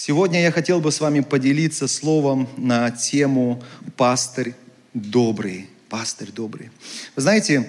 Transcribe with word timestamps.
Сегодня 0.00 0.40
я 0.42 0.52
хотел 0.52 0.80
бы 0.80 0.92
с 0.92 1.00
вами 1.00 1.18
поделиться 1.18 1.88
словом 1.88 2.48
на 2.56 2.88
тему 2.92 3.60
«Пастырь 3.96 4.54
добрый». 4.94 5.68
Пастырь 5.88 6.30
добрый. 6.30 6.70
Вы 7.16 7.22
знаете, 7.22 7.66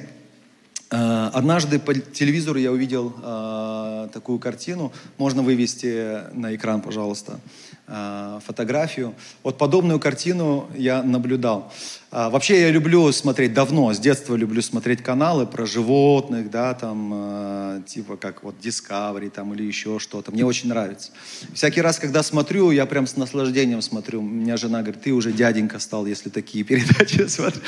э, 0.92 1.30
однажды 1.34 1.80
по 1.80 1.96
телевизору 1.96 2.60
я 2.60 2.72
увидел 2.72 3.16
э, 3.20 4.10
такую 4.14 4.38
картину. 4.38 4.94
Можно 5.18 5.42
вывести 5.42 6.32
на 6.36 6.56
экран, 6.56 6.84
пожалуйста, 6.84 7.40
э, 7.88 8.40
фотографию. 8.46 9.16
Вот 9.42 9.58
подобную 9.58 10.00
картину 10.00 10.70
я 10.76 11.02
наблюдал. 11.02 11.74
А, 12.12 12.32
вообще 12.32 12.62
я 12.62 12.72
люблю 12.72 13.12
смотреть 13.12 13.54
давно, 13.54 13.94
с 13.94 14.00
детства 14.00 14.34
люблю 14.34 14.64
смотреть 14.64 15.04
каналы 15.04 15.46
про 15.46 15.68
животных, 15.68 16.50
да, 16.50 16.74
там, 16.74 17.12
э, 17.14 17.82
типа 17.86 18.18
как 18.18 18.44
вот 18.44 18.56
Discovery 18.60 19.30
там 19.30 19.54
или 19.54 19.62
еще 19.62 20.00
что-то. 20.00 20.32
Мне 20.32 20.44
очень 20.44 20.70
нравится. 20.70 21.12
Всякий 21.54 21.82
раз, 21.82 22.00
когда 22.00 22.24
смотрю, 22.24 22.72
я 22.72 22.88
прям 22.88 23.06
с 23.06 23.16
наслаждением 23.16 23.84
смотрю. 23.84 24.22
У 24.22 24.24
меня 24.24 24.58
жена 24.58 24.82
говорит, 24.82 25.04
ты 25.04 25.12
уже 25.12 25.32
дяденька 25.32 25.78
стал, 25.78 26.08
если 26.08 26.30
такие 26.30 26.64
передачи 26.66 27.28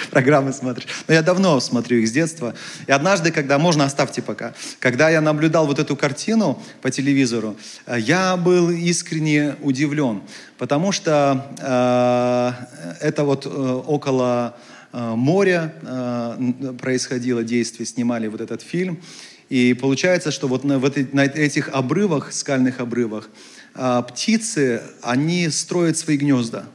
программы 0.10 0.54
смотришь. 0.54 0.88
Но 1.08 1.14
я 1.14 1.22
давно 1.22 1.60
смотрю 1.60 2.00
их 2.00 2.08
с 2.08 2.12
детства. 2.12 2.56
И 2.88 2.92
однажды, 2.92 3.32
когда, 3.32 3.60
можно 3.60 3.86
оставьте 3.86 4.24
пока, 4.24 4.56
когда 4.80 5.12
я 5.12 5.22
наблюдал 5.22 5.68
вот 5.68 5.78
эту 5.78 5.96
картину 5.96 6.60
по 6.82 6.90
телевизору, 6.90 7.56
э, 7.86 8.00
я 8.00 8.36
был 8.38 8.72
искренне 8.72 9.56
удивлен. 9.62 10.24
Потому 10.62 10.92
что 10.92 11.44
э, 11.58 13.04
это 13.04 13.24
вот 13.24 13.48
э, 13.48 13.50
около 13.50 14.56
э, 14.94 15.14
моря 15.16 15.74
э, 15.82 16.74
происходило 16.80 17.44
действие, 17.44 17.88
снимали 17.88 18.28
вот 18.28 18.42
этот 18.42 18.62
фильм. 18.62 19.02
И 19.50 19.74
получается, 19.74 20.30
что 20.30 20.48
вот 20.48 20.64
на, 20.64 20.78
вот 20.78 20.98
на 21.14 21.26
этих 21.26 21.70
обрывах, 21.70 22.32
скальных 22.32 22.80
обрывах, 22.80 23.32
э, 23.74 24.04
птицы, 24.08 24.84
они 25.02 25.50
строят 25.50 25.98
свои 25.98 26.18
гнезда. 26.18 26.66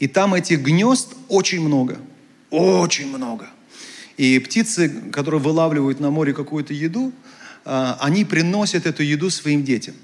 И 0.00 0.08
там 0.08 0.34
этих 0.34 0.62
гнезд 0.62 1.14
очень 1.28 1.60
много. 1.60 1.98
Очень 2.50 3.16
много. 3.16 3.46
И 4.16 4.40
птицы, 4.40 4.88
которые 5.12 5.40
вылавливают 5.40 6.00
на 6.00 6.10
море 6.10 6.32
какую-то 6.32 6.74
еду, 6.74 7.12
э, 7.64 7.92
они 8.00 8.24
приносят 8.24 8.86
эту 8.86 9.04
еду 9.04 9.30
своим 9.30 9.62
детям. 9.62 9.94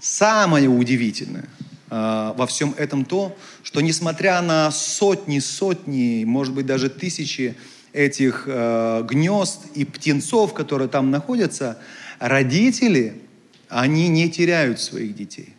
Самое 0.00 0.70
удивительное– 0.70 1.44
во 1.90 2.46
всем 2.46 2.74
этом 2.76 3.04
то, 3.04 3.36
что 3.62 3.80
несмотря 3.80 4.40
на 4.42 4.70
сотни, 4.70 5.38
сотни, 5.38 6.24
может 6.24 6.54
быть 6.54 6.66
даже 6.66 6.90
тысячи 6.90 7.56
этих 7.92 8.44
э, 8.46 9.02
гнезд 9.08 9.66
и 9.74 9.84
птенцов, 9.84 10.52
которые 10.52 10.88
там 10.88 11.10
находятся, 11.10 11.78
родители, 12.18 13.20
они 13.68 14.08
не 14.08 14.30
теряют 14.30 14.80
своих 14.80 15.16
детей. 15.16 15.54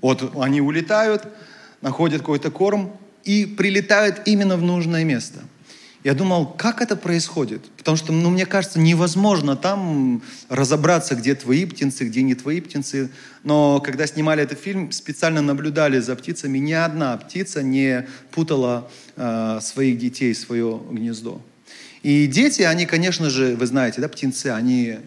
Вот 0.00 0.36
они 0.36 0.60
улетают, 0.60 1.26
находят 1.80 2.20
какой-то 2.20 2.50
корм 2.50 2.96
и 3.24 3.46
прилетают 3.46 4.22
именно 4.26 4.56
в 4.56 4.62
нужное 4.62 5.04
место– 5.04 5.40
я 6.04 6.14
думал, 6.14 6.46
как 6.46 6.82
это 6.82 6.96
происходит? 6.96 7.62
Потому 7.76 7.96
что, 7.96 8.12
ну, 8.12 8.30
мне 8.30 8.44
кажется, 8.44 8.80
невозможно 8.80 9.54
там 9.54 10.22
разобраться, 10.48 11.14
где 11.14 11.34
твои 11.36 11.64
птенцы, 11.64 12.04
где 12.04 12.22
не 12.22 12.34
твои 12.34 12.60
птенцы. 12.60 13.10
Но 13.44 13.80
когда 13.80 14.06
снимали 14.08 14.42
этот 14.42 14.58
фильм, 14.58 14.90
специально 14.90 15.42
наблюдали 15.42 16.00
за 16.00 16.16
птицами. 16.16 16.58
Ни 16.58 16.72
одна 16.72 17.16
птица 17.18 17.62
не 17.62 18.08
путала 18.32 18.90
э, 19.16 19.60
своих 19.62 19.98
детей, 19.98 20.34
свое 20.34 20.80
гнездо. 20.90 21.40
И 22.02 22.26
дети, 22.26 22.62
они, 22.62 22.84
конечно 22.84 23.30
же, 23.30 23.54
вы 23.54 23.66
знаете, 23.66 24.00
да, 24.00 24.08
птенцы, 24.08 24.48
они 24.48 24.98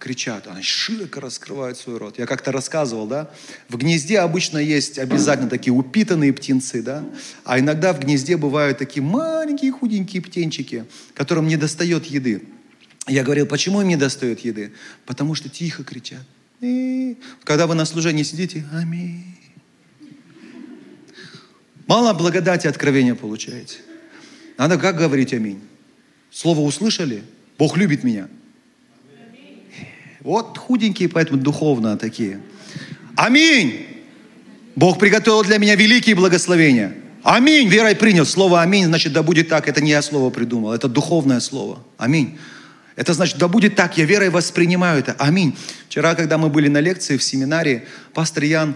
кричат, 0.00 0.46
они 0.46 0.62
широко 0.62 1.20
раскрывают 1.20 1.78
свой 1.78 1.98
рот. 1.98 2.18
Я 2.18 2.26
как-то 2.26 2.52
рассказывал, 2.52 3.06
да, 3.06 3.30
в 3.68 3.76
гнезде 3.76 4.20
обычно 4.20 4.58
есть 4.58 4.98
обязательно 4.98 5.48
такие 5.48 5.72
упитанные 5.72 6.32
птенцы, 6.32 6.82
да, 6.82 7.04
а 7.44 7.58
иногда 7.58 7.92
в 7.92 8.00
гнезде 8.00 8.36
бывают 8.36 8.78
такие 8.78 9.02
маленькие 9.02 9.72
худенькие 9.72 10.22
птенчики, 10.22 10.84
которым 11.14 11.46
не 11.46 11.56
достает 11.56 12.06
еды. 12.06 12.42
Я 13.06 13.24
говорил, 13.24 13.46
почему 13.46 13.80
им 13.80 13.88
не 13.88 13.96
достает 13.96 14.40
еды? 14.40 14.72
Потому 15.06 15.34
что 15.34 15.48
тихо 15.48 15.82
кричат. 15.84 16.22
И 16.60 17.16
когда 17.44 17.66
вы 17.66 17.74
на 17.74 17.84
служении 17.84 18.22
сидите, 18.22 18.66
аминь. 18.72 19.24
Мало 21.86 22.12
благодати 22.12 22.66
откровения 22.66 23.14
получаете. 23.14 23.78
Надо 24.58 24.76
как 24.76 24.96
говорить 24.96 25.32
аминь? 25.32 25.60
Слово 26.30 26.60
услышали? 26.60 27.22
Бог 27.56 27.76
любит 27.76 28.04
меня. 28.04 28.28
Вот 30.20 30.58
худенькие, 30.58 31.08
поэтому 31.08 31.40
духовно 31.40 31.96
такие. 31.96 32.40
Аминь! 33.16 33.86
Бог 34.74 34.98
приготовил 34.98 35.42
для 35.42 35.58
меня 35.58 35.74
великие 35.74 36.14
благословения. 36.14 36.94
Аминь! 37.22 37.68
Верой 37.68 37.96
принял. 37.96 38.24
Слово 38.24 38.62
аминь, 38.62 38.86
значит, 38.86 39.12
да 39.12 39.22
будет 39.22 39.48
так. 39.48 39.68
Это 39.68 39.80
не 39.80 39.90
я 39.90 40.02
слово 40.02 40.30
придумал, 40.30 40.72
это 40.72 40.88
духовное 40.88 41.40
слово. 41.40 41.78
Аминь. 41.96 42.38
Это 42.96 43.14
значит, 43.14 43.38
да 43.38 43.46
будет 43.46 43.76
так, 43.76 43.96
я 43.96 44.04
верой 44.04 44.28
воспринимаю 44.28 44.98
это. 44.98 45.14
Аминь. 45.18 45.56
Вчера, 45.88 46.16
когда 46.16 46.36
мы 46.36 46.48
были 46.48 46.66
на 46.66 46.80
лекции 46.80 47.16
в 47.16 47.22
семинаре, 47.22 47.86
пастор 48.12 48.42
Ян 48.42 48.74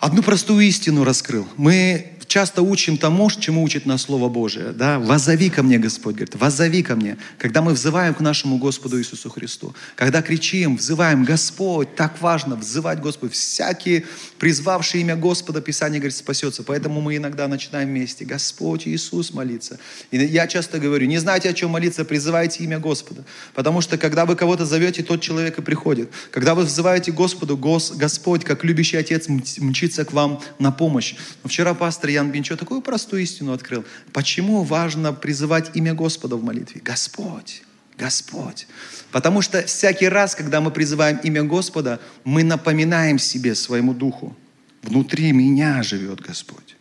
одну 0.00 0.22
простую 0.22 0.66
истину 0.66 1.04
раскрыл. 1.04 1.46
Мы 1.56 2.17
часто 2.28 2.62
учим 2.62 2.98
тому, 2.98 3.30
чему 3.30 3.62
учит 3.62 3.86
нас 3.86 4.02
Слово 4.02 4.28
Божие. 4.28 4.72
Да? 4.72 4.98
«Возови 4.98 5.50
ко 5.50 5.62
мне, 5.62 5.78
Господь», 5.78 6.14
говорит, 6.14 6.36
«возови 6.36 6.82
ко 6.82 6.94
мне». 6.94 7.16
Когда 7.38 7.62
мы 7.62 7.72
взываем 7.72 8.14
к 8.14 8.20
нашему 8.20 8.58
Господу 8.58 8.98
Иисусу 8.98 9.30
Христу, 9.30 9.74
когда 9.96 10.22
кричим, 10.22 10.76
взываем, 10.76 11.24
Господь, 11.24 11.96
так 11.96 12.20
важно 12.20 12.56
взывать 12.56 13.00
Господу. 13.00 13.32
Всякие 13.32 14.04
призвавшие 14.38 15.00
имя 15.00 15.16
Господа, 15.16 15.60
Писание 15.60 16.00
говорит, 16.00 16.16
спасется. 16.16 16.62
Поэтому 16.62 17.00
мы 17.00 17.16
иногда 17.16 17.48
начинаем 17.48 17.88
вместе, 17.88 18.24
Господь 18.24 18.86
Иисус 18.86 19.32
молиться. 19.32 19.78
И 20.10 20.18
я 20.18 20.46
часто 20.46 20.78
говорю, 20.78 21.06
не 21.06 21.18
знаете, 21.18 21.48
о 21.48 21.54
чем 21.54 21.70
молиться, 21.70 22.04
призывайте 22.04 22.62
имя 22.64 22.78
Господа. 22.78 23.24
Потому 23.54 23.80
что, 23.80 23.96
когда 23.96 24.26
вы 24.26 24.36
кого-то 24.36 24.66
зовете, 24.66 25.02
тот 25.02 25.22
человек 25.22 25.58
и 25.58 25.62
приходит. 25.62 26.10
Когда 26.30 26.54
вы 26.54 26.64
взываете 26.64 27.10
Господу, 27.10 27.56
Господь, 27.56 28.44
как 28.44 28.64
любящий 28.64 28.98
Отец, 28.98 29.28
мчится 29.28 30.04
к 30.04 30.12
вам 30.12 30.40
на 30.58 30.70
помощь. 30.70 31.14
Но 31.42 31.48
вчера 31.48 31.72
пастор 31.74 32.10
Ян 32.18 32.32
Бинчо 32.32 32.56
такую 32.56 32.80
простую 32.80 33.22
истину 33.22 33.52
открыл. 33.52 33.84
Почему 34.12 34.64
важно 34.64 35.12
призывать 35.12 35.70
имя 35.76 35.94
Господа 35.94 36.36
в 36.36 36.42
молитве? 36.42 36.80
Господь, 36.84 37.62
Господь. 37.96 38.66
Потому 39.12 39.40
что 39.40 39.62
всякий 39.62 40.08
раз, 40.08 40.34
когда 40.34 40.60
мы 40.60 40.72
призываем 40.72 41.18
имя 41.18 41.44
Господа, 41.44 42.00
мы 42.24 42.42
напоминаем 42.42 43.18
себе, 43.20 43.54
своему 43.54 43.94
духу, 43.94 44.36
внутри 44.82 45.32
меня 45.32 45.82
живет 45.84 46.20
Господь. 46.20 46.76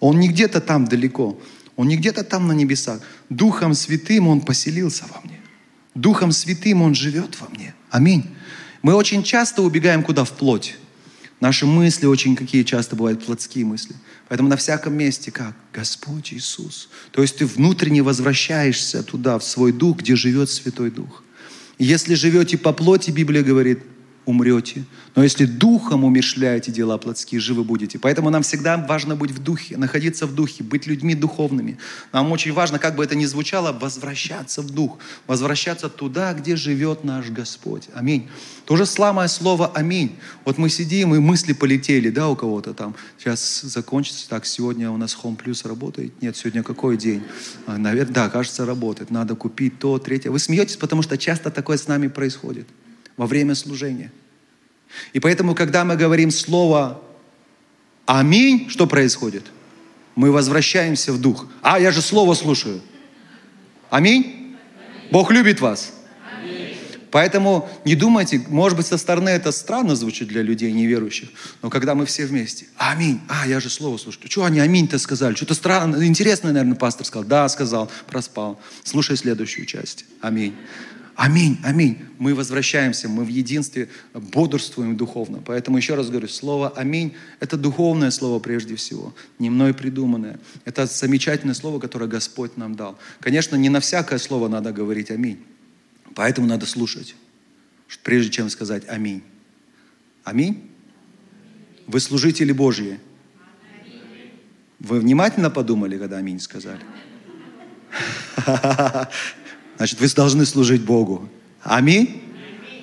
Он 0.00 0.20
не 0.20 0.28
где-то 0.28 0.60
там 0.60 0.84
далеко, 0.84 1.40
Он 1.76 1.88
не 1.88 1.96
где-то 1.96 2.22
там 2.22 2.46
на 2.46 2.52
небесах. 2.52 3.00
Духом 3.30 3.72
Святым 3.72 4.28
Он 4.28 4.40
поселился 4.42 5.04
во 5.14 5.20
мне. 5.24 5.40
Духом 5.94 6.30
Святым 6.30 6.82
Он 6.82 6.94
живет 6.94 7.40
во 7.40 7.48
мне. 7.48 7.74
Аминь. 7.90 8.24
Мы 8.82 8.94
очень 8.94 9.22
часто 9.22 9.62
убегаем 9.62 10.02
куда? 10.02 10.24
В 10.24 10.32
плоть. 10.32 10.76
Наши 11.40 11.66
мысли 11.66 12.06
очень 12.06 12.36
какие 12.36 12.62
часто 12.64 12.96
бывают 12.96 13.24
плотские 13.24 13.64
мысли. 13.64 13.94
Поэтому 14.28 14.48
на 14.48 14.56
всяком 14.56 14.94
месте 14.94 15.30
как? 15.30 15.54
Господь 15.72 16.32
Иисус. 16.32 16.88
То 17.12 17.22
есть 17.22 17.36
ты 17.36 17.46
внутренне 17.46 18.02
возвращаешься 18.02 19.02
туда, 19.02 19.38
в 19.38 19.44
свой 19.44 19.72
дух, 19.72 19.98
где 19.98 20.16
живет 20.16 20.50
Святой 20.50 20.90
Дух. 20.90 21.22
Если 21.78 22.14
живете 22.14 22.58
по 22.58 22.72
плоти, 22.72 23.10
Библия 23.10 23.42
говорит, 23.42 23.80
умрете. 24.26 24.84
Но 25.14 25.22
если 25.22 25.46
духом 25.46 26.04
умершляете 26.04 26.72
дела 26.72 26.98
плотские, 26.98 27.40
живы 27.40 27.64
будете. 27.64 27.98
Поэтому 27.98 28.28
нам 28.28 28.42
всегда 28.42 28.76
важно 28.76 29.16
быть 29.16 29.30
в 29.30 29.38
духе, 29.42 29.76
находиться 29.76 30.26
в 30.26 30.34
духе, 30.34 30.64
быть 30.64 30.86
людьми 30.86 31.14
духовными. 31.14 31.78
Нам 32.12 32.30
очень 32.32 32.52
важно, 32.52 32.78
как 32.78 32.96
бы 32.96 33.04
это 33.04 33.14
ни 33.14 33.24
звучало, 33.24 33.72
возвращаться 33.72 34.62
в 34.62 34.70
дух, 34.70 34.98
возвращаться 35.26 35.88
туда, 35.88 36.34
где 36.34 36.56
живет 36.56 37.04
наш 37.04 37.30
Господь. 37.30 37.88
Аминь. 37.94 38.28
То 38.66 38.76
же 38.76 38.84
самое 38.84 39.28
слово 39.28 39.68
«аминь». 39.68 40.16
Вот 40.44 40.58
мы 40.58 40.68
сидим, 40.68 41.14
и 41.14 41.20
мысли 41.20 41.52
полетели, 41.52 42.10
да, 42.10 42.28
у 42.28 42.34
кого-то 42.34 42.74
там. 42.74 42.96
Сейчас 43.16 43.60
закончится. 43.62 44.28
Так, 44.28 44.44
сегодня 44.44 44.90
у 44.90 44.96
нас 44.96 45.16
Home 45.22 45.38
Plus 45.38 45.66
работает? 45.68 46.20
Нет, 46.20 46.36
сегодня 46.36 46.64
какой 46.64 46.96
день? 46.96 47.22
А, 47.66 47.78
Наверное, 47.78 48.14
да, 48.14 48.28
кажется, 48.28 48.66
работает. 48.66 49.10
Надо 49.10 49.36
купить 49.36 49.78
то, 49.78 49.98
третье. 50.00 50.32
Вы 50.32 50.40
смеетесь, 50.40 50.76
потому 50.76 51.02
что 51.02 51.16
часто 51.16 51.52
такое 51.52 51.76
с 51.76 51.86
нами 51.86 52.08
происходит 52.08 52.66
во 53.16 53.26
время 53.26 53.54
служения. 53.54 54.12
И 55.12 55.20
поэтому, 55.20 55.54
когда 55.54 55.84
мы 55.84 55.96
говорим 55.96 56.30
слово 56.30 57.02
«Аминь», 58.06 58.68
что 58.68 58.86
происходит? 58.86 59.44
Мы 60.14 60.30
возвращаемся 60.30 61.12
в 61.12 61.20
дух. 61.20 61.46
А, 61.62 61.78
я 61.78 61.90
же 61.90 62.00
слово 62.00 62.34
слушаю. 62.34 62.80
Аминь? 63.90 64.56
Бог 65.10 65.30
любит 65.30 65.60
вас. 65.60 65.92
Поэтому 67.10 67.68
не 67.84 67.94
думайте, 67.94 68.44
может 68.48 68.76
быть, 68.76 68.86
со 68.86 68.98
стороны 68.98 69.30
это 69.30 69.52
странно 69.52 69.94
звучит 69.94 70.28
для 70.28 70.42
людей 70.42 70.72
неверующих, 70.72 71.30
но 71.62 71.70
когда 71.70 71.94
мы 71.94 72.04
все 72.04 72.26
вместе, 72.26 72.66
аминь, 72.76 73.20
а, 73.28 73.46
я 73.46 73.58
же 73.58 73.70
слово 73.70 73.96
слушаю, 73.96 74.28
что 74.28 74.44
они 74.44 74.60
аминь-то 74.60 74.98
сказали, 74.98 75.34
что-то 75.34 75.54
странно, 75.54 76.04
интересное, 76.04 76.52
наверное, 76.52 76.76
пастор 76.76 77.06
сказал, 77.06 77.24
да, 77.24 77.48
сказал, 77.48 77.90
проспал, 78.06 78.60
слушай 78.84 79.16
следующую 79.16 79.64
часть, 79.64 80.04
аминь. 80.20 80.54
Аминь, 81.16 81.58
аминь. 81.64 81.98
Мы 82.18 82.34
возвращаемся, 82.34 83.08
мы 83.08 83.24
в 83.24 83.28
единстве 83.28 83.88
бодрствуем 84.12 84.98
духовно. 84.98 85.40
Поэтому 85.44 85.78
еще 85.78 85.94
раз 85.94 86.10
говорю, 86.10 86.28
слово 86.28 86.68
аминь– 86.68 87.14
это 87.40 87.56
духовное 87.56 88.10
слово 88.10 88.38
прежде 88.38 88.76
всего, 88.76 89.14
не 89.38 89.48
мной 89.48 89.72
придуманное. 89.72 90.38
Это 90.66 90.84
замечательное 90.84 91.54
слово, 91.54 91.80
которое 91.80 92.06
Господь 92.06 92.58
нам 92.58 92.74
дал. 92.74 92.98
Конечно, 93.20 93.56
не 93.56 93.70
на 93.70 93.80
всякое 93.80 94.18
слово 94.18 94.48
надо 94.48 94.72
говорить 94.72 95.10
аминь. 95.10 95.42
Поэтому 96.14 96.46
надо 96.46 96.66
слушать, 96.66 97.16
прежде 98.02 98.30
чем 98.30 98.50
сказать 98.50 98.82
аминь. 98.86 99.22
Аминь? 100.22 100.70
Вы 101.86 102.00
служители 102.00 102.52
Божьи. 102.52 103.00
Вы 104.80 105.00
внимательно 105.00 105.48
подумали, 105.48 105.96
когда 105.96 106.18
аминь 106.18 106.40
сказали? 106.40 106.82
Значит, 109.76 110.00
вы 110.00 110.08
должны 110.08 110.46
служить 110.46 110.82
Богу. 110.82 111.28
Аминь? 111.62 112.22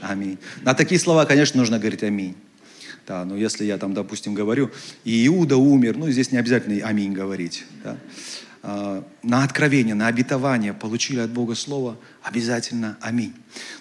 Аминь. 0.01 0.37
На 0.61 0.73
такие 0.73 0.99
слова, 0.99 1.25
конечно, 1.25 1.59
нужно 1.59 1.79
говорить 1.79 2.03
аминь. 2.03 2.35
Да, 3.07 3.25
но 3.25 3.35
если 3.35 3.65
я 3.65 3.77
там, 3.77 3.93
допустим, 3.93 4.33
говорю, 4.33 4.71
и 5.03 5.27
Иуда 5.27 5.57
умер, 5.57 5.97
ну, 5.97 6.09
здесь 6.09 6.31
не 6.31 6.37
обязательно 6.37 6.85
аминь 6.85 7.11
говорить. 7.11 7.65
Да? 7.83 7.97
А, 8.61 9.03
на 9.23 9.43
откровение, 9.43 9.93
на 9.93 10.07
обетование 10.07 10.73
получили 10.73 11.19
от 11.19 11.29
Бога 11.29 11.53
Слово, 11.55 11.97
обязательно 12.21 12.97
аминь. 13.01 13.33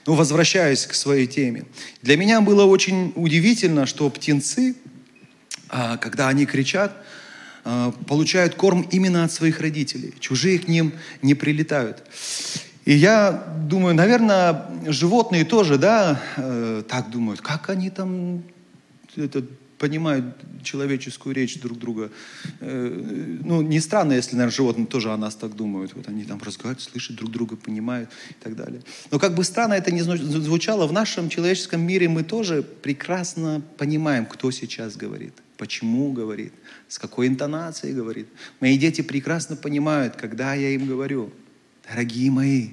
Ну, 0.06 0.14
возвращаясь 0.14 0.87
к 0.87 0.94
своей 0.94 1.29
теме. 1.29 1.67
Для 2.03 2.17
меня 2.17 2.41
было 2.41 2.64
очень 2.64 3.12
удивительно, 3.14 3.87
что 3.87 4.11
птенцы, 4.11 4.75
а, 5.69 5.99
когда 5.99 6.26
они 6.26 6.44
кричат, 6.44 6.97
а, 7.64 7.93
получают 8.09 8.56
корм 8.56 8.82
именно 8.91 9.23
от 9.23 9.31
своих 9.31 9.61
родителей. 9.61 10.14
Чужие 10.19 10.59
к 10.59 10.67
ним 10.67 10.93
не 11.23 11.35
прилетают. 11.35 12.03
И 12.84 12.94
я 12.94 13.55
думаю, 13.69 13.94
наверное, 13.94 14.67
животные 14.87 15.44
тоже, 15.44 15.79
да, 15.79 16.20
э, 16.37 16.82
так 16.88 17.11
думают, 17.11 17.40
как 17.40 17.70
они 17.70 17.90
там 17.90 18.43
это, 19.17 19.44
понимают 19.79 20.25
человеческую 20.62 21.34
речь 21.34 21.61
друг 21.61 21.79
друга. 21.79 22.11
Э, 22.61 23.38
ну, 23.44 23.62
не 23.62 23.81
странно, 23.81 24.12
если, 24.12 24.37
наверное, 24.37 24.55
животные 24.55 24.87
тоже 24.87 25.12
о 25.12 25.17
нас 25.17 25.34
так 25.34 25.55
думают. 25.55 25.94
Вот 25.94 26.08
они 26.08 26.25
там 26.25 26.40
разговаривают, 26.40 26.81
слышат 26.81 27.17
друг 27.17 27.31
друга, 27.31 27.56
понимают 27.56 28.11
и 28.31 28.34
так 28.43 28.56
далее. 28.56 28.82
Но 29.11 29.19
как 29.19 29.35
бы 29.35 29.44
странно 29.44 29.75
это 29.75 29.93
не 29.93 30.02
звучало, 30.02 30.87
в 30.87 30.93
нашем 30.93 31.28
человеческом 31.28 31.81
мире 31.81 32.08
мы 32.08 32.25
тоже 32.25 32.62
прекрасно 32.62 33.62
понимаем, 33.76 34.26
кто 34.26 34.50
сейчас 34.50 34.96
говорит, 34.96 35.35
почему 35.56 36.12
говорит, 36.12 36.52
с 36.88 36.99
какой 36.99 37.26
интонацией 37.28 37.94
говорит. 37.94 38.28
Мои 38.61 38.76
дети 38.76 39.02
прекрасно 39.02 39.56
понимают, 39.56 40.17
когда 40.17 40.55
я 40.55 40.70
им 40.70 40.87
говорю– 40.87 41.32
Дорогие 41.92 42.30
мои, 42.30 42.70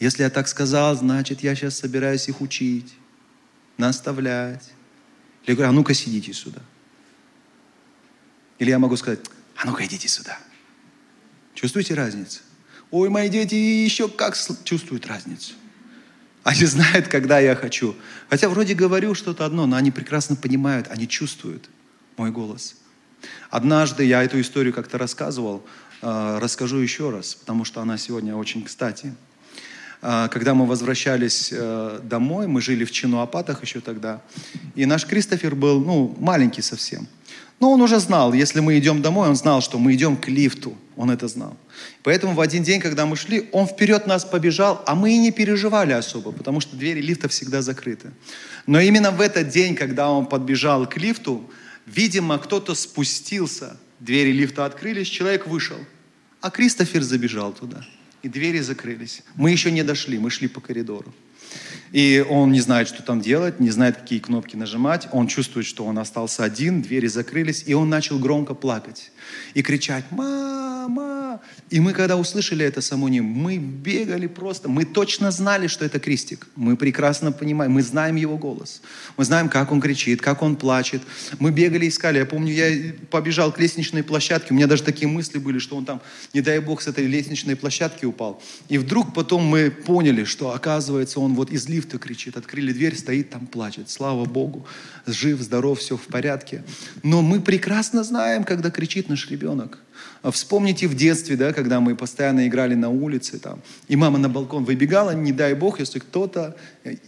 если 0.00 0.22
я 0.22 0.30
так 0.30 0.48
сказал, 0.48 0.96
значит, 0.96 1.42
я 1.42 1.54
сейчас 1.54 1.78
собираюсь 1.78 2.26
их 2.26 2.40
учить, 2.40 2.94
наставлять. 3.76 4.70
Или 5.44 5.54
говорю, 5.54 5.68
а 5.68 5.72
ну-ка 5.72 5.92
сидите 5.92 6.32
сюда. 6.32 6.62
Или 8.58 8.70
я 8.70 8.78
могу 8.78 8.96
сказать, 8.96 9.20
а 9.56 9.66
ну-ка 9.66 9.84
идите 9.84 10.08
сюда. 10.08 10.38
Чувствуете 11.52 11.92
разницу? 11.92 12.40
Ой, 12.90 13.10
мои 13.10 13.28
дети 13.28 13.54
еще 13.54 14.08
как 14.08 14.38
чувствуют 14.64 15.06
разницу. 15.06 15.52
Они 16.44 16.64
знают, 16.64 17.08
когда 17.08 17.40
я 17.40 17.54
хочу. 17.54 17.94
Хотя 18.30 18.48
вроде 18.48 18.72
говорю 18.72 19.14
что-то 19.14 19.44
одно, 19.44 19.66
но 19.66 19.76
они 19.76 19.90
прекрасно 19.90 20.34
понимают, 20.34 20.88
они 20.88 21.06
чувствуют 21.06 21.68
мой 22.16 22.30
голос. 22.30 22.74
Однажды 23.50 24.04
я 24.04 24.22
эту 24.22 24.40
историю 24.40 24.72
как-то 24.72 24.96
рассказывал 24.96 25.66
расскажу 26.00 26.78
еще 26.78 27.10
раз, 27.10 27.34
потому 27.34 27.64
что 27.64 27.80
она 27.80 27.98
сегодня 27.98 28.36
очень 28.36 28.62
кстати. 28.62 29.14
Э, 30.02 30.28
когда 30.30 30.54
мы 30.54 30.66
возвращались 30.66 31.50
э, 31.52 32.00
домой, 32.02 32.46
мы 32.46 32.60
жили 32.60 32.84
в 32.84 32.90
Чинуапатах 32.90 33.62
еще 33.62 33.80
тогда, 33.80 34.20
и 34.74 34.86
наш 34.86 35.06
Кристофер 35.06 35.54
был, 35.54 35.80
ну, 35.80 36.16
маленький 36.18 36.62
совсем. 36.62 37.06
Но 37.60 37.72
он 37.72 37.82
уже 37.82 37.98
знал, 37.98 38.32
если 38.32 38.60
мы 38.60 38.78
идем 38.78 39.02
домой, 39.02 39.28
он 39.28 39.34
знал, 39.34 39.60
что 39.60 39.78
мы 39.78 39.94
идем 39.94 40.16
к 40.16 40.28
лифту. 40.28 40.76
Он 40.96 41.10
это 41.10 41.26
знал. 41.26 41.56
Поэтому 42.04 42.34
в 42.34 42.40
один 42.40 42.62
день, 42.62 42.80
когда 42.80 43.04
мы 43.04 43.16
шли, 43.16 43.48
он 43.50 43.66
вперед 43.66 44.06
нас 44.06 44.24
побежал, 44.24 44.82
а 44.86 44.94
мы 44.94 45.12
и 45.12 45.18
не 45.18 45.32
переживали 45.32 45.92
особо, 45.92 46.30
потому 46.30 46.60
что 46.60 46.76
двери 46.76 47.00
лифта 47.00 47.28
всегда 47.28 47.60
закрыты. 47.60 48.12
Но 48.66 48.78
именно 48.78 49.10
в 49.10 49.20
этот 49.20 49.48
день, 49.48 49.74
когда 49.74 50.08
он 50.08 50.26
подбежал 50.26 50.88
к 50.88 50.96
лифту, 50.96 51.50
видимо, 51.86 52.38
кто-то 52.38 52.74
спустился– 52.76 53.76
Двери 54.00 54.32
лифта 54.32 54.64
открылись, 54.64 55.08
человек 55.08 55.46
вышел. 55.46 55.78
А 56.40 56.50
Кристофер 56.50 57.02
забежал 57.02 57.52
туда. 57.52 57.84
И 58.22 58.28
двери 58.28 58.60
закрылись. 58.60 59.22
Мы 59.34 59.50
еще 59.50 59.70
не 59.70 59.82
дошли, 59.82 60.18
мы 60.18 60.30
шли 60.30 60.48
по 60.48 60.60
коридору. 60.60 61.14
И 61.92 62.24
он 62.28 62.52
не 62.52 62.60
знает, 62.60 62.88
что 62.88 63.02
там 63.02 63.20
делать, 63.20 63.60
не 63.60 63.70
знает, 63.70 63.96
какие 63.96 64.18
кнопки 64.18 64.56
нажимать. 64.56 65.08
Он 65.12 65.26
чувствует, 65.26 65.66
что 65.66 65.84
он 65.84 65.98
остался 65.98 66.44
один, 66.44 66.82
двери 66.82 67.06
закрылись, 67.06 67.64
и 67.66 67.74
он 67.74 67.88
начал 67.88 68.18
громко 68.18 68.54
плакать 68.54 69.10
и 69.54 69.62
кричать 69.62 70.04
«Мама!». 70.10 71.40
И 71.70 71.80
мы, 71.80 71.92
когда 71.92 72.16
услышали 72.16 72.64
это 72.64 72.80
самоним, 72.80 73.24
мы 73.24 73.58
бегали 73.58 74.26
просто, 74.26 74.68
мы 74.68 74.84
точно 74.84 75.30
знали, 75.30 75.66
что 75.66 75.84
это 75.84 76.00
крестик. 76.00 76.46
Мы 76.56 76.76
прекрасно 76.76 77.32
понимаем, 77.32 77.72
мы 77.72 77.82
знаем 77.82 78.16
его 78.16 78.38
голос. 78.38 78.80
Мы 79.16 79.24
знаем, 79.24 79.48
как 79.48 79.70
он 79.70 79.80
кричит, 79.80 80.20
как 80.20 80.42
он 80.42 80.56
плачет. 80.56 81.02
Мы 81.38 81.50
бегали, 81.50 81.88
искали. 81.88 82.18
Я 82.18 82.26
помню, 82.26 82.52
я 82.52 82.94
побежал 83.10 83.52
к 83.52 83.58
лестничной 83.58 84.02
площадке, 84.02 84.52
у 84.52 84.56
меня 84.56 84.66
даже 84.66 84.82
такие 84.82 85.08
мысли 85.08 85.38
были, 85.38 85.58
что 85.58 85.76
он 85.76 85.84
там, 85.84 86.00
не 86.32 86.40
дай 86.40 86.58
бог, 86.60 86.80
с 86.80 86.86
этой 86.86 87.06
лестничной 87.06 87.56
площадки 87.56 88.04
упал. 88.04 88.42
И 88.68 88.78
вдруг 88.78 89.14
потом 89.14 89.44
мы 89.44 89.70
поняли, 89.70 90.24
что 90.24 90.54
оказывается 90.54 91.20
он 91.20 91.34
вот 91.34 91.50
из 91.50 91.68
лифта 91.68 91.98
кричит, 91.98 92.36
открыли 92.36 92.72
дверь, 92.72 92.96
стоит 92.96 93.30
там, 93.30 93.46
плачет. 93.46 93.90
Слава 93.90 94.24
Богу, 94.24 94.66
жив, 95.06 95.40
здоров, 95.40 95.80
все 95.80 95.96
в 95.96 96.06
порядке. 96.06 96.62
Но 97.02 97.22
мы 97.22 97.40
прекрасно 97.40 98.04
знаем, 98.04 98.44
когда 98.44 98.70
кричит 98.70 99.08
наш 99.18 99.30
ребенок. 99.30 99.78
А 100.22 100.30
вспомните 100.30 100.86
в 100.86 100.94
детстве, 100.94 101.36
да, 101.36 101.52
когда 101.52 101.80
мы 101.80 101.96
постоянно 101.96 102.46
играли 102.46 102.74
на 102.74 102.88
улице, 102.88 103.38
там, 103.38 103.60
и 103.88 103.96
мама 103.96 104.18
на 104.18 104.28
балкон 104.28 104.64
выбегала, 104.64 105.10
не 105.14 105.32
дай 105.32 105.54
бог, 105.54 105.80
если 105.80 105.98
кто-то 105.98 106.56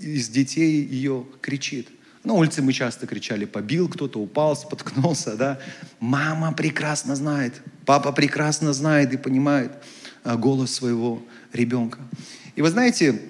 из 0.01 0.29
детей 0.29 0.85
ее 0.85 1.25
кричит. 1.41 1.89
На 2.25 2.35
улице 2.35 2.63
мы 2.63 2.73
часто 2.73 3.07
кричали, 3.07 3.45
побил 3.47 3.89
кто-то, 3.89 4.21
упал, 4.21 4.57
споткнулся, 4.57 5.37
да. 5.37 5.59
Мама 6.01 6.53
прекрасно 6.53 7.17
знает, 7.17 7.55
папа 7.87 8.13
прекрасно 8.13 8.73
знает 8.73 9.13
и 9.15 9.17
понимает 9.17 9.73
а, 10.25 10.37
голос 10.37 10.75
своего 10.75 11.23
ребенка. 11.53 11.99
И 12.57 12.63
вы 12.63 12.71
знаете, 12.71 13.21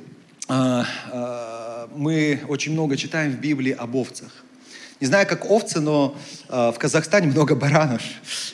а, 0.48 1.88
мы 1.94 2.40
очень 2.48 2.72
много 2.72 2.96
читаем 2.96 3.32
в 3.32 3.40
Библии 3.40 3.72
об 3.72 3.94
овцах. 3.94 4.32
Не 5.00 5.06
знаю, 5.06 5.26
как 5.26 5.50
овцы, 5.50 5.80
но 5.80 6.14
в 6.48 6.74
Казахстане 6.78 7.28
много 7.28 7.54
баранов. 7.54 8.02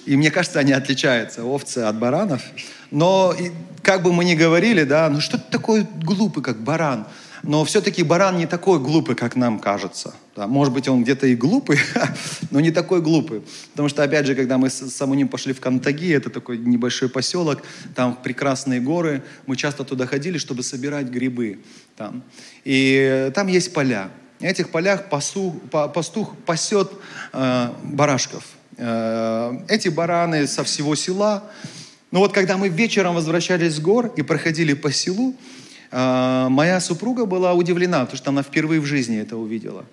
И 0.04 0.16
мне 0.16 0.30
кажется, 0.30 0.60
они 0.60 0.72
отличаются, 0.72 1.44
овцы 1.44 1.78
от 1.78 1.98
баранов. 1.98 2.42
Но 2.90 3.34
как 3.82 4.02
бы 4.02 4.12
мы 4.12 4.24
ни 4.24 4.34
говорили, 4.34 4.84
да, 4.84 5.10
ну 5.10 5.20
что 5.20 5.38
ты 5.38 5.44
такой 5.50 5.86
глупый, 6.02 6.42
как 6.42 6.60
баран? 6.60 7.06
Но 7.42 7.64
все-таки 7.64 8.02
баран 8.02 8.38
не 8.38 8.46
такой 8.46 8.80
глупый, 8.80 9.14
как 9.14 9.36
нам 9.36 9.60
кажется. 9.60 10.14
Да, 10.34 10.46
может 10.46 10.74
быть, 10.74 10.88
он 10.88 11.02
где-то 11.02 11.26
и 11.28 11.36
глупый, 11.36 11.78
но 12.50 12.60
не 12.60 12.70
такой 12.70 13.00
глупый. 13.00 13.42
Потому 13.70 13.88
что, 13.88 14.02
опять 14.02 14.26
же, 14.26 14.34
когда 14.34 14.58
мы 14.58 14.68
с 14.68 14.90
Самуним 14.90 15.28
пошли 15.28 15.52
в 15.52 15.60
Кантаги, 15.60 16.12
это 16.12 16.28
такой 16.28 16.58
небольшой 16.58 17.08
поселок, 17.08 17.62
там 17.94 18.16
прекрасные 18.16 18.80
горы, 18.80 19.22
мы 19.46 19.56
часто 19.56 19.84
туда 19.84 20.06
ходили, 20.06 20.38
чтобы 20.38 20.62
собирать 20.62 21.06
грибы. 21.06 21.60
Там. 21.96 22.24
И 22.64 23.30
там 23.34 23.46
есть 23.46 23.72
поля. 23.72 24.10
В 24.38 24.42
этих 24.42 24.70
полях 24.70 25.08
пасу, 25.08 25.60
пастух 25.70 26.36
пасет 26.44 26.90
э, 27.32 27.70
барашков. 27.82 28.44
Э, 28.76 29.58
эти 29.68 29.88
бараны 29.88 30.46
со 30.46 30.64
всего 30.64 30.94
села. 30.94 31.44
Но 32.10 32.20
вот 32.20 32.32
когда 32.32 32.56
мы 32.56 32.68
вечером 32.68 33.14
возвращались 33.14 33.74
с 33.74 33.80
гор 33.80 34.12
и 34.16 34.22
проходили 34.22 34.74
по 34.74 34.92
селу, 34.92 35.34
а, 35.90 36.48
моя 36.48 36.80
супруга 36.80 37.26
была 37.26 37.54
удивлена, 37.54 38.00
потому 38.00 38.16
что 38.16 38.30
она 38.30 38.42
впервые 38.42 38.80
в 38.80 38.84
жизни 38.84 39.18
это 39.18 39.36
увидела. 39.36 39.84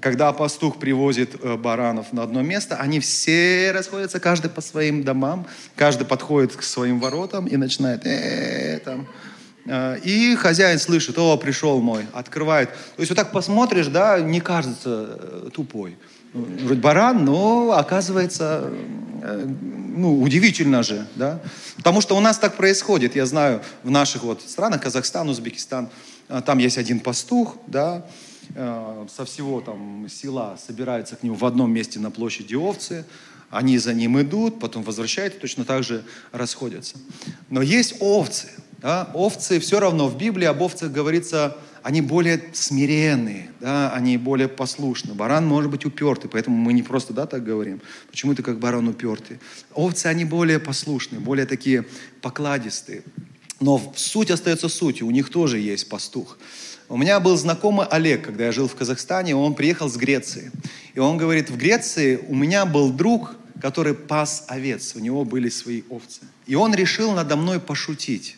Когда 0.00 0.32
пастух 0.34 0.78
привозит 0.78 1.36
э, 1.42 1.56
баранов 1.56 2.12
на 2.12 2.22
одно 2.22 2.42
место, 2.42 2.76
они 2.76 3.00
все 3.00 3.72
расходятся, 3.72 4.20
каждый 4.20 4.50
по 4.50 4.60
своим 4.60 5.02
домам, 5.02 5.46
каждый 5.76 6.06
подходит 6.06 6.54
к 6.54 6.62
своим 6.62 7.00
воротам 7.00 7.46
и 7.46 7.56
начинает 7.56 8.06
э, 8.06 8.80
там. 8.84 9.08
А, 9.68 9.94
и 9.96 10.34
хозяин 10.34 10.78
слышит, 10.78 11.18
о, 11.18 11.36
пришел 11.36 11.80
мой, 11.80 12.06
открывает. 12.12 12.70
То 12.70 13.00
есть 13.00 13.10
вот 13.10 13.16
так 13.16 13.32
посмотришь, 13.32 13.88
да, 13.88 14.20
не 14.20 14.40
кажется 14.40 15.18
э, 15.18 15.50
тупой. 15.52 15.96
Вроде 16.32 16.80
баран, 16.80 17.24
но 17.24 17.72
оказывается 17.72 18.70
ну, 19.98 20.22
удивительно 20.22 20.82
же, 20.82 21.06
да? 21.16 21.40
Потому 21.76 22.00
что 22.00 22.16
у 22.16 22.20
нас 22.20 22.38
так 22.38 22.54
происходит, 22.56 23.16
я 23.16 23.26
знаю, 23.26 23.62
в 23.82 23.90
наших 23.90 24.22
вот 24.22 24.42
странах, 24.42 24.82
Казахстан, 24.82 25.28
Узбекистан, 25.28 25.88
э, 26.28 26.40
там 26.44 26.58
есть 26.58 26.78
один 26.78 27.00
пастух, 27.00 27.56
да, 27.66 28.06
э, 28.54 29.06
со 29.14 29.24
всего 29.24 29.60
там 29.60 30.06
села 30.08 30.56
собираются 30.64 31.16
к 31.16 31.22
нему 31.22 31.34
в 31.34 31.44
одном 31.44 31.72
месте 31.72 31.98
на 31.98 32.10
площади 32.10 32.54
овцы, 32.54 33.04
они 33.50 33.78
за 33.78 33.94
ним 33.94 34.20
идут, 34.20 34.60
потом 34.60 34.82
возвращаются, 34.82 35.40
точно 35.40 35.64
так 35.64 35.82
же 35.82 36.04
расходятся. 36.32 36.96
Но 37.50 37.62
есть 37.62 37.96
овцы, 38.00 38.48
Да? 38.78 39.10
Овцы 39.14 39.60
все 39.60 39.80
равно 39.80 40.08
в 40.08 40.16
Библии 40.16 40.46
об 40.46 40.62
овцах 40.62 40.92
говорится, 40.92 41.56
они 41.82 42.00
более 42.00 42.42
смиренные, 42.52 43.50
да? 43.60 43.92
они 43.92 44.16
более 44.16 44.48
послушны. 44.48 45.14
Баран 45.14 45.46
может 45.46 45.70
быть 45.70 45.84
упертый, 45.84 46.30
поэтому 46.30 46.56
мы 46.56 46.72
не 46.72 46.82
просто 46.82 47.12
да, 47.12 47.26
так 47.26 47.44
говорим. 47.44 47.80
Почему 48.10 48.34
ты 48.34 48.42
как 48.42 48.58
баран 48.58 48.88
упертый? 48.88 49.38
Овцы, 49.74 50.06
они 50.06 50.24
более 50.24 50.58
послушные, 50.58 51.20
более 51.20 51.46
такие 51.46 51.86
покладистые. 52.20 53.02
Но 53.60 53.92
суть 53.96 54.30
остается 54.30 54.68
сутью, 54.68 55.06
у 55.06 55.10
них 55.10 55.30
тоже 55.30 55.58
есть 55.58 55.88
пастух. 55.88 56.38
У 56.88 56.96
меня 56.96 57.20
был 57.20 57.36
знакомый 57.36 57.86
Олег, 57.86 58.24
когда 58.24 58.46
я 58.46 58.52
жил 58.52 58.68
в 58.68 58.74
Казахстане, 58.74 59.36
он 59.36 59.54
приехал 59.54 59.90
с 59.90 59.96
Греции. 59.96 60.50
И 60.94 61.00
он 61.00 61.18
говорит, 61.18 61.50
в 61.50 61.56
Греции 61.56 62.18
у 62.28 62.34
меня 62.34 62.64
был 62.64 62.90
друг, 62.90 63.34
который 63.60 63.94
пас 63.94 64.44
овец, 64.48 64.94
у 64.94 65.00
него 65.00 65.24
были 65.24 65.48
свои 65.48 65.82
овцы. 65.90 66.20
И 66.46 66.54
он 66.54 66.74
решил 66.74 67.12
надо 67.12 67.36
мной 67.36 67.60
пошутить. 67.60 68.36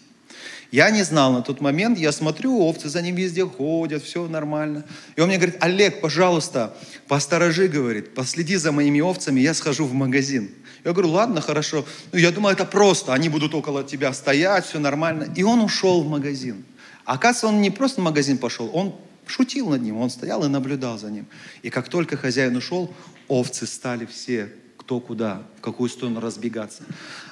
Я 0.71 0.91
не 0.91 1.03
знал 1.03 1.33
на 1.33 1.43
тот 1.43 1.61
момент, 1.61 1.99
я 1.99 2.13
смотрю, 2.13 2.61
овцы 2.61 2.89
за 2.89 3.03
ним 3.03 3.17
везде 3.17 3.45
ходят, 3.45 4.05
все 4.05 4.29
нормально. 4.29 4.85
И 5.17 5.21
он 5.21 5.29
мне 5.29 5.37
говорит, 5.37 5.57
Олег, 5.61 6.01
пожалуйста, 6.01 6.77
посторожи, 7.09 7.67
говорит, 7.67 8.15
последи 8.15 8.55
за 8.57 8.71
моими 8.71 9.01
овцами, 9.01 9.41
я 9.41 9.53
схожу 9.53 9.85
в 9.87 9.95
магазин. 9.95 10.51
Я 10.85 10.93
говорю, 10.93 11.11
ладно, 11.11 11.41
хорошо. 11.41 11.85
Ну, 12.13 12.19
я 12.19 12.31
думаю, 12.31 12.55
это 12.55 12.65
просто, 12.65 13.13
они 13.13 13.29
будут 13.29 13.53
около 13.55 13.83
тебя 13.83 14.13
стоять, 14.13 14.65
все 14.65 14.79
нормально. 14.79 15.27
И 15.35 15.43
он 15.43 15.61
ушел 15.61 16.03
в 16.03 16.09
магазин. 16.09 16.65
А 17.05 17.15
оказывается, 17.15 17.49
он 17.49 17.61
не 17.61 17.71
просто 17.71 18.01
в 18.01 18.05
магазин 18.05 18.39
пошел, 18.39 18.71
он 18.73 18.95
шутил 19.27 19.71
над 19.71 19.83
ним, 19.83 19.97
он 19.97 20.09
стоял 20.09 20.45
и 20.45 20.49
наблюдал 20.49 20.99
за 20.99 21.11
ним. 21.11 21.27
И 21.63 21.71
как 21.71 21.89
только 21.89 22.17
хозяин 22.17 22.55
ушел, 22.55 22.95
овцы 23.27 23.67
стали 23.67 24.07
все 24.07 24.51
кто 24.91 24.99
куда, 24.99 25.45
в 25.59 25.61
какую 25.61 25.89
сторону 25.89 26.19
разбегаться. 26.19 26.83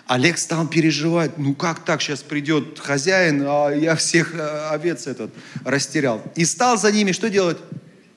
Олег 0.06 0.38
стал 0.38 0.68
переживать, 0.68 1.38
ну 1.38 1.56
как 1.56 1.84
так, 1.84 2.00
сейчас 2.00 2.22
придет 2.22 2.78
хозяин, 2.78 3.42
а 3.44 3.70
я 3.70 3.96
всех 3.96 4.32
э, 4.36 4.68
овец 4.68 5.08
этот 5.08 5.34
растерял. 5.64 6.22
И 6.36 6.44
стал 6.44 6.78
за 6.78 6.92
ними 6.92 7.10
что 7.10 7.28
делать? 7.28 7.58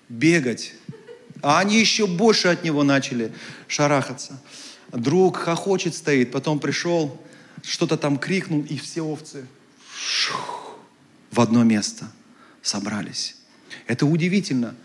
Бегать. 0.10 0.76
А 1.42 1.58
они 1.58 1.80
еще 1.80 2.06
больше 2.06 2.50
от 2.50 2.64
него 2.64 2.84
начали 2.84 3.34
шарахаться. 3.68 4.40
Друг 4.92 5.38
хохочет 5.38 5.96
стоит, 5.96 6.32
потом 6.32 6.60
пришел, 6.60 7.20
что-то 7.64 7.98
там 7.98 8.20
крикнул, 8.20 8.62
и 8.62 8.78
все 8.78 9.02
овцы 9.02 9.48
в 11.32 11.42
одно 11.42 11.64
место 11.64 12.06
собрались. 12.62 13.38
Это 13.88 14.06
удивительно. 14.06 14.76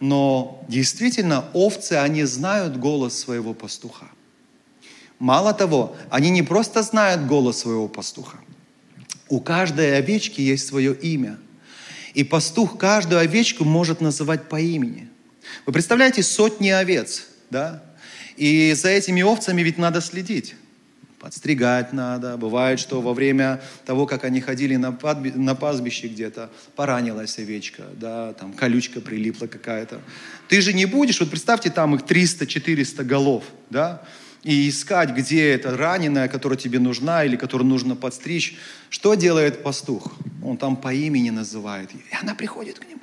Но 0.00 0.64
действительно, 0.68 1.44
овцы, 1.52 1.94
они 1.94 2.24
знают 2.24 2.76
голос 2.76 3.18
своего 3.18 3.54
пастуха. 3.54 4.06
Мало 5.18 5.52
того, 5.52 5.96
они 6.10 6.30
не 6.30 6.42
просто 6.42 6.82
знают 6.82 7.26
голос 7.26 7.58
своего 7.58 7.88
пастуха. 7.88 8.38
У 9.28 9.40
каждой 9.40 9.98
овечки 9.98 10.40
есть 10.40 10.66
свое 10.66 10.94
имя. 10.94 11.38
И 12.14 12.24
пастух 12.24 12.78
каждую 12.78 13.20
овечку 13.20 13.64
может 13.64 14.00
называть 14.00 14.48
по 14.48 14.60
имени. 14.60 15.08
Вы 15.66 15.72
представляете, 15.72 16.22
сотни 16.22 16.70
овец, 16.70 17.26
да? 17.50 17.82
И 18.36 18.72
за 18.74 18.88
этими 18.88 19.22
овцами 19.22 19.62
ведь 19.62 19.78
надо 19.78 20.00
следить 20.00 20.54
подстригать 21.18 21.92
надо. 21.92 22.36
Бывает, 22.36 22.80
что 22.80 23.00
во 23.00 23.14
время 23.14 23.60
того, 23.84 24.06
как 24.06 24.24
они 24.24 24.40
ходили 24.40 24.76
на, 24.76 24.92
подби, 24.92 25.30
на 25.30 25.54
пастбище 25.54 26.08
где-то, 26.08 26.50
поранилась 26.76 27.38
овечка, 27.38 27.84
да, 27.94 28.32
там 28.34 28.52
колючка 28.52 29.00
прилипла 29.00 29.46
какая-то. 29.46 30.00
Ты 30.48 30.60
же 30.60 30.72
не 30.72 30.86
будешь, 30.86 31.20
вот 31.20 31.30
представьте, 31.30 31.70
там 31.70 31.94
их 31.94 32.02
300-400 32.02 33.04
голов, 33.04 33.44
да, 33.70 34.02
и 34.44 34.68
искать, 34.68 35.10
где 35.10 35.50
эта 35.50 35.76
раненая, 35.76 36.28
которая 36.28 36.58
тебе 36.58 36.78
нужна 36.78 37.24
или 37.24 37.36
которую 37.36 37.68
нужно 37.68 37.96
подстричь. 37.96 38.56
Что 38.88 39.14
делает 39.14 39.62
пастух? 39.62 40.12
Он 40.42 40.56
там 40.56 40.76
по 40.76 40.94
имени 40.94 41.30
называет 41.30 41.92
ее, 41.92 42.02
и 42.10 42.14
она 42.14 42.34
приходит 42.34 42.78
к 42.78 42.88
нему. 42.88 43.00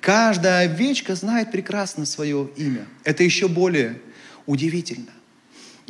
Каждая 0.00 0.68
овечка 0.68 1.14
знает 1.14 1.52
прекрасно 1.52 2.04
свое 2.04 2.50
имя. 2.56 2.86
Это 3.04 3.22
еще 3.22 3.46
более 3.46 4.00
удивительно. 4.46 5.12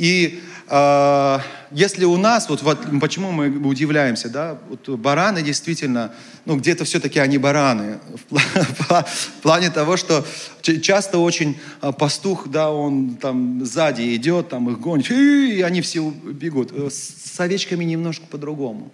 И 0.03 0.43
э, 0.67 1.39
если 1.71 2.05
у 2.05 2.17
нас, 2.17 2.49
вот, 2.49 2.61
вот 2.63 2.81
почему 3.01 3.31
мы 3.31 3.57
удивляемся, 3.65 4.29
да, 4.29 4.59
вот 4.69 4.89
бараны 4.99 5.45
действительно, 5.45 6.13
ну 6.45 6.57
где-то 6.57 6.85
все-таки 6.85 7.21
они 7.21 7.39
бараны, 7.39 8.01
в, 8.31 9.05
плане 9.43 9.71
того, 9.71 9.97
что 9.97 10.27
часто 10.61 11.19
очень 11.19 11.57
а, 11.81 11.93
пастух, 11.93 12.49
да, 12.49 12.73
он 12.73 13.15
там 13.15 13.65
сзади 13.65 14.17
идет, 14.17 14.49
там 14.49 14.71
их 14.71 14.81
гонит, 14.81 15.09
и 15.13 15.63
они 15.63 15.83
все 15.83 16.11
бегут. 16.11 16.73
Э, 16.73 16.91
с 16.91 17.39
овечками 17.39 17.85
немножко 17.85 18.27
по-другому. 18.27 18.91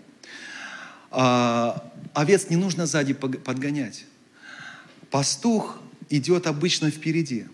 А, 1.11 1.91
овец 2.12 2.50
не 2.50 2.57
нужно 2.57 2.85
сзади 2.85 3.15
подгонять. 3.15 4.05
Пастух 5.11 5.79
идет 6.11 6.47
обычно 6.47 6.91
впереди, 6.91 7.47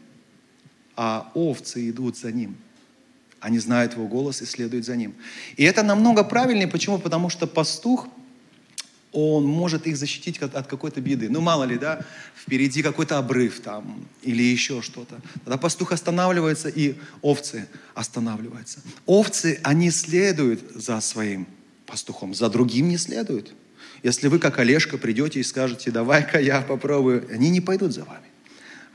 а 0.97 1.31
овцы 1.35 1.89
идут 1.89 2.19
за 2.19 2.33
ним. 2.33 2.57
Они 3.45 3.59
знают 3.59 3.93
его 3.93 4.09
голос 4.09 4.41
и 4.41 4.47
следуют 4.47 4.87
за 4.87 4.97
ним. 4.97 5.15
И 5.59 5.65
это 5.65 5.83
намного 5.83 6.25
правильнее. 6.25 6.67
Почему? 6.67 6.99
Потому 6.99 7.29
что 7.29 7.47
пастух, 7.47 8.09
он 9.13 9.45
может 9.45 9.87
их 9.87 9.99
защитить 9.99 10.39
от, 10.41 10.67
какой-то 10.67 11.03
беды. 11.03 11.29
Ну, 11.29 11.43
мало 11.43 11.65
ли, 11.65 11.77
да, 11.77 12.07
впереди 12.35 12.83
какой-то 12.83 13.19
обрыв 13.19 13.61
там 13.61 14.09
или 14.23 14.43
еще 14.43 14.81
что-то. 14.81 15.21
Тогда 15.45 15.59
пастух 15.59 15.93
останавливается, 15.93 16.71
и 16.71 16.95
овцы 17.21 17.69
останавливаются. 17.95 18.81
Овцы, 19.05 19.61
они 19.63 19.91
следуют 19.91 20.63
за 20.75 20.99
своим 21.03 21.47
пастухом, 21.85 22.33
за 22.33 22.49
другим 22.49 22.89
не 22.89 22.97
следуют. 22.97 23.53
Если 24.03 24.29
вы, 24.29 24.39
как 24.39 24.59
Олежка, 24.59 24.97
придете 24.97 25.41
и 25.41 25.43
скажете, 25.43 25.91
давай-ка 25.91 26.41
я 26.41 26.63
попробую, 26.63 27.29
они 27.31 27.51
не 27.51 27.61
пойдут 27.61 27.93
за 27.93 28.05
вами. 28.05 28.25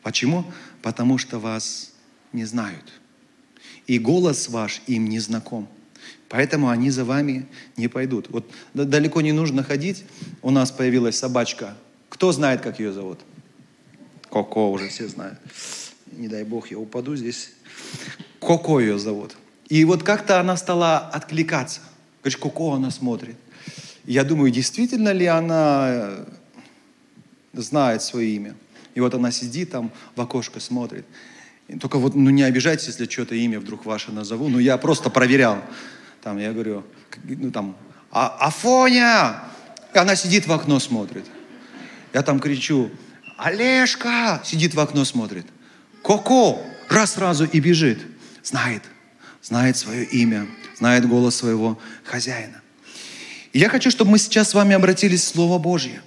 Почему? 0.02 0.52
Потому 0.82 1.20
что 1.20 1.38
вас 1.38 1.92
не 2.34 2.46
знают 2.46 2.99
и 3.90 3.98
голос 3.98 4.50
ваш 4.50 4.84
им 4.86 5.10
не 5.10 5.18
знаком. 5.18 5.68
Поэтому 6.28 6.70
они 6.70 6.92
за 6.92 7.06
вами 7.06 7.48
не 7.76 7.88
пойдут. 7.88 8.30
Вот 8.30 8.48
далеко 8.76 9.22
не 9.22 9.32
нужно 9.32 9.64
ходить. 9.64 10.06
У 10.44 10.52
нас 10.52 10.70
появилась 10.72 11.18
собачка. 11.18 11.76
Кто 12.08 12.32
знает, 12.32 12.62
как 12.62 12.80
ее 12.80 12.94
зовут? 12.94 13.20
Коко 14.30 14.72
уже 14.72 14.90
все 14.90 15.08
знают. 15.08 15.40
Не 16.12 16.28
дай 16.28 16.44
бог, 16.44 16.70
я 16.70 16.78
упаду 16.78 17.16
здесь. 17.16 17.50
Коко 18.40 18.80
ее 18.80 19.00
зовут. 19.00 19.36
И 19.70 19.84
вот 19.86 20.04
как-то 20.04 20.40
она 20.40 20.56
стала 20.56 21.00
откликаться. 21.00 21.82
Говоришь, 22.22 22.38
Коко 22.38 22.74
она 22.74 22.92
смотрит. 22.92 23.38
Я 24.06 24.24
думаю, 24.24 24.52
действительно 24.52 25.12
ли 25.12 25.26
она 25.26 25.86
э, 25.90 26.26
знает 27.54 28.04
свое 28.04 28.30
имя. 28.36 28.56
И 28.94 29.00
вот 29.00 29.16
она 29.16 29.32
сидит 29.32 29.72
там 29.72 29.92
в 30.16 30.22
окошко 30.22 30.60
смотрит. 30.60 31.08
Только 31.80 32.00
вот, 32.00 32.16
ну 32.16 32.30
не 32.30 32.44
обижайтесь, 32.44 32.88
если 32.88 33.06
что-то 33.06 33.36
имя 33.36 33.60
вдруг 33.60 33.86
ваше 33.86 34.12
назову. 34.12 34.50
Ну 34.50 34.60
я 34.60 34.78
просто 34.78 35.10
проверял. 35.10 35.62
Там 36.24 36.38
я 36.38 36.52
говорю, 36.52 36.84
ну 37.24 37.52
там, 37.52 37.78
а, 38.12 38.48
Афоня! 38.48 39.44
И 39.94 39.98
она 39.98 40.16
сидит 40.16 40.48
в 40.48 40.52
окно, 40.52 40.80
смотрит. 40.80 41.26
Я 42.14 42.24
там 42.24 42.40
кричу, 42.40 42.90
Олежка! 43.38 44.42
Сидит 44.44 44.74
в 44.74 44.80
окно, 44.80 45.06
смотрит. 45.06 45.46
Коко! 46.04 46.62
Раз 46.90 47.14
сразу 47.14 47.46
и 47.46 47.60
бежит. 47.60 48.00
Знает. 48.44 48.84
Знает 49.42 49.78
свое 49.78 50.06
имя. 50.06 50.48
Знает 50.78 51.08
голос 51.08 51.36
своего 51.36 51.80
хозяина. 52.04 52.62
И 53.54 53.60
я 53.60 53.70
хочу, 53.70 53.92
чтобы 53.92 54.12
мы 54.12 54.18
сейчас 54.20 54.50
с 54.50 54.54
вами 54.54 54.76
обратились 54.76 55.22
в 55.22 55.28
Слово 55.28 55.60
Божье. 55.60 56.02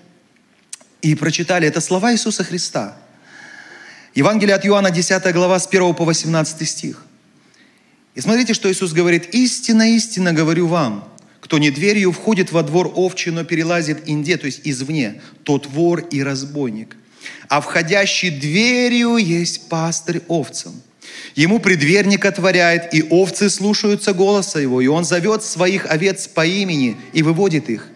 И 1.00 1.14
прочитали. 1.14 1.66
Это 1.66 1.81
слова 1.81 2.12
Иисуса 2.12 2.45
Христа. 2.45 2.97
Евангелие 4.14 4.54
от 4.54 4.66
Иоанна, 4.66 4.90
10 4.90 5.33
глава, 5.33 5.59
с 5.59 5.66
1 5.66 5.95
по 5.95 6.04
18 6.04 6.69
стих. 6.69 7.04
И 8.14 8.21
смотрите, 8.21 8.52
что 8.52 8.71
Иисус 8.71 8.92
говорит. 8.92 9.35
«Истинно, 9.35 9.95
истинно 9.95 10.35
говорю 10.35 10.66
вам, 10.66 11.09
кто 11.40 11.57
не 11.59 11.71
дверью 11.71 12.12
входит 12.12 12.52
во 12.52 12.62
двор 12.62 12.92
овчий, 12.95 13.33
но 13.33 13.45
перелазит 13.45 14.02
инде, 14.07 14.37
то 14.37 14.47
есть 14.47 14.61
извне, 14.64 15.23
тот 15.45 15.66
вор 15.66 16.00
и 16.00 16.23
разбойник. 16.23 16.97
А 17.49 17.62
входящий 17.62 18.28
дверью 18.28 19.16
есть 19.16 19.69
пастырь 19.71 20.21
овцам. 20.28 20.75
Ему 21.35 21.59
предверник 21.59 22.26
отворяет, 22.26 22.92
и 22.92 23.02
овцы 23.02 23.49
слушаются 23.49 24.12
голоса 24.12 24.61
его, 24.61 24.83
и 24.83 24.88
он 24.88 25.04
зовет 25.04 25.42
своих 25.42 25.87
овец 25.87 26.28
по 26.28 26.45
имени 26.45 26.99
и 27.14 27.23
выводит 27.23 27.71
их. 27.71 27.88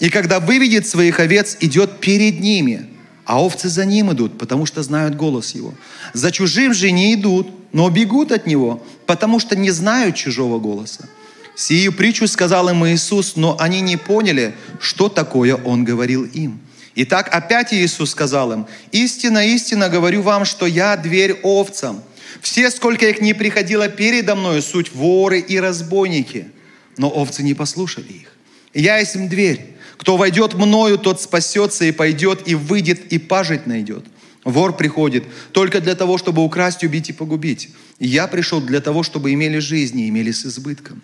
И 0.00 0.08
когда 0.08 0.40
выведет 0.40 0.88
своих 0.88 1.20
овец, 1.20 1.56
идет 1.60 2.00
перед 2.00 2.40
ними– 2.40 2.88
а 3.30 3.40
овцы 3.40 3.68
за 3.68 3.84
ним 3.84 4.12
идут, 4.12 4.38
потому 4.38 4.66
что 4.66 4.82
знают 4.82 5.14
голос 5.14 5.54
его. 5.54 5.72
За 6.14 6.32
чужим 6.32 6.74
же 6.74 6.90
не 6.90 7.14
идут, 7.14 7.46
но 7.72 7.88
бегут 7.88 8.32
от 8.32 8.44
него, 8.48 8.82
потому 9.06 9.38
что 9.38 9.54
не 9.54 9.70
знают 9.70 10.16
чужого 10.16 10.58
голоса. 10.58 11.08
Сию 11.54 11.92
притчу 11.92 12.26
сказал 12.26 12.68
им 12.70 12.84
Иисус, 12.84 13.36
но 13.36 13.56
они 13.60 13.82
не 13.82 13.96
поняли, 13.96 14.56
что 14.80 15.08
такое 15.08 15.54
Он 15.54 15.84
говорил 15.84 16.24
им. 16.24 16.58
Итак, 16.96 17.28
опять 17.32 17.72
Иисус 17.72 18.10
сказал 18.10 18.50
им, 18.50 18.66
«Истинно, 18.90 19.46
истинно 19.46 19.88
говорю 19.88 20.22
вам, 20.22 20.44
что 20.44 20.66
я 20.66 20.96
дверь 20.96 21.38
овцам. 21.44 22.02
Все, 22.40 22.68
сколько 22.68 23.08
их 23.08 23.20
не 23.20 23.32
приходило 23.32 23.88
передо 23.88 24.34
мною, 24.34 24.60
суть 24.60 24.92
воры 24.92 25.38
и 25.38 25.60
разбойники, 25.60 26.48
но 26.96 27.08
овцы 27.08 27.44
не 27.44 27.54
послушали 27.54 28.08
их. 28.12 28.32
Я 28.74 28.98
есть 28.98 29.14
им 29.14 29.28
дверь. 29.28 29.76
Кто 30.00 30.16
войдет 30.16 30.54
мною, 30.54 30.96
тот 30.96 31.20
спасется 31.20 31.84
и 31.84 31.92
пойдет, 31.92 32.48
и 32.48 32.54
выйдет, 32.54 33.12
и 33.12 33.18
пажить 33.18 33.66
найдет. 33.66 34.06
Вор 34.44 34.74
приходит 34.74 35.24
только 35.52 35.82
для 35.82 35.94
того, 35.94 36.16
чтобы 36.16 36.42
украсть, 36.42 36.82
убить 36.82 37.10
и 37.10 37.12
погубить. 37.12 37.68
Я 37.98 38.26
пришел 38.26 38.62
для 38.62 38.80
того, 38.80 39.02
чтобы 39.02 39.34
имели 39.34 39.58
жизнь 39.58 40.00
и 40.00 40.08
имели 40.08 40.32
с 40.32 40.46
избытком. 40.46 41.02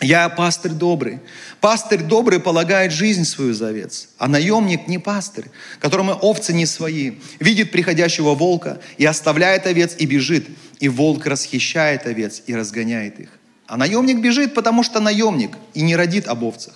Я 0.00 0.28
пастырь 0.28 0.70
добрый. 0.70 1.18
Пастырь 1.60 2.02
добрый 2.04 2.38
полагает 2.38 2.92
жизнь 2.92 3.24
свою 3.24 3.52
за 3.52 3.68
овец, 3.68 4.10
а 4.16 4.28
наемник 4.28 4.86
не 4.86 4.98
пастырь, 4.98 5.46
которому 5.80 6.12
овцы 6.12 6.52
не 6.52 6.66
свои, 6.66 7.14
видит 7.40 7.72
приходящего 7.72 8.36
волка 8.36 8.80
и 8.96 9.04
оставляет 9.04 9.66
овец 9.66 9.96
и 9.98 10.06
бежит, 10.06 10.46
и 10.78 10.88
волк 10.88 11.26
расхищает 11.26 12.06
овец 12.06 12.44
и 12.46 12.54
разгоняет 12.54 13.18
их. 13.18 13.30
А 13.66 13.76
наемник 13.76 14.20
бежит, 14.20 14.54
потому 14.54 14.84
что 14.84 15.00
наемник 15.00 15.56
и 15.74 15.82
не 15.82 15.96
родит 15.96 16.28
об 16.28 16.44
овцах. 16.44 16.74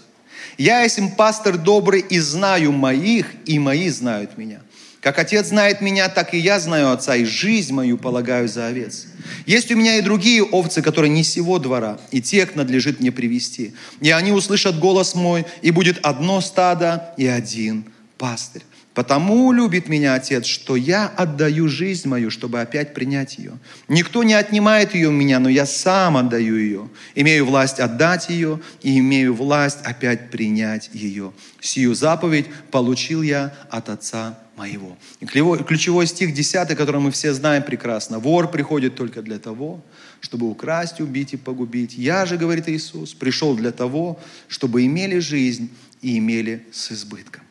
Я 0.60 0.82
есть 0.82 0.98
им 0.98 1.12
пастырь 1.12 1.56
добрый 1.56 2.02
и 2.02 2.18
знаю 2.18 2.70
моих, 2.72 3.28
и 3.46 3.58
мои 3.58 3.88
знают 3.88 4.36
меня. 4.36 4.60
Как 5.00 5.18
Отец 5.18 5.46
знает 5.46 5.80
меня, 5.80 6.10
так 6.10 6.34
и 6.34 6.38
я 6.38 6.60
знаю 6.60 6.92
Отца, 6.92 7.16
и 7.16 7.24
жизнь 7.24 7.72
мою 7.72 7.96
полагаю 7.96 8.46
за 8.46 8.66
овец. 8.66 9.06
Есть 9.46 9.72
у 9.72 9.74
меня 9.74 9.96
и 9.96 10.02
другие 10.02 10.42
овцы, 10.42 10.82
которые 10.82 11.10
не 11.10 11.24
сего 11.24 11.58
двора, 11.58 11.98
и 12.10 12.20
тех 12.20 12.56
надлежит 12.56 13.00
мне 13.00 13.10
привести. 13.10 13.72
И 14.02 14.10
они 14.10 14.32
услышат 14.32 14.78
голос 14.78 15.14
мой, 15.14 15.46
и 15.62 15.70
будет 15.70 15.98
одно 16.02 16.42
стадо 16.42 17.14
и 17.16 17.26
один 17.26 17.86
пастырь. 18.18 18.62
Потому 18.94 19.52
любит 19.52 19.88
меня 19.88 20.14
Отец, 20.14 20.46
что 20.46 20.74
я 20.74 21.06
отдаю 21.06 21.68
жизнь 21.68 22.08
мою, 22.08 22.30
чтобы 22.30 22.60
опять 22.60 22.92
принять 22.92 23.38
ее. 23.38 23.52
Никто 23.86 24.24
не 24.24 24.34
отнимает 24.34 24.94
ее 24.94 25.08
у 25.08 25.12
меня, 25.12 25.38
но 25.38 25.48
я 25.48 25.64
сам 25.64 26.16
отдаю 26.16 26.56
ее. 26.56 26.88
Имею 27.14 27.46
власть 27.46 27.78
отдать 27.78 28.28
ее 28.30 28.60
и 28.82 28.98
имею 28.98 29.34
власть 29.34 29.78
опять 29.84 30.30
принять 30.30 30.90
ее. 30.92 31.32
Сию 31.60 31.94
заповедь 31.94 32.46
получил 32.72 33.22
я 33.22 33.54
от 33.70 33.88
Отца 33.90 34.38
моего. 34.56 34.98
И 35.20 35.26
ключевой 35.26 36.06
стих 36.06 36.34
10, 36.34 36.76
который 36.76 37.00
мы 37.00 37.12
все 37.12 37.32
знаем 37.32 37.62
прекрасно. 37.62 38.18
Вор 38.18 38.50
приходит 38.50 38.96
только 38.96 39.22
для 39.22 39.38
того, 39.38 39.80
чтобы 40.20 40.50
украсть, 40.50 41.00
убить 41.00 41.32
и 41.32 41.36
погубить. 41.36 41.94
Я 41.94 42.26
же, 42.26 42.36
говорит 42.36 42.68
Иисус, 42.68 43.14
пришел 43.14 43.54
для 43.54 43.70
того, 43.70 44.18
чтобы 44.48 44.84
имели 44.84 45.20
жизнь 45.20 45.70
и 46.02 46.18
имели 46.18 46.66
с 46.72 46.90
избытком. 46.92 47.44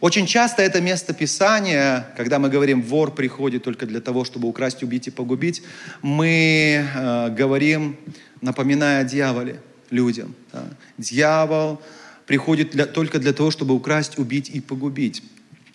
Очень 0.00 0.24
часто 0.26 0.62
это 0.62 0.80
место 0.80 1.12
Писания, 1.12 2.08
когда 2.16 2.38
мы 2.38 2.48
говорим, 2.48 2.82
вор 2.82 3.14
приходит 3.14 3.64
только 3.64 3.84
для 3.84 4.00
того, 4.00 4.24
чтобы 4.24 4.48
украсть, 4.48 4.82
убить 4.82 5.08
и 5.08 5.10
погубить, 5.10 5.62
мы 6.00 6.86
э, 6.94 7.28
говорим, 7.30 7.98
напоминая 8.40 9.02
о 9.02 9.04
дьяволе 9.04 9.60
людям. 9.90 10.34
Да? 10.52 10.64
Дьявол 10.96 11.82
приходит 12.24 12.70
для, 12.70 12.86
только 12.86 13.18
для 13.18 13.34
того, 13.34 13.50
чтобы 13.50 13.74
украсть, 13.74 14.18
убить 14.18 14.48
и 14.48 14.60
погубить. 14.60 15.22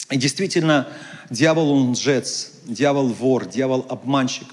И 0.09 0.17
действительно, 0.17 0.87
дьявол 1.29 1.69
он 1.71 1.91
лжец, 1.91 2.53
дьявол 2.65 3.09
вор, 3.09 3.45
дьявол 3.45 3.85
обманщик. 3.89 4.47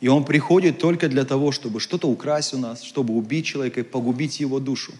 И 0.00 0.06
он 0.06 0.24
приходит 0.24 0.78
только 0.78 1.08
для 1.08 1.24
того, 1.24 1.50
чтобы 1.50 1.80
что-то 1.80 2.08
украсть 2.08 2.54
у 2.54 2.58
нас, 2.58 2.82
чтобы 2.82 3.14
убить 3.14 3.46
человека 3.46 3.80
и 3.80 3.82
погубить 3.82 4.38
его 4.38 4.60
душу. 4.60 4.92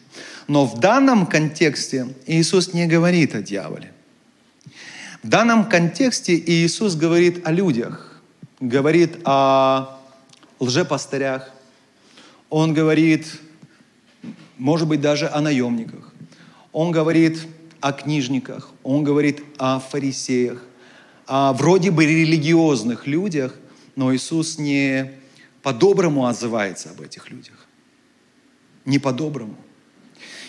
Но 0.49 0.67
в 0.67 0.81
данном 0.81 1.27
контексте 1.27 2.09
Иисус 2.27 2.73
не 2.73 2.87
говорит 2.87 3.37
о 3.37 3.43
дьяволе. 3.43 3.93
В 5.27 5.29
данном 5.29 5.69
контексте 5.69 6.39
Иисус 6.39 6.95
говорит 6.95 7.45
о 7.49 7.51
людях, 7.51 8.23
говорит 8.61 9.19
о 9.25 9.99
лжепастырях. 10.61 11.51
Он 12.49 12.73
говорит, 12.73 13.27
может 14.57 14.87
быть, 14.87 15.01
даже 15.01 15.29
о 15.29 15.41
наемниках. 15.41 16.13
Он 16.71 16.93
говорит 16.93 17.45
о 17.81 17.93
книжниках, 17.93 18.71
он 18.85 19.03
говорит 19.03 19.43
о 19.59 19.81
фарисеях, 19.81 20.63
о 21.27 21.53
вроде 21.55 21.91
бы 21.91 22.07
религиозных 22.07 23.09
людях, 23.09 23.53
но 23.97 24.15
Иисус 24.15 24.59
не 24.59 25.11
по-доброму 25.61 26.29
отзывается 26.29 26.91
об 26.91 27.01
этих 27.01 27.31
людях. 27.31 27.67
Не 28.85 29.01
по-доброму. 29.01 29.57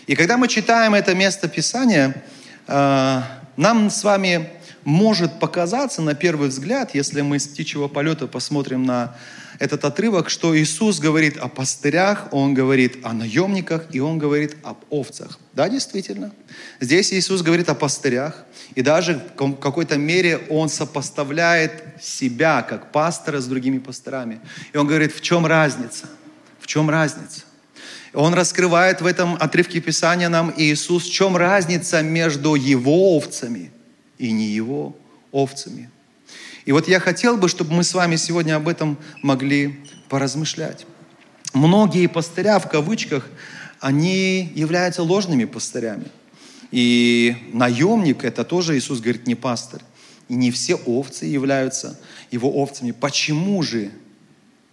И 0.05 0.13
когда 0.13 0.37
мы 0.37 0.47
читаем 0.47 0.93
это 0.93 1.15
место 1.15 1.47
Писания, 1.47 2.23
э, 2.67 3.21
нам 3.55 3.89
с 3.89 4.03
вами 4.03 4.51
может 4.88 5.41
показаться 5.41 6.02
на 6.02 6.15
первый 6.15 6.47
взгляд, 6.47 6.95
если 6.95 7.19
мы 7.19 7.39
с 7.39 7.47
птичьего 7.47 7.89
полета 7.89 8.26
посмотрим 8.26 8.86
на 8.86 9.17
этот 9.60 9.84
отрывок, 9.84 10.30
что 10.30 10.58
Иисус 10.58 11.00
говорит 11.00 11.36
о 11.36 11.50
пастырях, 11.50 12.30
Он 12.32 12.54
говорит 12.54 13.00
о 13.04 13.12
наемниках 13.12 13.88
и 13.91 14.00
Он 14.00 14.17
говорит 14.17 14.56
об 14.63 14.78
овцах. 14.89 15.39
Да, 15.52 15.67
действительно. 15.67 16.32
Здесь 16.80 17.12
Иисус 17.12 17.41
говорит 17.41 17.67
о 17.67 17.76
пастырях, 17.76 18.45
и 18.76 18.82
даже 18.82 19.21
в 19.38 19.56
какой-то 19.56 19.97
мере 19.97 20.38
Он 20.50 20.69
сопоставляет 20.69 21.84
себя 22.02 22.62
как 22.62 22.93
пастора 22.93 23.41
с 23.41 23.45
другими 23.45 23.80
пастырами. 23.80 24.39
И 24.71 24.78
Он 24.78 24.88
говорит, 24.88 25.13
в 25.13 25.19
чем 25.19 25.45
разница? 25.45 26.06
В 26.62 26.67
чем 26.67 26.89
разница? 26.89 27.41
Он 28.13 28.34
раскрывает 28.34 29.02
в 29.02 29.06
этом 29.06 29.36
отрывке 29.36 29.82
Писания 29.82 30.30
нам 30.30 30.54
Иисус, 30.56 31.04
в 31.04 31.12
чем 31.12 31.36
разница 31.36 32.02
между 32.02 32.56
Его 32.56 33.17
овцами 33.17 33.73
и 34.17 34.32
не 34.32 34.45
Его 34.45 34.95
овцами. 35.32 35.89
И 36.65 36.71
вот 36.71 36.88
я 36.88 36.99
хотел 36.99 37.38
бы, 37.38 37.47
чтобы 37.47 37.73
мы 37.73 37.84
с 37.84 37.93
вами 37.93 38.17
сегодня 38.17 38.56
об 38.56 38.67
этом 38.67 38.97
могли 39.23 39.80
поразмышлять. 40.10 40.86
Многие 41.53 42.08
пастыря, 42.08 42.60
в 42.60 42.69
кавычках, 42.69 43.30
они 43.80 44.51
являются 44.53 45.03
ложными 45.03 45.45
пастырями. 45.45 46.08
И 46.71 47.36
наемник, 47.53 48.23
это 48.25 48.43
тоже 48.43 48.77
Иисус 48.77 48.99
говорит, 48.99 49.27
не 49.27 49.36
пастырь. 49.36 49.82
И 50.27 50.36
не 50.36 50.51
все 50.51 50.75
овцы 50.75 51.25
являются 51.25 51.97
его 52.32 52.49
овцами. 52.49 52.91
Почему 52.91 53.63
же? 53.63 53.91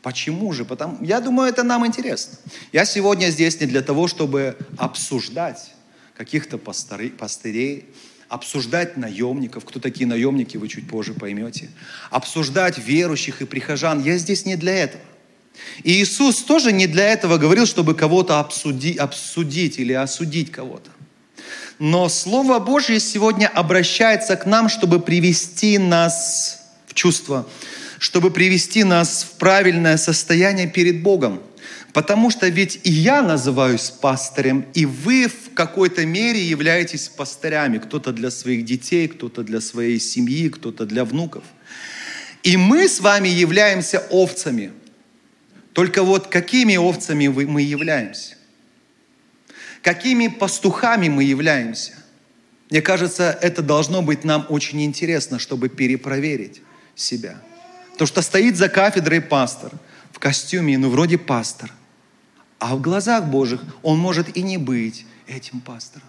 Почему 0.03 0.53
же? 0.53 0.65
Потому, 0.65 0.99
я 1.05 1.21
думаю, 1.21 1.49
это 1.49 1.63
нам 1.63 1.87
интересно. 1.87 2.37
Я 2.73 2.85
сегодня 2.85 3.31
здесь 3.31 3.61
не 3.61 3.67
для 3.67 3.83
того, 3.83 4.09
чтобы 4.09 4.57
обсуждать 4.77 5.73
каких-то 6.17 6.59
пастырей, 6.59 7.85
обсуждать 8.35 8.97
наемников. 8.97 9.65
Кто 9.65 9.79
такие 9.79 10.07
наемники, 10.07 10.57
вы 10.57 10.69
чуть 10.69 10.89
позже 10.89 11.15
поймете. 11.15 11.71
Обсуждать 12.11 12.79
верующих 12.79 13.41
и 13.43 13.45
прихожан. 13.45 14.03
Я 14.03 14.19
здесь 14.19 14.45
не 14.45 14.57
для 14.57 14.75
этого. 14.75 15.03
И 15.85 15.93
Иисус 16.03 16.43
тоже 16.43 16.73
не 16.73 16.89
для 16.89 17.05
этого 17.05 17.39
говорил, 17.39 17.65
чтобы 17.65 17.95
кого-то 17.95 18.41
обсуди, 18.41 18.97
обсудить 18.97 19.79
или 19.79 19.93
осудить 19.93 20.51
кого-то. 20.51 20.91
Но 21.79 22.09
Слово 22.09 22.59
Божье 22.59 22.99
сегодня 22.99 23.47
обращается 23.47 24.35
к 24.35 24.47
нам, 24.47 24.69
чтобы 24.69 24.99
привести 24.99 25.79
нас 25.79 26.59
в 26.89 26.95
чувство, 26.95 27.47
чтобы 28.01 28.33
привести 28.33 28.83
нас 28.83 29.23
в 29.23 29.39
правильное 29.39 29.97
состояние 29.97 30.67
перед 30.67 31.03
Богом– 31.03 31.41
Потому 31.95 32.29
что 32.29 32.49
ведь 32.49 32.81
и 32.83 32.91
я 32.91 33.23
называюсь 33.23 33.89
пастырем, 33.89 34.67
и 34.75 34.85
вы 34.85 35.29
в 35.29 35.55
какой-то 35.55 36.05
мере 36.05 36.43
являетесь 36.43 37.09
пастырями. 37.09 37.79
Кто-то 37.79 38.13
для 38.13 38.33
своих 38.33 38.65
детей, 38.65 39.07
кто-то 39.07 39.45
для 39.45 39.61
своей 39.61 40.01
семьи, 40.01 40.49
кто-то 40.49 40.87
для 40.87 41.05
внуков. 41.05 41.45
И 42.43 42.57
мы 42.57 42.89
с 42.89 42.99
вами 42.99 43.29
являемся 43.29 44.01
овцами. 44.11 44.73
Только 45.73 46.03
вот 46.03 46.27
какими 46.27 46.75
овцами 46.75 47.29
мы 47.29 47.63
являемся? 47.63 48.35
Какими 49.81 50.27
пастухами 50.27 51.09
мы 51.09 51.23
являемся? 51.23 51.93
Мне 52.71 52.83
кажется, 52.83 53.39
это 53.41 53.63
должно 53.63 54.03
быть 54.03 54.25
нам 54.25 54.47
очень 54.49 54.83
интересно, 54.83 55.39
чтобы 55.39 55.69
перепроверить 55.69 56.61
себя. 56.97 57.41
Потому 57.93 58.09
что 58.09 58.21
стоит 58.21 58.57
за 58.57 58.69
кафедрой 58.69 59.21
пастор 59.21 59.71
в 60.11 60.19
костюме, 60.19 60.77
ну 60.77 60.91
вроде 60.91 61.19
пастор– 61.19 61.71
а 62.65 62.77
в 62.77 62.81
глазах 62.81 63.27
Божьих 63.27 63.61
он 63.83 63.99
может 63.99 64.39
и 64.39 64.43
не 64.43 64.57
быть 64.57 65.05
этим 65.27 65.61
пастором. 65.61 66.09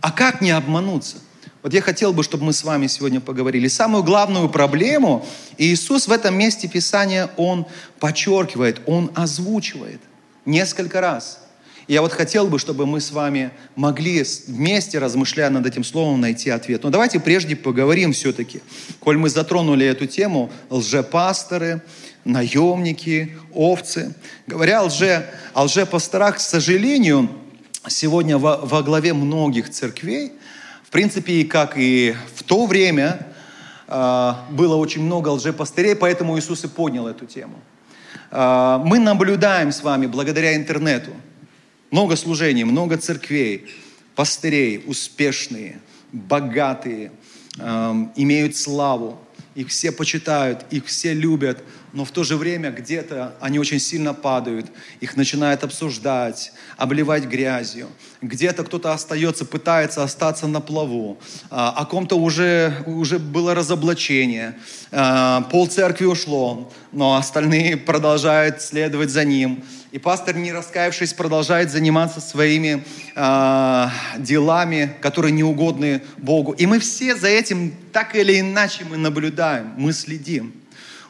А 0.00 0.10
как 0.10 0.40
не 0.40 0.50
обмануться? 0.50 1.18
Вот 1.62 1.72
я 1.72 1.80
хотел 1.80 2.12
бы, 2.12 2.24
чтобы 2.24 2.46
мы 2.46 2.52
с 2.52 2.64
вами 2.64 2.88
сегодня 2.88 3.20
поговорили. 3.20 3.68
Самую 3.68 4.02
главную 4.02 4.48
проблему 4.48 5.24
Иисус 5.58 6.08
в 6.08 6.10
этом 6.10 6.36
месте 6.36 6.66
Писания, 6.66 7.30
Он 7.36 7.66
подчеркивает, 8.00 8.80
Он 8.86 9.12
озвучивает 9.14 10.00
несколько 10.44 11.00
раз. 11.00 11.38
Я 11.86 12.02
вот 12.02 12.12
хотел 12.12 12.48
бы, 12.48 12.58
чтобы 12.58 12.84
мы 12.84 13.00
с 13.00 13.12
вами 13.12 13.52
могли 13.76 14.24
вместе, 14.48 14.98
размышляя 14.98 15.50
над 15.50 15.66
этим 15.66 15.84
словом, 15.84 16.20
найти 16.20 16.50
ответ. 16.50 16.82
Но 16.82 16.90
давайте 16.90 17.20
прежде 17.20 17.54
поговорим 17.54 18.12
все-таки, 18.12 18.60
коль 18.98 19.18
мы 19.18 19.30
затронули 19.30 19.86
эту 19.86 20.06
тему, 20.06 20.50
лжепасторы, 20.68 21.80
наемники, 22.24 23.36
овцы. 23.52 24.14
Говоря 24.46 24.80
о, 24.80 24.84
лже, 24.84 25.28
о 25.54 25.64
лжепасторах, 25.64 26.36
к 26.36 26.40
сожалению, 26.40 27.28
сегодня 27.88 28.38
во, 28.38 28.58
во 28.58 28.82
главе 28.82 29.12
многих 29.12 29.70
церквей, 29.70 30.32
в 30.84 30.90
принципе, 30.90 31.44
как 31.44 31.76
и 31.76 32.14
в 32.34 32.42
то 32.42 32.66
время, 32.66 33.26
э, 33.88 34.32
было 34.50 34.76
очень 34.76 35.02
много 35.02 35.28
лжепастырей, 35.28 35.96
поэтому 35.96 36.38
Иисус 36.38 36.64
и 36.64 36.68
поднял 36.68 37.08
эту 37.08 37.26
тему. 37.26 37.58
Э, 38.30 38.80
мы 38.84 38.98
наблюдаем 38.98 39.72
с 39.72 39.82
вами, 39.82 40.06
благодаря 40.06 40.54
интернету, 40.54 41.10
много 41.90 42.16
служений, 42.16 42.64
много 42.64 42.96
церквей, 42.98 43.66
пастырей, 44.14 44.82
успешные, 44.86 45.80
богатые, 46.12 47.12
имеют 48.16 48.56
славу, 48.56 49.18
их 49.54 49.68
все 49.68 49.92
почитают, 49.92 50.64
их 50.70 50.86
все 50.86 51.12
любят, 51.12 51.62
но 51.92 52.04
в 52.04 52.10
то 52.10 52.24
же 52.24 52.36
время 52.36 52.70
где-то 52.70 53.34
они 53.40 53.58
очень 53.58 53.78
сильно 53.78 54.14
падают, 54.14 54.66
их 55.00 55.16
начинают 55.16 55.62
обсуждать, 55.64 56.52
обливать 56.76 57.24
грязью. 57.24 57.88
Где-то 58.22 58.64
кто-то 58.64 58.92
остается, 58.92 59.44
пытается 59.44 60.02
остаться 60.02 60.46
на 60.46 60.60
плаву, 60.60 61.18
а, 61.50 61.70
о 61.70 61.84
ком-то 61.84 62.16
уже, 62.16 62.82
уже 62.86 63.18
было 63.18 63.54
разоблачение, 63.54 64.56
а, 64.90 65.42
пол 65.42 65.66
церкви 65.66 66.06
ушло, 66.06 66.72
но 66.92 67.16
остальные 67.16 67.76
продолжают 67.88 68.62
следовать 68.62 69.10
за 69.10 69.24
ним. 69.24 69.62
И 69.90 69.98
пастор, 69.98 70.34
не 70.36 70.52
раскаявшись, 70.52 71.12
продолжает 71.12 71.70
заниматься 71.70 72.22
своими 72.22 72.82
э, 73.14 73.88
делами, 74.16 74.96
которые 75.02 75.32
не 75.32 75.44
угодны 75.44 76.00
Богу. 76.16 76.52
И 76.52 76.64
мы 76.64 76.78
все 76.78 77.14
за 77.14 77.28
этим 77.28 77.74
так 77.92 78.16
или 78.16 78.40
иначе 78.40 78.86
мы 78.88 78.96
наблюдаем, 78.96 79.74
мы 79.76 79.92
следим. 79.92 80.61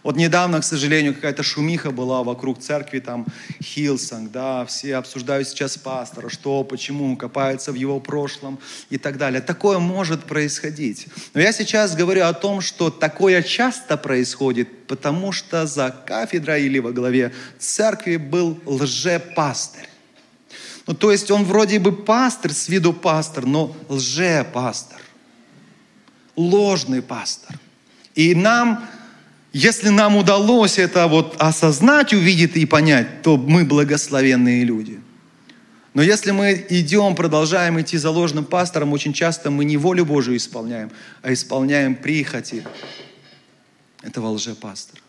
Вот 0.03 0.17
недавно, 0.17 0.61
к 0.61 0.65
сожалению, 0.65 1.15
какая-то 1.15 1.45
шумиха 1.45 1.93
была 1.93 2.25
вокруг 2.25 2.59
церкви, 2.59 2.99
там, 2.99 3.25
Hillsong, 3.63 4.33
да, 4.33 4.65
все 4.65 4.97
обсуждают 4.97 5.47
сейчас 5.47 5.77
пастора, 5.77 6.29
что, 6.29 6.65
почему, 6.65 7.17
копаются 7.17 7.71
в 7.71 7.77
его 7.77 8.01
прошлом 8.01 8.59
и 8.91 8.99
так 8.99 9.17
далее. 9.17 9.41
Такое 9.41 9.79
может 9.79 10.25
происходить. 10.25 11.07
Но 11.35 11.41
я 11.41 11.53
сейчас 11.53 11.95
говорю 11.95 12.25
о 12.25 12.33
том, 12.33 12.61
что 12.61 12.91
такое 12.91 13.43
часто 13.43 13.97
происходит, 13.97 14.87
потому 14.89 15.31
что 15.31 15.67
за 15.67 15.95
кафедрой 16.05 16.65
или 16.65 16.81
во 16.81 16.91
главе 16.91 17.33
церкви 17.59 18.17
был 18.17 18.59
лжепастырь. 18.67 19.89
Ну, 20.89 20.95
то 20.95 21.13
есть 21.13 21.31
он 21.31 21.45
вроде 21.45 21.79
бы 21.79 21.93
пастор, 21.93 22.53
с 22.53 22.69
виду 22.69 22.93
пастор, 22.93 23.47
но 23.47 23.77
лжепастор. 23.89 25.01
Ложный 26.35 27.03
пастор. 27.03 27.57
И 28.17 28.35
нам 28.35 28.85
если 29.53 29.91
нам 29.91 30.17
удалось 30.17 30.79
это 30.79 31.07
вот 31.07 31.37
осознать, 31.39 32.13
увидеть 32.13 32.57
и 32.57 32.65
понять, 32.65 33.23
то 33.23 33.37
мы 33.37 33.65
благословенные 33.65 34.65
люди. 34.65 34.99
Но 35.95 36.03
если 36.03 36.31
мы 36.31 36.67
идем, 36.71 37.15
продолжаем 37.15 37.79
идти 37.79 37.99
за 37.99 38.11
ложным 38.11 38.47
пастором, 38.47 38.93
очень 38.93 39.13
часто 39.13 39.51
мы 39.51 39.67
не 39.67 39.77
волю 39.77 40.07
Божию 40.07 40.39
исполняем, 40.39 40.91
а 41.21 41.33
исполняем 41.33 41.95
прихоти 41.95 42.65
этого 44.03 44.29
лжепастора. 44.29 45.03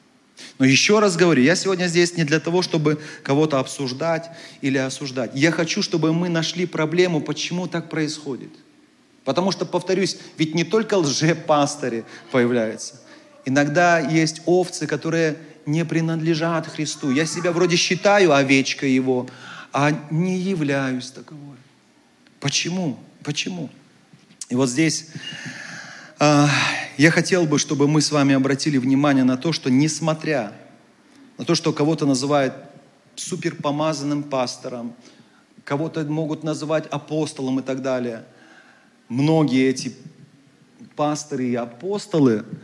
Но 0.59 0.65
еще 0.65 0.99
раз 0.99 1.15
говорю, 1.15 1.41
я 1.41 1.55
сегодня 1.55 1.87
здесь 1.87 2.17
не 2.17 2.25
для 2.25 2.39
того, 2.39 2.61
чтобы 2.61 2.99
кого-то 3.23 3.59
обсуждать 3.59 4.29
или 4.61 4.77
осуждать. 4.77 5.31
Я 5.33 5.51
хочу, 5.51 5.81
чтобы 5.81 6.13
мы 6.13 6.27
нашли 6.27 6.65
проблему, 6.65 7.21
почему 7.21 7.67
так 7.67 7.89
происходит. 7.89 8.51
Потому 9.23 9.51
что, 9.51 9.65
повторюсь, 9.65 10.17
ведь 10.37 10.53
не 10.53 10.65
только 10.65 10.97
лжепастыри 10.97 12.03
появляются. 12.31 12.99
Иногда 13.45 13.99
есть 13.99 14.41
овцы, 14.45 14.87
которые 14.87 15.37
не 15.65 15.83
принадлежат 15.85 16.67
Христу. 16.67 17.11
Я 17.11 17.25
себя 17.25 17.51
вроде 17.51 17.75
считаю 17.75 18.33
овечкой 18.33 18.91
Его, 18.91 19.27
а 19.71 19.91
не 20.09 20.37
являюсь 20.37 21.11
таковой. 21.11 21.57
Почему? 22.39 22.97
Почему? 23.23 23.69
И 24.49 24.55
вот 24.55 24.69
здесь 24.69 25.07
э, 26.19 26.45
я 26.97 27.11
хотел 27.11 27.45
бы, 27.45 27.59
чтобы 27.59 27.87
мы 27.87 28.01
с 28.01 28.11
вами 28.11 28.35
обратили 28.35 28.77
внимание 28.77 29.23
на 29.23 29.37
то, 29.37 29.51
что 29.51 29.69
несмотря 29.69 30.53
на 31.37 31.45
то, 31.45 31.55
что 31.55 31.73
кого-то 31.73 32.05
называют 32.05 32.53
суперпомазанным 33.15 34.23
пастором, 34.23 34.93
кого-то 35.63 36.03
могут 36.03 36.43
называть 36.43 36.85
апостолом 36.87 37.59
и 37.59 37.63
так 37.63 37.81
далее, 37.81 38.25
многие 39.07 39.69
эти 39.69 39.95
пасторы 40.95 41.47
и 41.47 41.55
апостолы– 41.55 42.45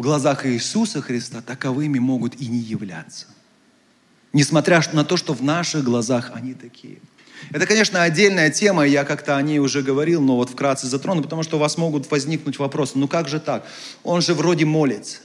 в 0.00 0.02
глазах 0.02 0.46
Иисуса 0.46 1.02
Христа 1.02 1.42
таковыми 1.42 1.98
могут 1.98 2.40
и 2.40 2.46
не 2.46 2.56
являться. 2.58 3.26
Несмотря 4.32 4.80
на 4.94 5.04
то, 5.04 5.18
что 5.18 5.34
в 5.34 5.42
наших 5.42 5.84
глазах 5.84 6.30
они 6.32 6.54
такие. 6.54 7.00
Это, 7.50 7.66
конечно, 7.66 8.02
отдельная 8.02 8.48
тема, 8.48 8.86
я 8.86 9.04
как-то 9.04 9.36
о 9.36 9.42
ней 9.42 9.58
уже 9.58 9.82
говорил, 9.82 10.22
но 10.22 10.36
вот 10.36 10.48
вкратце 10.48 10.86
затрону, 10.86 11.22
потому 11.22 11.42
что 11.42 11.58
у 11.58 11.60
вас 11.60 11.76
могут 11.76 12.10
возникнуть 12.10 12.58
вопросы. 12.58 12.92
Ну 12.96 13.08
как 13.08 13.28
же 13.28 13.40
так? 13.40 13.66
Он 14.02 14.22
же 14.22 14.32
вроде 14.32 14.64
молится. 14.64 15.18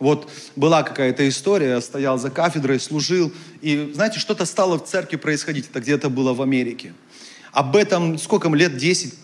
Вот 0.00 0.28
была 0.56 0.82
какая-то 0.82 1.28
история, 1.28 1.68
я 1.68 1.80
стоял 1.80 2.18
за 2.18 2.30
кафедрой, 2.30 2.80
служил, 2.80 3.32
и, 3.62 3.92
знаете, 3.94 4.18
что-то 4.18 4.44
стало 4.44 4.76
в 4.76 4.86
церкви 4.86 5.18
происходить, 5.18 5.68
это 5.70 5.78
где-то 5.78 6.10
было 6.10 6.34
в 6.34 6.42
Америке. 6.42 6.94
Об 7.52 7.76
этом 7.76 8.18
сколько 8.18 8.48
лет, 8.48 8.76
10, 8.76 9.14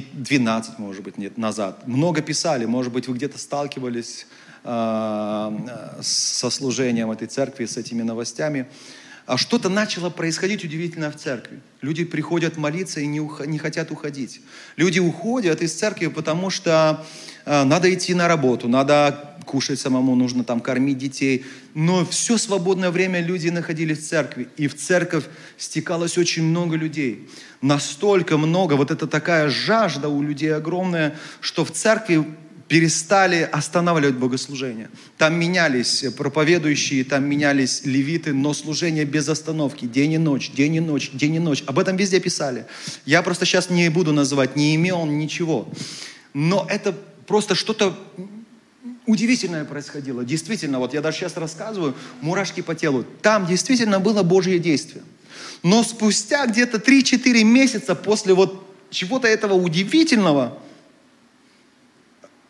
12, 0.00 0.78
может 0.78 1.02
быть, 1.02 1.18
нет, 1.18 1.38
назад. 1.38 1.86
Много 1.86 2.22
писали, 2.22 2.64
может 2.64 2.92
быть, 2.92 3.08
вы 3.08 3.14
где-то 3.14 3.38
сталкивались 3.38 4.26
э, 4.64 5.58
со 6.00 6.50
служением 6.50 7.10
этой 7.10 7.28
церкви, 7.28 7.66
с 7.66 7.76
этими 7.76 8.02
новостями. 8.02 8.66
А 9.26 9.36
что-то 9.36 9.68
начало 9.68 10.10
происходить 10.10 10.64
удивительно 10.64 11.10
в 11.10 11.16
церкви. 11.16 11.60
Люди 11.80 12.04
приходят 12.04 12.56
молиться 12.56 13.00
и 13.00 13.06
не, 13.06 13.20
ух- 13.20 13.46
не 13.46 13.58
хотят 13.58 13.90
уходить. 13.90 14.40
Люди 14.76 14.98
уходят 14.98 15.62
из 15.62 15.72
церкви, 15.72 16.08
потому 16.08 16.50
что 16.50 17.04
э, 17.44 17.62
надо 17.64 17.92
идти 17.92 18.14
на 18.14 18.26
работу, 18.26 18.68
надо 18.68 19.31
кушать 19.44 19.80
самому, 19.80 20.14
нужно 20.14 20.44
там 20.44 20.60
кормить 20.60 20.98
детей. 20.98 21.44
Но 21.74 22.04
все 22.04 22.38
свободное 22.38 22.90
время 22.90 23.20
люди 23.20 23.48
находились 23.48 23.98
в 23.98 24.08
церкви. 24.08 24.48
И 24.56 24.68
в 24.68 24.76
церковь 24.76 25.24
стекалось 25.56 26.18
очень 26.18 26.44
много 26.44 26.76
людей. 26.76 27.28
Настолько 27.60 28.38
много, 28.38 28.74
вот 28.74 28.90
это 28.90 29.06
такая 29.06 29.48
жажда 29.48 30.08
у 30.08 30.22
людей 30.22 30.54
огромная, 30.54 31.16
что 31.40 31.64
в 31.64 31.70
церкви 31.70 32.24
перестали 32.72 33.42
останавливать 33.52 34.14
богослужение. 34.14 34.88
Там 35.18 35.38
менялись 35.38 36.06
проповедующие, 36.16 37.04
там 37.04 37.28
менялись 37.28 37.82
левиты, 37.84 38.32
но 38.32 38.54
служение 38.54 39.04
без 39.04 39.28
остановки, 39.28 39.84
день 39.84 40.12
и 40.12 40.18
ночь, 40.18 40.50
день 40.52 40.76
и 40.76 40.80
ночь, 40.80 41.10
день 41.12 41.34
и 41.34 41.38
ночь. 41.38 41.62
Об 41.66 41.78
этом 41.78 41.98
везде 41.98 42.18
писали. 42.18 42.64
Я 43.04 43.20
просто 43.20 43.44
сейчас 43.44 43.68
не 43.68 43.90
буду 43.90 44.14
называть 44.14 44.56
ни 44.56 44.72
имен, 44.72 45.18
ничего. 45.18 45.68
Но 46.32 46.66
это 46.66 46.94
просто 47.26 47.54
что-то 47.54 47.94
удивительное 49.06 49.64
происходило. 49.64 50.24
Действительно, 50.24 50.78
вот 50.78 50.94
я 50.94 51.00
даже 51.00 51.18
сейчас 51.18 51.36
рассказываю, 51.36 51.94
мурашки 52.20 52.60
по 52.60 52.74
телу. 52.74 53.04
Там 53.22 53.46
действительно 53.46 54.00
было 54.00 54.22
Божье 54.22 54.58
действие. 54.58 55.02
Но 55.62 55.82
спустя 55.82 56.46
где-то 56.46 56.78
3-4 56.78 57.44
месяца 57.44 57.94
после 57.94 58.34
вот 58.34 58.68
чего-то 58.90 59.26
этого 59.26 59.54
удивительного 59.54 60.60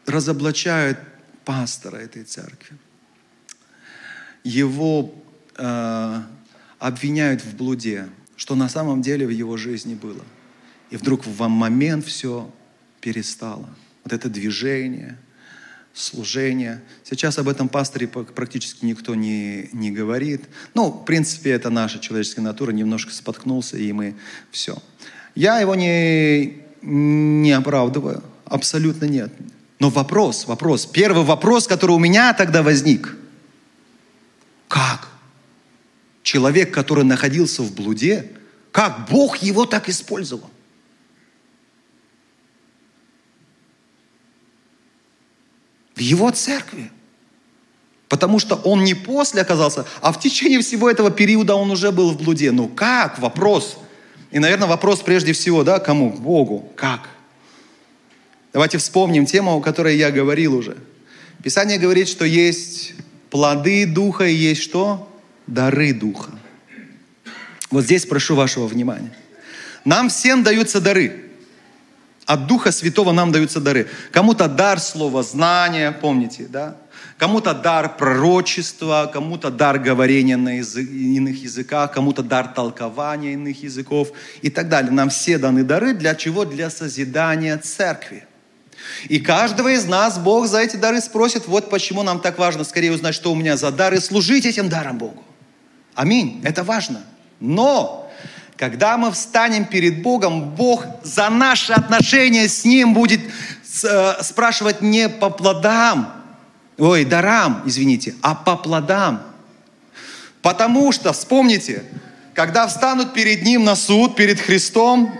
разоблачают 0.06 0.98
пастора 1.44 1.96
этой 1.96 2.24
церкви. 2.24 2.76
Его 4.44 5.14
э, 5.56 6.22
обвиняют 6.78 7.42
в 7.42 7.56
блуде, 7.56 8.08
что 8.36 8.54
на 8.54 8.68
самом 8.68 9.02
деле 9.02 9.26
в 9.26 9.30
его 9.30 9.56
жизни 9.56 9.94
было. 9.94 10.24
И 10.90 10.96
вдруг 10.96 11.24
в 11.24 11.48
момент 11.48 12.04
все 12.04 12.52
перестало. 13.00 13.68
Вот 14.04 14.12
это 14.12 14.28
движение– 14.28 15.16
служение. 15.94 16.82
Сейчас 17.04 17.38
об 17.38 17.48
этом 17.48 17.68
пасторе 17.68 18.08
практически 18.08 18.84
никто 18.84 19.14
не, 19.14 19.68
не 19.72 19.90
говорит. 19.90 20.42
Ну, 20.74 20.90
в 20.90 21.04
принципе, 21.04 21.50
это 21.50 21.70
наша 21.70 21.98
человеческая 21.98 22.42
натура, 22.42 22.70
немножко 22.70 23.12
споткнулся, 23.12 23.76
и 23.76 23.92
мы 23.92 24.14
все. 24.50 24.78
Я 25.34 25.58
его 25.58 25.74
не, 25.74 26.62
не 26.82 27.52
оправдываю, 27.52 28.22
абсолютно 28.44 29.06
нет. 29.06 29.32
Но 29.78 29.90
вопрос, 29.90 30.46
вопрос, 30.46 30.86
первый 30.86 31.24
вопрос, 31.24 31.66
который 31.66 31.92
у 31.92 31.98
меня 31.98 32.32
тогда 32.34 32.62
возник. 32.62 33.16
Как? 34.68 35.08
Человек, 36.22 36.72
который 36.72 37.04
находился 37.04 37.62
в 37.62 37.74
блуде, 37.74 38.30
как 38.70 39.08
Бог 39.10 39.38
его 39.38 39.66
так 39.66 39.88
использовал? 39.88 40.51
Его 46.02 46.30
церкви. 46.30 46.90
Потому 48.08 48.38
что 48.38 48.56
он 48.56 48.84
не 48.84 48.94
после 48.94 49.40
оказался, 49.40 49.86
а 50.02 50.12
в 50.12 50.20
течение 50.20 50.60
всего 50.60 50.90
этого 50.90 51.10
периода 51.10 51.54
он 51.54 51.70
уже 51.70 51.90
был 51.92 52.10
в 52.10 52.18
блуде. 52.18 52.52
Ну 52.52 52.68
как? 52.68 53.18
Вопрос. 53.18 53.78
И, 54.30 54.38
наверное, 54.38 54.68
вопрос 54.68 55.00
прежде 55.00 55.32
всего, 55.32 55.64
да, 55.64 55.78
кому? 55.78 56.10
Богу. 56.10 56.70
Как? 56.76 57.08
Давайте 58.52 58.78
вспомним 58.78 59.24
тему, 59.24 59.56
о 59.56 59.60
которой 59.60 59.96
я 59.96 60.10
говорил 60.10 60.54
уже. 60.54 60.76
Писание 61.42 61.78
говорит, 61.78 62.08
что 62.08 62.24
есть 62.24 62.92
плоды 63.30 63.86
Духа 63.86 64.24
и 64.24 64.34
есть 64.34 64.62
что? 64.62 65.08
Дары 65.46 65.94
Духа. 65.94 66.32
Вот 67.70 67.84
здесь 67.84 68.04
прошу 68.04 68.34
вашего 68.34 68.66
внимания. 68.66 69.16
Нам 69.84 70.10
всем 70.10 70.42
даются 70.42 70.80
дары. 70.80 71.31
От 72.26 72.46
Духа 72.46 72.70
Святого 72.70 73.12
нам 73.12 73.32
даются 73.32 73.60
дары. 73.60 73.88
Кому-то 74.12 74.48
дар 74.48 74.78
слова, 74.78 75.22
знания, 75.22 75.92
помните, 75.92 76.46
да? 76.48 76.76
Кому-то 77.18 77.54
дар 77.54 77.96
пророчества, 77.96 79.10
кому-то 79.12 79.50
дар 79.50 79.78
говорения 79.78 80.36
на 80.36 80.58
язык, 80.58 80.88
иных 80.90 81.42
языках, 81.42 81.92
кому-то 81.92 82.22
дар 82.22 82.48
толкования 82.48 83.34
иных 83.34 83.62
языков 83.62 84.12
и 84.40 84.50
так 84.50 84.68
далее. 84.68 84.90
Нам 84.92 85.08
все 85.08 85.38
даны 85.38 85.64
дары 85.64 85.94
для 85.94 86.14
чего? 86.14 86.44
Для 86.44 86.70
созидания 86.70 87.58
церкви. 87.58 88.24
И 89.08 89.20
каждого 89.20 89.68
из 89.68 89.84
нас 89.84 90.18
Бог 90.18 90.46
за 90.46 90.60
эти 90.60 90.76
дары 90.76 91.00
спросит, 91.00 91.46
вот 91.46 91.70
почему 91.70 92.02
нам 92.02 92.20
так 92.20 92.38
важно 92.38 92.64
скорее 92.64 92.92
узнать, 92.92 93.14
что 93.14 93.30
у 93.30 93.34
меня 93.34 93.56
за 93.56 93.70
дары, 93.70 94.00
служить 94.00 94.46
этим 94.46 94.68
даром 94.68 94.98
Богу. 94.98 95.22
Аминь. 95.94 96.40
Это 96.44 96.64
важно. 96.64 97.02
Но 97.38 98.01
когда 98.62 98.96
мы 98.96 99.10
встанем 99.10 99.64
перед 99.64 100.02
Богом, 100.02 100.50
Бог 100.50 100.86
за 101.02 101.28
наши 101.30 101.72
отношения 101.72 102.46
с 102.46 102.64
Ним 102.64 102.94
будет 102.94 103.20
э, 103.82 104.22
спрашивать 104.22 104.80
не 104.80 105.08
по 105.08 105.30
плодам, 105.30 106.12
ой, 106.78 107.04
дарам, 107.04 107.64
извините, 107.66 108.14
а 108.22 108.36
по 108.36 108.56
плодам. 108.56 109.20
Потому 110.42 110.92
что, 110.92 111.12
вспомните, 111.12 111.82
когда 112.34 112.68
встанут 112.68 113.14
перед 113.14 113.42
Ним 113.42 113.64
на 113.64 113.74
суд, 113.74 114.14
перед 114.14 114.40
Христом, 114.40 115.12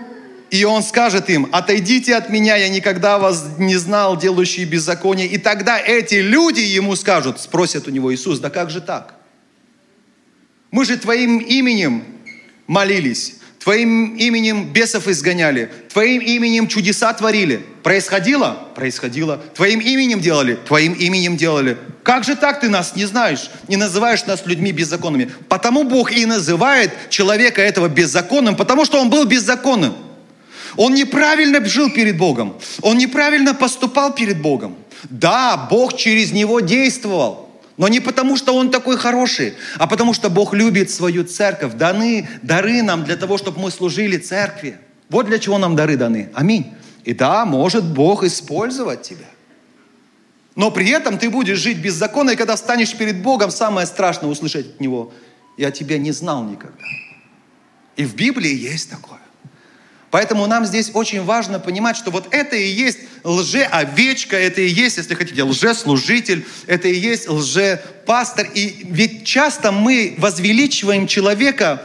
и 0.49 0.63
Он 0.63 0.81
скажет 0.81 1.29
им, 1.29 1.49
отойдите 1.51 2.15
от 2.15 2.29
меня, 2.29 2.55
я 2.55 2.69
никогда 2.69 3.19
вас 3.19 3.45
не 3.57 3.75
знал, 3.75 4.15
делающие 4.15 4.65
беззаконие. 4.65 5.27
И 5.27 5.37
тогда 5.37 5.77
эти 5.77 6.15
люди 6.15 6.61
Ему 6.61 6.95
скажут, 6.95 7.41
спросят 7.41 7.89
у 7.89 7.91
Него 7.91 8.13
Иисус, 8.15 8.39
да 8.39 8.49
как 8.49 8.69
же 8.69 8.79
так? 8.79 9.15
Мы 10.71 10.85
же 10.85 10.95
Твоим 10.95 11.39
именем 11.39 12.12
молились, 12.67 13.35
Твоим 13.63 14.17
именем 14.17 14.73
бесов 14.73 15.07
изгоняли, 15.07 15.71
Твоим 15.91 16.21
именем 16.21 16.67
чудеса 16.67 17.13
творили. 17.13 17.65
Происходило? 17.81 18.67
Происходило. 18.75 19.37
Твоим 19.55 19.79
именем 19.79 20.19
делали? 20.19 20.55
Твоим 20.55 20.91
именем 20.93 21.37
делали. 21.37 21.77
Как 22.03 22.25
же 22.25 22.35
так 22.35 22.59
ты 22.59 22.67
нас 22.67 22.97
не 22.97 23.05
знаешь, 23.05 23.49
не 23.69 23.77
называешь 23.77 24.25
нас 24.25 24.45
людьми 24.45 24.73
беззаконными? 24.73 25.31
Потому 25.47 25.83
Бог 25.85 26.11
и 26.11 26.25
называет 26.25 26.91
человека 27.09 27.61
этого 27.61 27.87
беззаконным, 27.87 28.57
потому 28.57 28.83
что 28.83 28.99
он 28.99 29.09
был 29.09 29.23
беззаконным. 29.23 29.95
Он 30.75 30.93
неправильно 30.93 31.63
жил 31.63 31.89
перед 31.89 32.17
Богом. 32.17 32.57
Он 32.81 32.97
неправильно 32.97 33.53
поступал 33.53 34.13
перед 34.13 34.41
Богом. 34.41 34.75
Да, 35.03 35.55
Бог 35.69 35.95
через 35.95 36.33
него 36.33 36.59
действовал. 36.59 37.49
Но 37.77 37.87
не 37.87 37.99
потому, 37.99 38.37
что 38.37 38.55
он 38.55 38.69
такой 38.69 38.97
хороший, 38.97 39.55
а 39.77 39.87
потому, 39.87 40.13
что 40.13 40.29
Бог 40.29 40.53
любит 40.53 40.91
свою 40.91 41.23
церковь. 41.23 41.73
Даны 41.73 42.29
дары 42.43 42.83
нам 42.83 43.03
для 43.03 43.15
того, 43.15 43.37
чтобы 43.37 43.59
мы 43.59 43.71
служили 43.71 44.17
церкви. 44.17 44.77
Вот 45.09 45.25
для 45.25 45.39
чего 45.39 45.57
нам 45.57 45.75
дары 45.75 45.97
даны. 45.97 46.29
Аминь. 46.33 46.73
И 47.03 47.13
да, 47.13 47.45
может 47.45 47.83
Бог 47.83 48.23
использовать 48.23 49.01
тебя. 49.01 49.25
Но 50.55 50.69
при 50.69 50.89
этом 50.89 51.17
ты 51.17 51.29
будешь 51.29 51.57
жить 51.57 51.79
беззаконно, 51.79 52.31
и 52.31 52.35
когда 52.35 52.55
встанешь 52.55 52.95
перед 52.95 53.23
Богом, 53.23 53.49
самое 53.49 53.87
страшное 53.87 54.29
услышать 54.29 54.75
от 54.75 54.79
Него, 54.79 55.11
я 55.57 55.71
тебя 55.71 55.97
не 55.97 56.11
знал 56.11 56.43
никогда. 56.43 56.85
И 57.95 58.05
в 58.05 58.15
Библии 58.15 58.53
есть 58.53 58.89
такое. 58.89 59.19
Поэтому 60.13 60.45
нам 60.45 60.63
здесь 60.63 60.91
очень 60.93 61.23
важно 61.23 61.59
понимать, 61.59 61.97
что 61.97 62.11
вот 62.11 62.27
это 62.29 62.55
и 62.55 62.67
есть 62.67 62.99
лже-овечка, 63.23 64.37
это 64.37 64.61
и 64.61 64.67
есть, 64.67 64.97
если 64.97 65.15
хотите, 65.15 65.41
лже-служитель, 65.41 66.45
это 66.67 66.87
и 66.87 66.93
есть 66.93 67.27
лже-пастор. 67.27 68.45
И 68.53 68.85
ведь 68.91 69.25
часто 69.25 69.71
мы 69.71 70.13
возвеличиваем 70.19 71.07
человека 71.07 71.81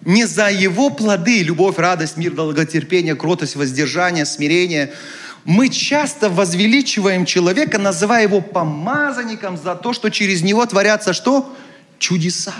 не 0.00 0.24
за 0.24 0.50
его 0.50 0.90
плоды, 0.90 1.44
любовь, 1.44 1.78
радость, 1.78 2.16
мир, 2.16 2.32
долготерпение, 2.32 3.14
кротость, 3.14 3.54
воздержание, 3.54 4.26
смирение. 4.26 4.92
Мы 5.44 5.68
часто 5.68 6.30
возвеличиваем 6.30 7.26
человека, 7.26 7.78
называя 7.78 8.24
его 8.24 8.40
помазанником 8.40 9.56
за 9.56 9.76
то, 9.76 9.92
что 9.92 10.10
через 10.10 10.42
него 10.42 10.66
творятся 10.66 11.12
что? 11.12 11.56
Чудеса. 12.00 12.54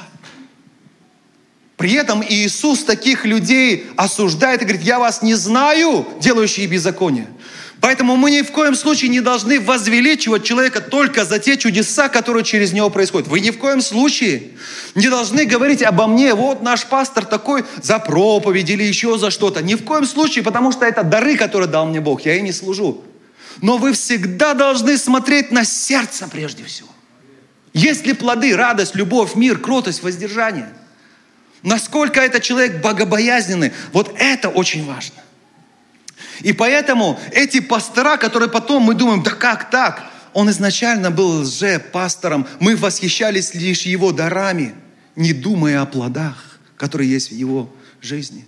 При 1.78 1.92
этом 1.92 2.24
Иисус 2.28 2.82
таких 2.82 3.24
людей 3.24 3.86
осуждает 3.96 4.60
и 4.60 4.64
говорит, 4.64 4.82
я 4.82 4.98
вас 4.98 5.22
не 5.22 5.34
знаю, 5.34 6.06
делающие 6.20 6.66
беззаконие. 6.66 7.28
Поэтому 7.80 8.16
мы 8.16 8.32
ни 8.32 8.42
в 8.42 8.50
коем 8.50 8.74
случае 8.74 9.10
не 9.10 9.20
должны 9.20 9.60
возвеличивать 9.60 10.42
человека 10.42 10.80
только 10.80 11.24
за 11.24 11.38
те 11.38 11.56
чудеса, 11.56 12.08
которые 12.08 12.42
через 12.42 12.72
него 12.72 12.90
происходят. 12.90 13.28
Вы 13.28 13.38
ни 13.38 13.50
в 13.50 13.58
коем 13.58 13.80
случае 13.80 14.48
не 14.96 15.08
должны 15.08 15.44
говорить 15.44 15.84
обо 15.84 16.08
мне, 16.08 16.34
вот 16.34 16.62
наш 16.62 16.84
пастор 16.84 17.24
такой 17.24 17.64
за 17.80 18.00
проповедь 18.00 18.68
или 18.68 18.82
еще 18.82 19.16
за 19.16 19.30
что-то. 19.30 19.62
Ни 19.62 19.76
в 19.76 19.84
коем 19.84 20.04
случае, 20.04 20.42
потому 20.42 20.72
что 20.72 20.84
это 20.84 21.04
дары, 21.04 21.36
которые 21.36 21.68
дал 21.68 21.86
мне 21.86 22.00
Бог, 22.00 22.22
я 22.22 22.34
ими 22.34 22.50
служу. 22.50 23.04
Но 23.62 23.76
вы 23.76 23.92
всегда 23.92 24.54
должны 24.54 24.98
смотреть 24.98 25.52
на 25.52 25.64
сердце 25.64 26.26
прежде 26.26 26.64
всего. 26.64 26.88
Есть 27.72 28.04
ли 28.04 28.14
плоды, 28.14 28.56
радость, 28.56 28.96
любовь, 28.96 29.36
мир, 29.36 29.58
кротость, 29.58 30.02
воздержание– 30.02 30.70
Насколько 31.62 32.20
этот 32.20 32.42
человек 32.42 32.80
богобоязненный, 32.80 33.72
вот 33.92 34.14
это 34.18 34.48
очень 34.48 34.84
важно. 34.84 35.16
И 36.40 36.52
поэтому 36.52 37.18
эти 37.32 37.60
пастора, 37.60 38.16
которые 38.16 38.48
потом 38.48 38.84
мы 38.84 38.94
думаем, 38.94 39.22
да 39.22 39.32
как 39.32 39.70
так? 39.70 40.04
Он 40.34 40.48
изначально 40.50 41.10
был 41.10 41.40
лже-пастором, 41.40 42.46
мы 42.60 42.76
восхищались 42.76 43.54
лишь 43.54 43.82
его 43.82 44.12
дарами, 44.12 44.74
не 45.16 45.32
думая 45.32 45.82
о 45.82 45.86
плодах, 45.86 46.60
которые 46.76 47.10
есть 47.10 47.30
в 47.30 47.34
его 47.34 47.72
жизни. 48.00 48.46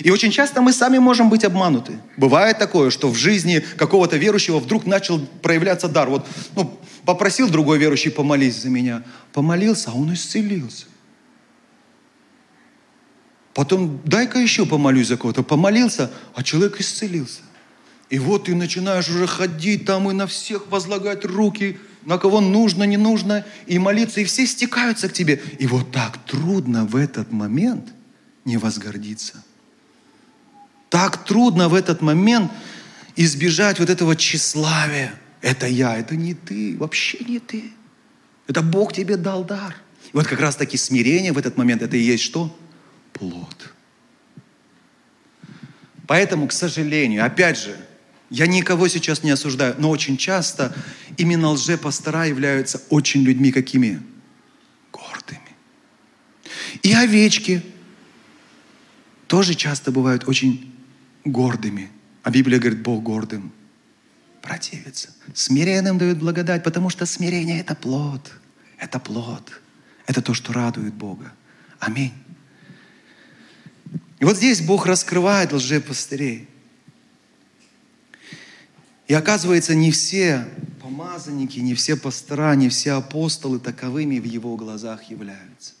И 0.00 0.10
очень 0.10 0.30
часто 0.30 0.60
мы 0.60 0.72
сами 0.72 0.98
можем 0.98 1.28
быть 1.30 1.44
обмануты. 1.44 1.98
Бывает 2.16 2.58
такое, 2.58 2.90
что 2.90 3.08
в 3.08 3.16
жизни 3.16 3.64
какого-то 3.76 4.16
верующего 4.16 4.58
вдруг 4.58 4.86
начал 4.86 5.20
проявляться 5.42 5.88
дар. 5.88 6.08
Вот 6.08 6.26
ну, 6.56 6.78
попросил 7.04 7.48
другой 7.48 7.78
верующий 7.78 8.10
помолись 8.10 8.62
за 8.62 8.70
меня. 8.70 9.02
Помолился, 9.32 9.90
а 9.90 9.94
он 9.94 10.12
исцелился. 10.14 10.86
Потом 13.54 14.00
дай-ка 14.04 14.38
еще 14.38 14.66
помолюсь 14.66 15.08
за 15.08 15.16
кого-то. 15.16 15.44
Помолился, 15.44 16.10
а 16.34 16.42
человек 16.42 16.80
исцелился. 16.80 17.40
И 18.10 18.18
вот 18.18 18.44
ты 18.44 18.54
начинаешь 18.54 19.08
уже 19.08 19.26
ходить 19.26 19.86
там 19.86 20.10
и 20.10 20.14
на 20.14 20.26
всех 20.26 20.66
возлагать 20.70 21.24
руки, 21.24 21.78
на 22.04 22.18
кого 22.18 22.40
нужно, 22.40 22.82
не 22.82 22.96
нужно, 22.96 23.46
и 23.66 23.78
молиться, 23.78 24.20
и 24.20 24.24
все 24.24 24.46
стекаются 24.46 25.08
к 25.08 25.12
тебе. 25.12 25.40
И 25.58 25.66
вот 25.66 25.90
так 25.92 26.18
трудно 26.26 26.84
в 26.84 26.96
этот 26.96 27.32
момент 27.32 27.88
не 28.44 28.56
возгордиться. 28.56 29.42
Так 30.90 31.24
трудно 31.24 31.68
в 31.68 31.74
этот 31.74 32.02
момент 32.02 32.52
избежать 33.16 33.78
вот 33.78 33.88
этого 33.88 34.16
тщеславия. 34.16 35.14
Это 35.40 35.66
я, 35.66 35.96
это 35.96 36.16
не 36.16 36.34
ты, 36.34 36.76
вообще 36.76 37.18
не 37.26 37.38
ты. 37.38 37.72
Это 38.48 38.62
Бог 38.62 38.92
тебе 38.92 39.16
дал 39.16 39.44
дар. 39.44 39.76
И 40.12 40.16
вот 40.16 40.26
как 40.26 40.40
раз 40.40 40.56
таки 40.56 40.76
смирение 40.76 41.32
в 41.32 41.38
этот 41.38 41.56
момент, 41.56 41.82
это 41.82 41.96
и 41.96 42.00
есть 42.00 42.24
что? 42.24 42.54
Плод. 43.14 43.72
Поэтому, 46.06 46.46
к 46.46 46.52
сожалению, 46.52 47.24
опять 47.24 47.58
же, 47.58 47.76
я 48.28 48.46
никого 48.46 48.88
сейчас 48.88 49.22
не 49.22 49.30
осуждаю, 49.30 49.74
но 49.78 49.90
очень 49.90 50.16
часто 50.16 50.74
именно 51.16 51.50
лжепастора 51.50 52.26
являются 52.26 52.82
очень 52.90 53.22
людьми 53.22 53.52
какими? 53.52 54.02
Гордыми. 54.92 55.56
И 56.82 56.92
овечки 56.92 57.62
тоже 59.26 59.54
часто 59.54 59.90
бывают 59.90 60.28
очень 60.28 60.74
гордыми. 61.24 61.90
А 62.22 62.30
Библия 62.30 62.58
говорит, 62.58 62.82
Бог 62.82 63.02
гордым 63.02 63.52
противится. 64.42 65.14
Смиренным 65.32 65.96
дает 65.98 66.18
благодать, 66.18 66.62
потому 66.64 66.90
что 66.90 67.06
смирение– 67.06 67.60
это 67.60 67.74
плод. 67.74 68.32
Это 68.78 68.98
плод. 68.98 69.60
Это 70.06 70.20
то, 70.20 70.34
что 70.34 70.52
радует 70.52 70.92
Бога. 70.92 71.32
Аминь. 71.78 72.12
И 74.24 74.26
вот 74.26 74.38
здесь 74.38 74.62
Бог 74.62 74.86
раскрывает 74.86 75.52
лжепастырей. 75.52 76.48
И 79.06 79.12
оказывается, 79.12 79.74
не 79.74 79.90
все 79.90 80.48
помазанники, 80.80 81.58
не 81.58 81.74
все 81.74 81.94
пастора, 81.94 82.54
не 82.54 82.70
все 82.70 82.92
апостолы 82.92 83.58
таковыми 83.58 84.18
в 84.18 84.24
его 84.24 84.56
глазах 84.56 85.10
являются. 85.10 85.74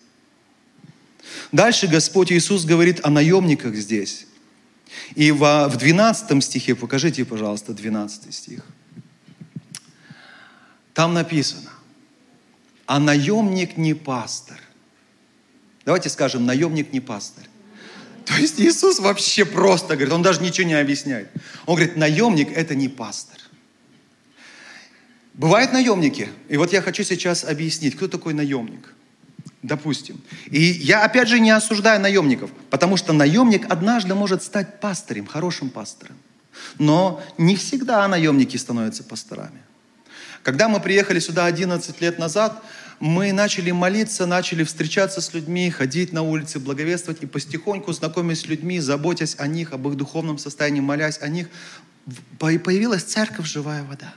Дальше 1.52 1.86
Господь 1.86 2.32
Иисус 2.32 2.66
говорит 2.66 3.00
о 3.02 3.08
наемниках 3.08 3.76
здесь. 3.76 4.26
И 5.14 5.30
в 5.30 5.74
12 5.74 6.44
стихе, 6.44 6.74
покажите, 6.74 7.24
пожалуйста, 7.24 7.72
12 7.72 8.34
стих. 8.34 8.60
Там 10.92 11.14
написано, 11.14 11.70
а 12.84 12.98
наемник 12.98 13.78
не 13.78 13.94
пастор. 13.94 14.60
Давайте 15.86 16.10
скажем, 16.10 16.44
наемник 16.44 16.92
не 16.92 17.00
пастор. 17.00 17.44
То 18.24 18.34
есть 18.34 18.60
Иисус 18.60 18.98
вообще 18.98 19.44
просто 19.44 19.94
говорит, 19.94 20.12
он 20.12 20.22
даже 20.22 20.42
ничего 20.42 20.66
не 20.66 20.74
объясняет. 20.74 21.28
Он 21.66 21.76
говорит, 21.76 21.96
наемник– 21.96 22.50
это 22.56 22.74
не 22.74 22.88
пастор. 22.88 23.38
Бывают 25.34 25.72
наемники. 25.72 26.28
И 26.48 26.56
вот 26.56 26.72
я 26.72 26.80
хочу 26.80 27.02
сейчас 27.02 27.44
объяснить, 27.44 27.96
кто 27.96 28.08
такой 28.08 28.34
наемник. 28.34 28.94
Допустим. 29.62 30.20
И 30.46 30.60
я 30.60 31.04
опять 31.04 31.28
же 31.28 31.40
не 31.40 31.50
осуждаю 31.50 32.00
наемников, 32.00 32.50
потому 32.70 32.96
что 32.96 33.12
наемник 33.12 33.70
однажды 33.70 34.14
может 34.14 34.42
стать 34.42 34.80
пастырем, 34.80 35.26
хорошим 35.26 35.70
пастором. 35.70 36.16
Но 36.78 37.22
не 37.38 37.56
всегда 37.56 38.06
наемники 38.06 38.56
становятся 38.56 39.02
пасторами. 39.02 39.60
Когда 40.42 40.68
мы 40.68 40.80
приехали 40.80 41.18
сюда 41.18 41.46
11 41.46 42.00
лет 42.00 42.18
назад, 42.18 42.62
мы 43.04 43.34
начали 43.34 43.70
молиться, 43.70 44.24
начали 44.24 44.64
встречаться 44.64 45.20
с 45.20 45.34
людьми, 45.34 45.68
ходить 45.68 46.14
на 46.14 46.22
улице, 46.22 46.58
благовествовать 46.58 47.22
и 47.22 47.26
потихоньку 47.26 47.92
знакомясь 47.92 48.40
с 48.40 48.46
людьми, 48.46 48.80
заботясь 48.80 49.36
о 49.38 49.46
них, 49.46 49.74
об 49.74 49.86
их 49.88 49.96
духовном 49.96 50.38
состоянии, 50.38 50.80
молясь 50.80 51.20
о 51.20 51.28
них, 51.28 51.48
появилась 52.38 53.02
церковь 53.02 53.44
«Живая 53.44 53.84
вода». 53.84 54.14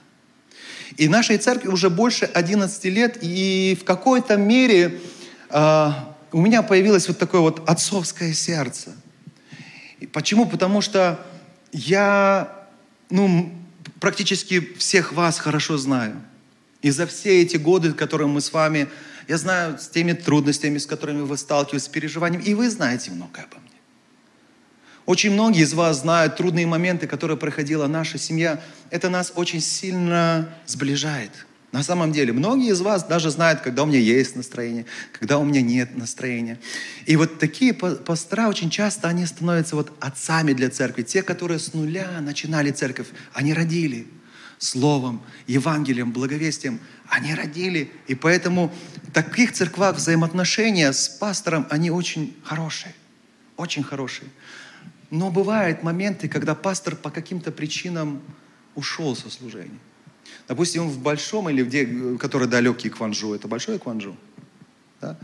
И 0.95 1.09
нашей 1.09 1.37
церкви 1.37 1.67
уже 1.67 1.89
больше 1.89 2.23
11 2.33 2.85
лет, 2.85 3.17
и 3.19 3.77
в 3.77 3.83
какой-то 3.83 4.37
мере 4.37 5.01
э, 5.49 5.89
у 6.31 6.39
меня 6.39 6.63
появилось 6.63 7.09
вот 7.09 7.17
такое 7.17 7.41
вот 7.41 7.67
отцовское 7.69 8.31
сердце. 8.31 8.95
И 9.99 10.07
почему? 10.07 10.45
Потому 10.45 10.79
что 10.79 11.19
я 11.73 12.65
ну, 13.09 13.51
практически 13.99 14.61
всех 14.75 15.11
вас 15.11 15.39
хорошо 15.39 15.77
знаю. 15.77 16.21
И 16.87 16.91
за 16.91 17.05
все 17.05 17.41
эти 17.41 17.57
годы, 17.57 17.91
которые 17.91 18.29
мы 18.29 18.39
с 18.39 18.53
вами, 18.53 18.87
я 19.27 19.37
знаю 19.37 19.77
с 19.77 19.89
теми 19.89 20.13
трудностями, 20.13 20.77
с 20.77 20.85
которыми 20.85 21.23
вы 21.23 21.35
сталкиваетесь, 21.35 21.87
с 21.87 21.89
переживанием, 21.89 22.41
и 22.41 22.53
вы 22.53 22.69
знаете 22.69 23.11
многое 23.11 23.43
обо 23.43 23.57
мне. 23.59 23.77
Очень 25.05 25.31
многие 25.31 25.63
из 25.63 25.73
вас 25.73 25.99
знают 25.99 26.37
трудные 26.37 26.65
моменты, 26.65 27.05
которые 27.05 27.35
проходила 27.35 27.87
наша 27.87 28.17
семья. 28.17 28.61
Это 28.89 29.09
нас 29.09 29.33
очень 29.35 29.59
сильно 29.59 30.47
сближает. 30.65 31.45
На 31.73 31.83
самом 31.83 32.13
деле, 32.13 32.31
многие 32.31 32.71
из 32.71 32.79
вас 32.79 33.03
даже 33.03 33.31
знают, 33.31 33.59
когда 33.59 33.83
у 33.83 33.85
меня 33.85 33.99
есть 33.99 34.37
настроение, 34.37 34.85
когда 35.11 35.39
у 35.39 35.43
меня 35.43 35.61
нет 35.61 35.97
настроения. 35.97 36.57
И 37.05 37.17
вот 37.17 37.37
такие 37.37 37.73
пастора 37.73 38.47
очень 38.47 38.69
часто, 38.69 39.09
они 39.09 39.25
становятся 39.25 39.75
вот 39.75 39.91
отцами 39.99 40.53
для 40.53 40.69
церкви. 40.69 41.03
Те, 41.03 41.21
которые 41.21 41.59
с 41.59 41.73
нуля 41.73 42.21
начинали 42.21 42.71
церковь, 42.71 43.07
они 43.33 43.53
родили 43.53 44.07
словом, 44.57 45.21
Евангелием, 45.45 46.11
благовестием. 46.11 46.79
Они 47.09 47.33
родили. 47.33 47.91
И 48.07 48.15
поэтому 48.15 48.73
в 49.03 49.11
таких 49.11 49.53
церквах 49.53 49.95
взаимоотношения 49.95 50.91
с 50.91 51.09
пастором, 51.09 51.67
они 51.69 51.91
очень 51.91 52.35
хорошие. 52.43 52.93
Очень 53.55 53.83
хорошие. 53.83 54.29
Но 55.09 55.31
бывают 55.31 55.83
моменты, 55.83 56.27
когда 56.27 56.53
пастор 56.55 56.95
по 56.95 57.09
каким-то 57.09 57.51
причинам 57.51 58.21
ушел 58.75 59.15
со 59.15 59.29
служения. 59.29 59.79
Допустим, 60.47 60.89
в 60.89 60.99
большом 60.99 61.49
или 61.49 61.63
где, 61.63 62.17
который 62.17 62.47
далекий 62.47 62.89
Кванжу, 62.89 63.33
это 63.33 63.47
большой 63.47 63.79
Кванжу, 63.79 64.15
да? 65.01 65.17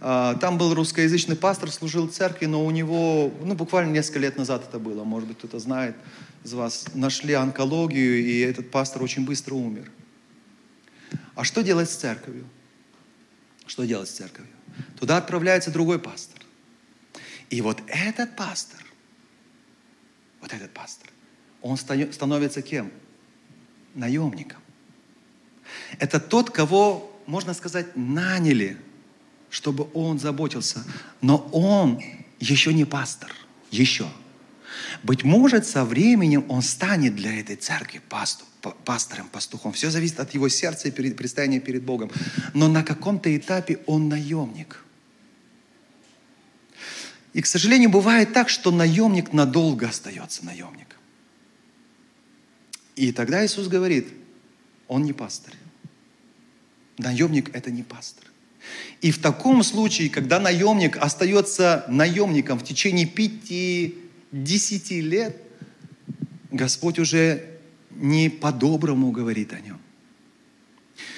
А, 0.00 0.34
там 0.34 0.58
был 0.58 0.74
русскоязычный 0.74 1.36
пастор, 1.36 1.70
служил 1.70 2.08
в 2.08 2.12
церкви, 2.12 2.46
но 2.46 2.64
у 2.64 2.70
него, 2.70 3.32
ну, 3.42 3.54
буквально 3.54 3.92
несколько 3.92 4.18
лет 4.18 4.36
назад 4.36 4.64
это 4.68 4.78
было, 4.78 5.04
может 5.04 5.28
быть, 5.28 5.38
кто-то 5.38 5.58
знает 5.58 5.96
из 6.44 6.52
вас, 6.52 6.86
нашли 6.94 7.34
онкологию, 7.34 8.24
и 8.24 8.40
этот 8.40 8.70
пастор 8.70 9.02
очень 9.02 9.24
быстро 9.24 9.54
умер. 9.54 9.90
А 11.34 11.44
что 11.44 11.62
делать 11.62 11.90
с 11.90 11.94
церковью? 11.96 12.46
Что 13.66 13.84
делать 13.84 14.08
с 14.08 14.12
церковью? 14.12 14.52
Туда 14.98 15.16
отправляется 15.16 15.70
другой 15.70 15.98
пастор. 15.98 16.40
И 17.50 17.60
вот 17.60 17.82
этот 17.88 18.36
пастор 18.36 18.86
вот 20.46 20.52
этот 20.52 20.72
пастор, 20.72 21.10
он 21.60 21.76
становится 21.76 22.62
кем? 22.62 22.92
Наемником. 23.94 24.60
Это 25.98 26.20
тот, 26.20 26.50
кого, 26.50 27.20
можно 27.26 27.52
сказать, 27.52 27.96
наняли, 27.96 28.76
чтобы 29.50 29.88
он 29.94 30.18
заботился. 30.18 30.84
Но 31.20 31.48
он 31.52 32.00
еще 32.40 32.74
не 32.74 32.84
пастор. 32.84 33.32
Еще. 33.70 34.06
Быть 35.02 35.24
может, 35.24 35.66
со 35.66 35.84
временем 35.84 36.44
он 36.48 36.62
станет 36.62 37.16
для 37.16 37.40
этой 37.40 37.56
церкви 37.56 38.00
пастор, 38.08 38.46
пастором, 38.84 39.28
пастухом. 39.28 39.72
Все 39.72 39.90
зависит 39.90 40.20
от 40.20 40.34
его 40.34 40.48
сердца 40.48 40.88
и 40.88 40.90
предстояния 40.90 41.60
перед 41.60 41.82
Богом. 41.82 42.10
Но 42.54 42.68
на 42.68 42.82
каком-то 42.82 43.34
этапе 43.36 43.80
он 43.86 44.08
наемник– 44.08 44.82
и, 47.36 47.42
к 47.42 47.46
сожалению, 47.46 47.90
бывает 47.90 48.32
так, 48.32 48.48
что 48.48 48.70
наемник 48.70 49.34
надолго 49.34 49.86
остается 49.86 50.42
наемником. 50.42 50.98
И 52.94 53.12
тогда 53.12 53.44
Иисус 53.44 53.68
говорит, 53.68 54.08
он 54.88 55.02
не 55.02 55.12
пастор. 55.12 55.52
Наемник– 56.96 57.50
это 57.54 57.70
не 57.70 57.82
пастор. 57.82 58.24
И 59.00 59.10
в 59.10 59.20
таком 59.20 59.62
случае, 59.62 60.10
когда 60.10 60.40
наемник 60.40 60.96
остается 60.96 61.84
наемником 61.88 62.58
в 62.58 62.64
течение 62.64 63.06
пяти, 63.06 63.96
десяти 64.32 65.00
лет, 65.00 65.36
Господь 66.50 66.98
уже 66.98 67.44
не 67.90 68.28
по-доброму 68.28 69.10
говорит 69.10 69.52
о 69.52 69.60
нем. 69.60 69.78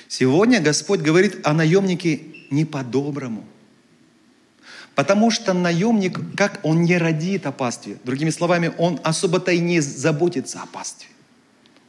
Сегодня 0.09 0.61
Господь 0.61 1.01
говорит 1.01 1.47
о 1.47 1.53
наемнике 1.53 2.21
не 2.51 2.65
по-доброму– 2.65 3.45
Потому 4.99 5.31
что 5.31 5.55
наемник, 5.55 6.19
как 6.35 6.59
он 6.65 6.83
не 6.83 6.99
родит 6.99 7.47
о 7.47 7.53
пастве. 7.53 7.99
Другими 8.03 8.31
словами, 8.31 8.73
он 8.79 8.99
особо-то 9.05 9.53
и 9.53 9.61
не 9.61 9.79
заботится 9.79 10.61
о 10.61 10.67
пастве. 10.67 11.07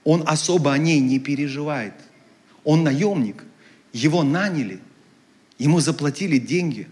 Он 0.03 0.23
особо 0.27 0.73
о 0.73 0.77
ней 0.77 0.99
не 0.99 1.17
переживает. 1.17 1.95
Он 2.63 2.83
наемник. 2.83 3.45
Его 3.93 4.21
наняли. 4.21 4.79
Ему 5.59 5.81
заплатили 5.81 6.39
деньги. 6.39 6.87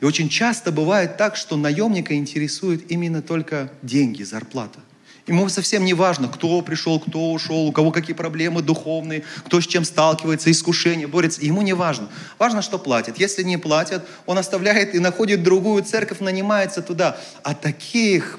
И 0.00 0.04
очень 0.04 0.28
часто 0.28 0.70
бывает 0.70 1.16
так, 1.16 1.36
что 1.36 1.56
наемника 1.56 2.14
интересует 2.14 2.90
именно 2.92 3.22
только 3.22 3.72
деньги, 3.82 4.22
зарплата. 4.22 4.78
Ему 5.26 5.48
совсем 5.48 5.84
не 5.84 5.94
важно, 5.94 6.28
кто 6.28 6.60
пришел, 6.62 6.98
кто 6.98 7.32
ушел, 7.32 7.66
у 7.66 7.72
кого 7.72 7.92
какие 7.92 8.14
проблемы 8.14 8.62
духовные, 8.62 9.22
кто 9.44 9.60
с 9.60 9.66
чем 9.66 9.84
сталкивается, 9.84 10.50
искушение, 10.50 11.06
борется. 11.06 11.42
Ему 11.42 11.62
не 11.62 11.72
важно. 11.72 12.08
Важно, 12.38 12.62
что 12.62 12.78
платят. 12.78 13.18
Если 13.18 13.42
не 13.42 13.56
платят, 13.56 14.06
он 14.26 14.38
оставляет 14.38 14.94
и 14.94 14.98
находит 14.98 15.42
другую 15.42 15.84
церковь, 15.84 16.20
нанимается 16.20 16.82
туда. 16.82 17.18
О 17.42 17.54
таких 17.54 18.38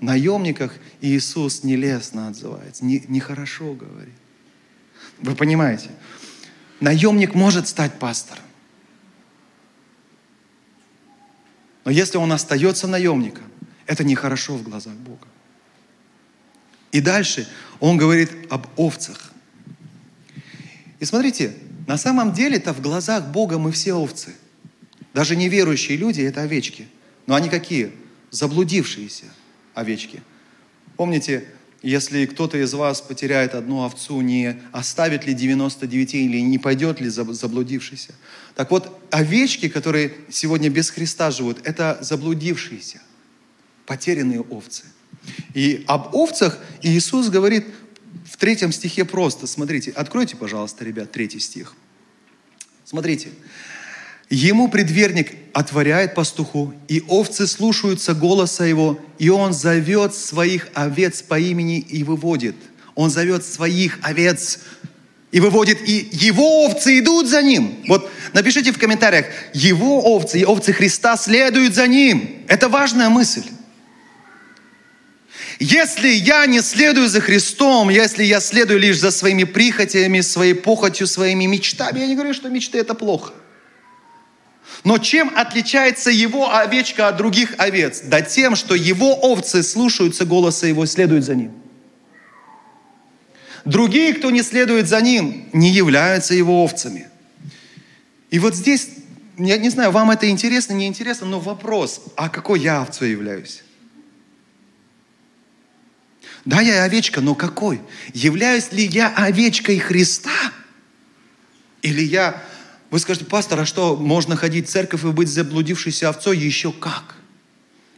наемниках 0.00 0.74
Иисус 1.00 1.62
нелестно 1.62 2.28
отзывается, 2.28 2.84
не, 2.84 3.04
нехорошо 3.08 3.74
говорит. 3.74 4.14
Вы 5.18 5.34
понимаете? 5.34 5.90
Наемник 6.80 7.34
может 7.34 7.68
стать 7.68 7.98
пастором. 7.98 8.44
Но 11.84 11.90
если 11.90 12.18
он 12.18 12.32
остается 12.32 12.86
наемником, 12.86 13.44
это 13.86 14.04
нехорошо 14.04 14.56
в 14.56 14.62
глазах 14.62 14.94
Бога. 14.94 15.26
И 16.92 17.00
дальше 17.00 17.48
он 17.78 17.96
говорит 17.96 18.30
об 18.50 18.66
овцах. 18.76 19.32
И 20.98 21.04
смотрите, 21.04 21.54
на 21.86 21.96
самом 21.96 22.32
деле-то 22.32 22.72
в 22.72 22.80
глазах 22.80 23.26
Бога 23.28 23.58
мы 23.58 23.72
все 23.72 23.94
овцы. 23.94 24.34
Даже 25.14 25.34
неверующие 25.34 25.96
люди– 25.96 26.20
это 26.22 26.42
овечки. 26.42 26.88
Но 27.26 27.34
они 27.34 27.48
какие? 27.48 27.92
Заблудившиеся 28.30 29.24
овечки. 29.74 30.22
Помните, 30.96 31.44
если 31.82 32.26
кто-то 32.26 32.58
из 32.58 32.74
вас 32.74 33.00
потеряет 33.00 33.54
одну 33.54 33.84
овцу, 33.84 34.20
не 34.20 34.60
оставит 34.72 35.26
ли 35.26 35.34
99 35.34 36.14
или 36.14 36.40
не 36.40 36.58
пойдет 36.58 37.00
ли 37.00 37.08
заблудившийся? 37.08 38.14
Так 38.54 38.70
вот, 38.70 39.00
овечки, 39.10 39.68
которые 39.68 40.12
сегодня 40.30 40.68
без 40.68 40.90
Христа 40.90 41.30
живут, 41.30 41.58
это 41.64 41.98
заблудившиеся, 42.00 43.00
потерянные 43.86 44.40
овцы– 44.40 44.84
и 45.54 45.84
об 45.86 46.14
овцах 46.14 46.58
Иисус 46.82 47.28
говорит 47.28 47.66
в 48.24 48.36
третьем 48.36 48.72
стихе 48.72 49.04
просто. 49.04 49.46
Смотрите, 49.46 49.90
откройте, 49.90 50.36
пожалуйста, 50.36 50.84
ребят, 50.84 51.10
третий 51.12 51.40
стих. 51.40 51.74
Смотрите. 52.84 53.28
Ему 54.30 54.68
предверник 54.68 55.32
отворяет 55.52 56.14
пастуху, 56.14 56.72
и 56.86 57.02
овцы 57.08 57.48
слушаются 57.48 58.14
голоса 58.14 58.64
его, 58.64 59.00
и 59.18 59.28
он 59.28 59.52
зовет 59.52 60.14
своих 60.14 60.68
овец 60.72 61.20
по 61.20 61.38
имени 61.38 61.80
и 61.80 62.04
выводит. 62.04 62.54
Он 62.94 63.10
зовет 63.10 63.44
своих 63.44 63.98
овец 64.02 64.60
и 65.32 65.40
выводит, 65.40 65.78
и 65.88 66.08
его 66.12 66.64
овцы 66.64 67.00
идут 67.00 67.26
за 67.26 67.42
ним. 67.42 67.82
Вот 67.88 68.08
напишите 68.32 68.70
в 68.70 68.78
комментариях, 68.78 69.26
его 69.52 70.00
овцы 70.14 70.38
и 70.38 70.44
овцы 70.44 70.72
Христа 70.72 71.16
следуют 71.16 71.74
за 71.74 71.88
ним. 71.88 72.44
Это 72.46 72.68
важная 72.68 73.08
мысль. 73.08 73.42
Если 75.58 76.08
я 76.08 76.46
не 76.46 76.62
следую 76.62 77.08
за 77.08 77.20
Христом, 77.20 77.90
если 77.90 78.22
я 78.22 78.40
следую 78.40 78.78
лишь 78.78 78.98
за 79.00 79.10
своими 79.10 79.42
прихотями, 79.42 80.20
своей 80.20 80.54
похотью, 80.54 81.08
своими 81.08 81.46
мечтами, 81.46 81.98
я 81.98 82.06
не 82.06 82.14
говорю, 82.14 82.32
что 82.32 82.48
мечты 82.48 82.78
это 82.78 82.94
плохо. 82.94 83.32
Но 84.84 84.98
чем 84.98 85.30
отличается 85.36 86.10
его 86.10 86.54
овечка 86.54 87.08
от 87.08 87.16
других 87.16 87.54
овец? 87.58 88.00
Да 88.04 88.22
тем, 88.22 88.56
что 88.56 88.74
его 88.74 89.14
овцы 89.14 89.62
слушаются 89.62 90.24
голоса 90.24 90.66
его, 90.66 90.86
следуют 90.86 91.24
за 91.24 91.34
ним. 91.34 91.52
Другие, 93.64 94.14
кто 94.14 94.30
не 94.30 94.42
следует 94.42 94.88
за 94.88 95.02
ним, 95.02 95.48
не 95.52 95.70
являются 95.70 96.34
его 96.34 96.64
овцами. 96.64 97.08
И 98.30 98.38
вот 98.38 98.54
здесь, 98.54 98.88
я 99.36 99.58
не 99.58 99.68
знаю, 99.68 99.90
вам 99.90 100.10
это 100.10 100.30
интересно, 100.30 100.72
не 100.72 100.86
интересно, 100.86 101.26
но 101.26 101.40
вопрос, 101.40 102.00
а 102.16 102.30
какой 102.30 102.60
я 102.60 102.80
овцой 102.80 103.10
являюсь? 103.10 103.62
Да, 106.46 106.62
я 106.62 106.84
овечка, 106.84 107.20
но 107.20 107.34
какой? 107.34 107.82
Являюсь 108.14 108.72
ли 108.72 108.84
я 108.86 109.08
овечкой 109.14 109.78
Христа? 109.78 110.30
Или 111.82 112.02
я... 112.02 112.42
Вы 112.90 112.98
скажете, 112.98 113.24
пастор, 113.24 113.60
а 113.60 113.66
что, 113.66 113.96
можно 113.96 114.36
ходить 114.36 114.68
в 114.68 114.70
церковь 114.70 115.04
и 115.04 115.08
быть 115.08 115.28
заблудившейся 115.28 116.08
овцой? 116.08 116.36
Еще 116.36 116.72
как. 116.72 117.14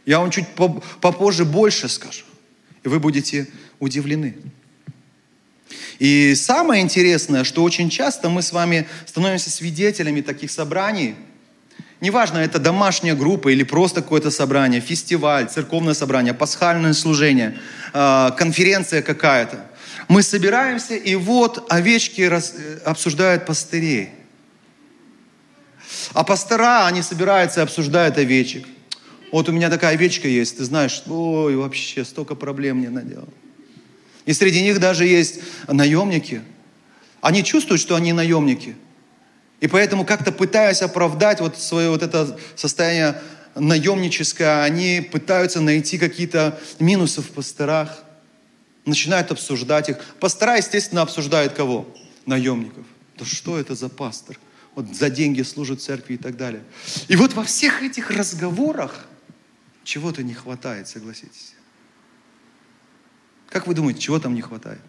Я 0.05 0.19
вам 0.19 0.29
чуть 0.29 0.45
попозже 0.49 1.45
больше 1.45 1.89
скажу. 1.89 2.23
И 2.83 2.89
вы 2.89 2.99
будете 2.99 3.47
удивлены. 3.79 4.35
И 5.97 6.35
самое 6.35 6.83
интересное, 6.83 7.43
что 7.43 7.63
очень 7.63 7.89
часто 7.89 8.29
мы 8.29 8.41
с 8.41 8.51
вами 8.51 8.87
становимся 9.05 9.49
свидетелями 9.49 10.21
таких 10.21 10.51
собраний. 10.51 11.15
Неважно, 12.01 12.39
это 12.39 12.59
домашняя 12.59 13.15
группа 13.15 13.49
или 13.49 13.63
просто 13.63 14.01
какое-то 14.01 14.29
собрание, 14.29 14.81
фестиваль, 14.81 15.47
церковное 15.49 15.93
собрание, 15.93 16.33
пасхальное 16.33 16.93
служение, 16.93 17.57
а, 17.93 18.31
конференция 18.31 19.01
какая-то. 19.01 19.65
Мы 20.09 20.21
собираемся, 20.21 20.95
и 20.95 21.15
вот 21.15 21.65
овечки 21.71 22.21
э, 22.21 22.79
обсуждают 22.83 23.45
пастырей. 23.45 24.09
А 26.13 26.23
пастора, 26.23 26.85
они 26.85 27.01
собираются 27.01 27.59
и 27.59 27.63
обсуждают 27.63 28.17
овечек. 28.17 28.65
Вот 29.31 29.49
у 29.49 29.51
меня 29.51 29.69
такая 29.69 29.93
овечка 29.93 30.27
есть, 30.27 30.57
ты 30.57 30.63
знаешь, 30.63 31.01
ой, 31.07 31.55
вообще 31.55 32.05
столько 32.05 32.35
проблем 32.35 32.77
мне 32.77 32.89
наделал. 32.89 33.29
И 34.25 34.33
среди 34.33 34.61
них 34.61 34.79
даже 34.79 35.05
есть 35.05 35.39
наемники. 35.67 36.43
Они 37.19 37.43
чувствуют, 37.43 37.81
что 37.81 37.95
они 37.95 38.13
наемники. 38.13 38.75
И 39.59 39.67
поэтому 39.67 40.05
как-то 40.05 40.31
пытаясь 40.31 40.81
оправдать 40.81 41.39
вот 41.39 41.57
свое 41.57 41.89
вот 41.89 42.03
это 42.03 42.37
состояние 42.55 43.19
наемническое, 43.55 44.63
они 44.63 45.01
пытаются 45.01 45.61
найти 45.61 45.97
какие-то 45.97 46.59
минусы 46.79 47.21
в 47.21 47.29
пасторах, 47.29 48.03
начинают 48.85 49.31
обсуждать 49.31 49.89
их. 49.89 49.97
Пастора, 50.19 50.57
естественно, 50.57 51.01
обсуждают 51.01 51.53
кого? 51.53 51.87
Наемников. 52.25 52.85
Да 53.17 53.25
что 53.25 53.57
это 53.57 53.73
за 53.75 53.89
пастор? 53.89 54.37
Вот 54.75 54.95
за 54.95 55.09
деньги 55.09 55.41
служит 55.43 55.81
церкви 55.81 56.15
и 56.15 56.17
так 56.17 56.35
далее. 56.35 56.63
И 57.07 57.15
вот 57.15 57.33
во 57.33 57.43
всех 57.43 57.83
этих 57.83 58.09
разговорах 58.09 59.05
чего-то 59.83 60.23
не 60.23 60.33
хватает, 60.33 60.87
согласитесь. 60.87 61.53
Как 63.49 63.67
вы 63.67 63.75
думаете, 63.75 63.99
чего 63.99 64.19
там 64.19 64.33
не 64.33 64.41
хватает? 64.41 64.81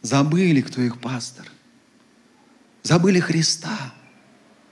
Забыли, 0.00 0.60
кто 0.62 0.80
их 0.80 1.00
пастор. 1.00 1.50
Забыли 2.84 3.18
Христа. 3.18 3.92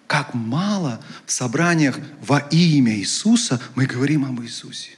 Как 0.07 0.32
мало 0.32 1.05
в 1.26 1.32
собраниях 1.32 1.98
во 2.20 2.38
имя 2.38 2.94
Иисуса 2.94 3.61
мы 3.74 3.86
говорим 3.86 4.24
об 4.24 4.40
Иисусе. 4.42 4.90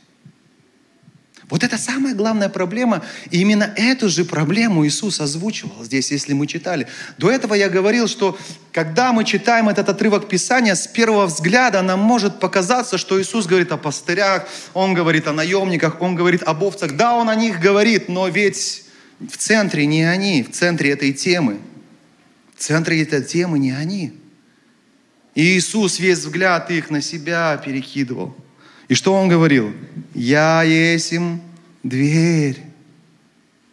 Вот 1.48 1.62
это 1.62 1.78
самая 1.78 2.14
главная 2.14 2.48
проблема. 2.48 3.04
И 3.30 3.40
именно 3.40 3.72
эту 3.76 4.08
же 4.08 4.24
проблему 4.24 4.84
Иисус 4.84 5.20
озвучивал 5.20 5.84
здесь, 5.84 6.10
если 6.10 6.32
мы 6.32 6.48
читали. 6.48 6.88
До 7.18 7.30
этого 7.30 7.54
я 7.54 7.68
говорил, 7.68 8.08
что 8.08 8.36
когда 8.72 9.12
мы 9.12 9.24
читаем 9.24 9.68
этот 9.68 9.88
отрывок 9.88 10.28
Писания, 10.28 10.74
с 10.74 10.88
первого 10.88 11.26
взгляда 11.26 11.82
нам 11.82 12.00
может 12.00 12.40
показаться, 12.40 12.98
что 12.98 13.20
Иисус 13.20 13.46
говорит 13.46 13.70
о 13.70 13.76
пастырях, 13.76 14.48
Он 14.74 14.92
говорит 14.92 15.28
о 15.28 15.32
наемниках, 15.32 16.00
Он 16.00 16.16
говорит 16.16 16.42
об 16.42 16.64
овцах. 16.64 16.96
Да, 16.96 17.14
Он 17.14 17.30
о 17.30 17.36
них 17.36 17.60
говорит, 17.60 18.08
но 18.08 18.26
ведь 18.26 18.82
в 19.20 19.36
центре 19.36 19.86
не 19.86 20.02
они, 20.02 20.42
в 20.42 20.50
центре 20.50 20.90
этой 20.90 21.12
темы. 21.12 21.58
В 22.56 22.60
центре 22.60 23.00
этой 23.02 23.22
темы 23.22 23.60
не 23.60 23.70
они. 23.70 24.12
И 25.36 25.42
Иисус 25.56 26.00
весь 26.00 26.18
взгляд 26.18 26.72
их 26.72 26.90
на 26.90 27.00
себя 27.00 27.56
перекидывал– 27.64 28.36
и 28.88 28.94
что 28.94 29.12
он 29.14 29.28
говорил? 29.28 29.72
«Я 30.14 30.62
есим 30.62 31.42
дверь 31.82 32.62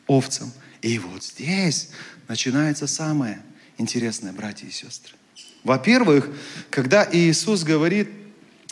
овцам». 0.07 0.51
И 0.81 0.99
вот 0.99 1.23
здесь 1.23 1.89
начинается 2.27 2.87
самое 2.87 3.41
интересное, 3.77 4.33
братья 4.33 4.67
и 4.67 4.71
сестры. 4.71 5.15
Во-первых, 5.63 6.29
когда 6.69 7.07
Иисус 7.09 7.63
говорит, 7.63 8.09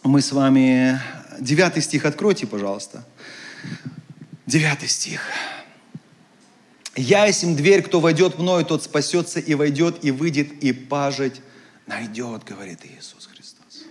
мы 0.04 0.22
с 0.22 0.32
вами, 0.32 1.00
девятый 1.40 1.82
стих 1.82 2.06
откройте, 2.06 2.48
пожалуйста. 2.48 3.06
Девятый 4.46 4.90
стих. 4.90 5.22
«Я 6.96 7.26
есим 7.26 7.56
дверь, 7.56 7.84
кто 7.84 8.02
войдет 8.02 8.38
мною, 8.38 8.66
тот 8.66 8.84
спасется 8.84 9.40
и 9.40 9.54
войдет, 9.54 10.04
и 10.04 10.12
выйдет, 10.12 10.52
и 10.62 10.74
пажить 10.74 11.42
найдет», 11.88 12.44
говорит 12.44 12.80
Иисус 12.84 13.28
Христос. 13.28 13.86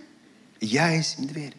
«Я 0.59 0.89
есим 0.91 1.25
дверь». 1.25 1.55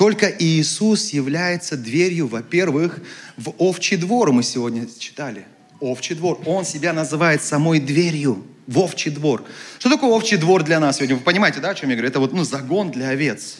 Только 0.00 0.34
Иисус 0.38 1.10
является 1.10 1.76
дверью, 1.76 2.26
во-первых, 2.26 3.00
в 3.36 3.52
овчий 3.58 3.98
двор, 3.98 4.32
мы 4.32 4.42
сегодня 4.42 4.88
читали. 4.98 5.44
Овчий 5.78 6.14
двор. 6.14 6.40
Он 6.46 6.64
себя 6.64 6.94
называет 6.94 7.42
самой 7.42 7.80
дверью 7.80 8.42
в 8.66 8.78
овчий 8.78 9.10
двор. 9.10 9.44
Что 9.78 9.90
такое 9.90 10.08
овчий 10.08 10.38
двор 10.38 10.62
для 10.62 10.80
нас 10.80 10.96
сегодня? 10.96 11.16
Вы 11.16 11.20
понимаете, 11.20 11.60
да, 11.60 11.68
о 11.68 11.74
чем 11.74 11.90
я 11.90 11.96
говорю? 11.96 12.08
Это 12.08 12.18
вот 12.18 12.32
ну, 12.32 12.44
загон 12.44 12.90
для 12.90 13.10
овец. 13.10 13.58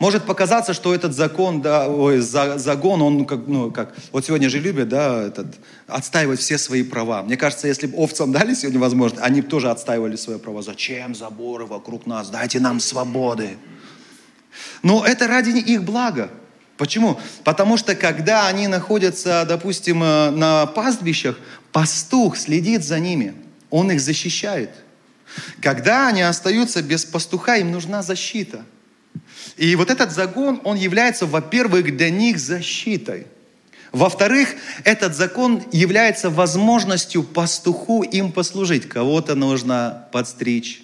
Может 0.00 0.24
показаться, 0.24 0.74
что 0.74 0.92
этот 0.92 1.14
закон, 1.14 1.62
да, 1.62 1.88
ой, 1.88 2.18
за, 2.18 2.58
загон, 2.58 3.02
он 3.02 3.24
как, 3.24 3.46
ну, 3.46 3.70
как, 3.70 3.94
вот 4.10 4.26
сегодня 4.26 4.50
же 4.50 4.58
любят, 4.58 4.88
да, 4.88 5.22
этот, 5.28 5.60
отстаивать 5.86 6.40
все 6.40 6.58
свои 6.58 6.82
права. 6.82 7.22
Мне 7.22 7.36
кажется, 7.36 7.68
если 7.68 7.86
бы 7.86 7.98
овцам 7.98 8.32
дали 8.32 8.52
сегодня 8.52 8.80
возможность, 8.80 9.22
они 9.22 9.42
бы 9.42 9.46
тоже 9.46 9.70
отстаивали 9.70 10.16
свои 10.16 10.38
права. 10.38 10.60
Зачем 10.60 11.14
заборы 11.14 11.66
вокруг 11.66 12.04
нас? 12.06 12.30
Дайте 12.30 12.58
нам 12.58 12.80
свободы. 12.80 13.50
Но 14.82 15.04
это 15.04 15.26
ради 15.26 15.50
их 15.50 15.84
блага. 15.84 16.30
Почему? 16.76 17.20
Потому 17.44 17.76
что 17.76 17.94
когда 17.94 18.48
они 18.48 18.66
находятся, 18.66 19.44
допустим, 19.48 20.02
э, 20.02 20.30
на 20.30 20.66
пастбищах, 20.66 21.38
пастух 21.70 22.36
следит 22.36 22.84
за 22.84 22.98
ними, 22.98 23.34
он 23.70 23.90
их 23.90 24.00
защищает. 24.00 24.70
Когда 25.60 26.08
они 26.08 26.22
остаются 26.22 26.82
без 26.82 27.04
пастуха, 27.04 27.56
им 27.56 27.70
нужна 27.70 28.02
защита. 28.02 28.64
И 29.56 29.76
вот 29.76 29.90
этот 29.90 30.12
загон, 30.12 30.60
он 30.64 30.76
является, 30.76 31.26
во-первых, 31.26 31.96
для 31.96 32.10
них 32.10 32.38
защитой. 32.38 33.26
Во-вторых, 33.92 34.54
этот 34.84 35.14
закон 35.14 35.62
является 35.70 36.30
возможностью 36.30 37.22
пастуху 37.22 38.02
им 38.02 38.32
послужить. 38.32 38.88
Кого-то 38.88 39.34
нужно 39.34 40.08
подстричь, 40.12 40.82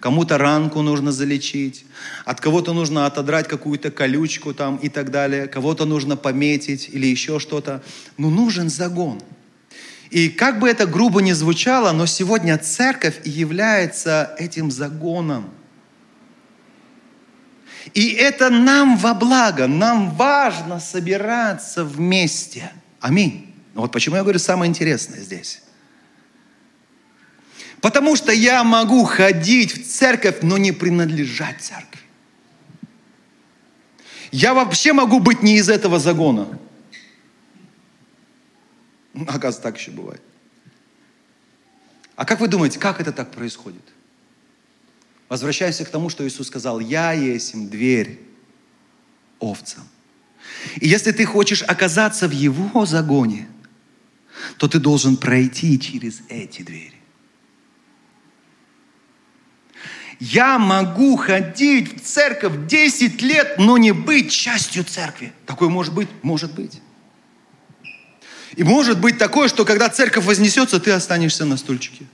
Кому-то 0.00 0.38
ранку 0.38 0.82
нужно 0.82 1.12
залечить, 1.12 1.84
от 2.24 2.40
кого-то 2.40 2.72
нужно 2.72 3.06
отодрать 3.06 3.48
какую-то 3.48 3.90
колючку 3.90 4.52
там 4.52 4.76
и 4.76 4.88
так 4.88 5.10
далее, 5.10 5.46
кого-то 5.46 5.84
нужно 5.84 6.16
пометить 6.16 6.88
или 6.92 7.06
еще 7.06 7.38
что-то. 7.38 7.82
Но 8.18 8.30
нужен 8.30 8.68
загон. 8.68 9.22
И 10.10 10.28
как 10.28 10.58
бы 10.58 10.68
это 10.68 10.86
грубо 10.86 11.22
ни 11.22 11.32
звучало, 11.32 11.92
но 11.92 12.06
сегодня 12.06 12.58
церковь 12.58 13.20
является 13.24 14.34
этим 14.38 14.70
загоном. 14.70 15.48
И 17.94 18.10
это 18.10 18.50
нам 18.50 18.96
во 18.96 19.14
благо, 19.14 19.66
нам 19.66 20.10
важно 20.10 20.80
собираться 20.80 21.84
вместе. 21.84 22.72
Аминь. 23.00 23.54
Вот 23.74 23.90
почему 23.90 24.16
я 24.16 24.22
говорю 24.22 24.38
самое 24.38 24.68
интересное 24.68 25.20
здесь. 25.20 25.62
Потому 27.82 28.14
что 28.14 28.32
я 28.32 28.62
могу 28.62 29.04
ходить 29.04 29.72
в 29.72 29.90
церковь, 29.90 30.36
но 30.42 30.56
не 30.56 30.70
принадлежать 30.70 31.60
церкви. 31.60 32.00
Я 34.30 34.54
вообще 34.54 34.92
могу 34.92 35.18
быть 35.18 35.42
не 35.42 35.56
из 35.56 35.68
этого 35.68 35.98
загона. 35.98 36.46
Оказывается, 39.14 39.62
так 39.62 39.78
еще 39.78 39.90
бывает. 39.90 40.22
А 42.14 42.24
как 42.24 42.40
вы 42.40 42.46
думаете, 42.46 42.78
как 42.78 43.00
это 43.00 43.12
так 43.12 43.32
происходит? 43.32 43.82
Возвращаемся 45.28 45.84
к 45.84 45.90
тому, 45.90 46.08
что 46.08 46.26
Иисус 46.26 46.46
сказал, 46.46 46.78
«Я 46.78 47.12
есть 47.12 47.68
дверь 47.68 48.20
овцам». 49.40 49.82
И 50.76 50.88
если 50.88 51.10
ты 51.10 51.24
хочешь 51.24 51.62
оказаться 51.62 52.28
в 52.28 52.32
Его 52.32 52.86
загоне, 52.86 53.48
то 54.56 54.68
ты 54.68 54.78
должен 54.78 55.16
пройти 55.16 55.80
через 55.80 56.20
эти 56.28 56.62
двери. 56.62 57.01
Я 60.24 60.56
могу 60.56 61.16
ходить 61.16 62.00
в 62.00 62.06
церковь 62.06 62.68
10 62.68 63.20
лет, 63.22 63.58
но 63.58 63.76
не 63.76 63.90
быть 63.90 64.30
частью 64.30 64.84
церкви. 64.84 65.32
Такое 65.46 65.68
может 65.68 65.92
быть? 65.92 66.08
Может 66.22 66.54
быть. 66.54 66.80
И 68.54 68.62
может 68.62 69.00
быть 69.00 69.18
такое, 69.18 69.48
что 69.48 69.64
когда 69.64 69.88
церковь 69.88 70.24
вознесется, 70.24 70.78
ты 70.78 70.92
останешься 70.92 71.44
на 71.44 71.56
стульчике. 71.56 72.06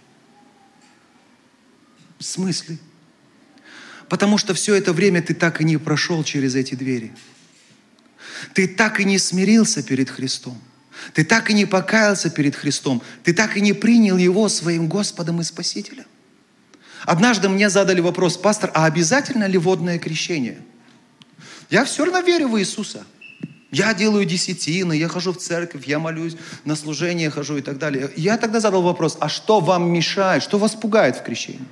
В 2.19 2.25
смысле? 2.25 2.79
Потому 4.09 4.39
что 4.39 4.55
все 4.55 4.75
это 4.75 4.95
время 4.95 5.21
ты 5.21 5.35
так 5.35 5.61
и 5.61 5.65
не 5.65 5.77
прошел 5.77 6.25
через 6.25 6.55
эти 6.55 6.75
двери. 6.77 7.13
Ты 8.55 8.69
так 8.69 9.01
и 9.01 9.05
не 9.05 9.19
смирился 9.19 9.83
перед 9.83 10.09
Христом. 10.09 10.59
Ты 11.13 11.27
так 11.27 11.51
и 11.51 11.53
не 11.53 11.67
покаялся 11.67 12.31
перед 12.31 12.57
Христом. 12.57 13.03
Ты 13.23 13.35
так 13.35 13.59
и 13.59 13.61
не 13.61 13.75
принял 13.75 14.17
Его 14.17 14.49
своим 14.49 14.89
Господом 14.89 15.43
и 15.43 15.45
Спасителем. 15.45 16.07
Однажды 17.05 17.49
мне 17.49 17.71
задали 17.71 18.01
вопрос, 18.01 18.37
пастор, 18.37 18.71
а 18.75 18.85
обязательно 18.87 19.47
ли 19.47 19.59
водное 19.59 19.99
крещение? 19.99 20.59
Я 21.71 21.85
все 21.85 22.05
равно 22.05 22.21
верю 22.21 22.49
в 22.49 22.59
Иисуса. 22.59 23.05
Я 23.71 23.93
делаю 23.93 24.25
десятины, 24.25 24.95
я 24.95 25.09
хожу 25.09 25.33
в 25.33 25.39
церковь, 25.39 25.87
я 25.87 25.99
молюсь, 25.99 26.37
на 26.65 26.75
служение 26.75 27.29
хожу 27.29 27.59
и 27.59 27.61
так 27.61 27.79
далее. 27.79 28.11
Я 28.17 28.39
тогда 28.39 28.61
задал 28.61 28.83
вопрос, 28.83 29.19
а 29.21 29.29
что 29.29 29.61
вам 29.61 29.93
мешает, 29.93 30.43
что 30.43 30.59
вас 30.59 30.75
пугает 30.75 31.17
в 31.17 31.23
крещении? 31.23 31.67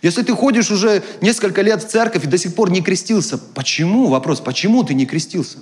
Если 0.00 0.22
ты 0.22 0.34
ходишь 0.34 0.70
уже 0.70 1.02
несколько 1.20 1.62
лет 1.62 1.84
в 1.84 1.88
церковь 1.88 2.24
и 2.24 2.26
до 2.26 2.38
сих 2.38 2.54
пор 2.54 2.70
не 2.70 2.82
крестился, 2.82 3.38
почему? 3.38 4.08
Вопрос, 4.08 4.40
почему 4.40 4.82
ты 4.82 4.94
не 4.94 5.06
крестился? 5.06 5.58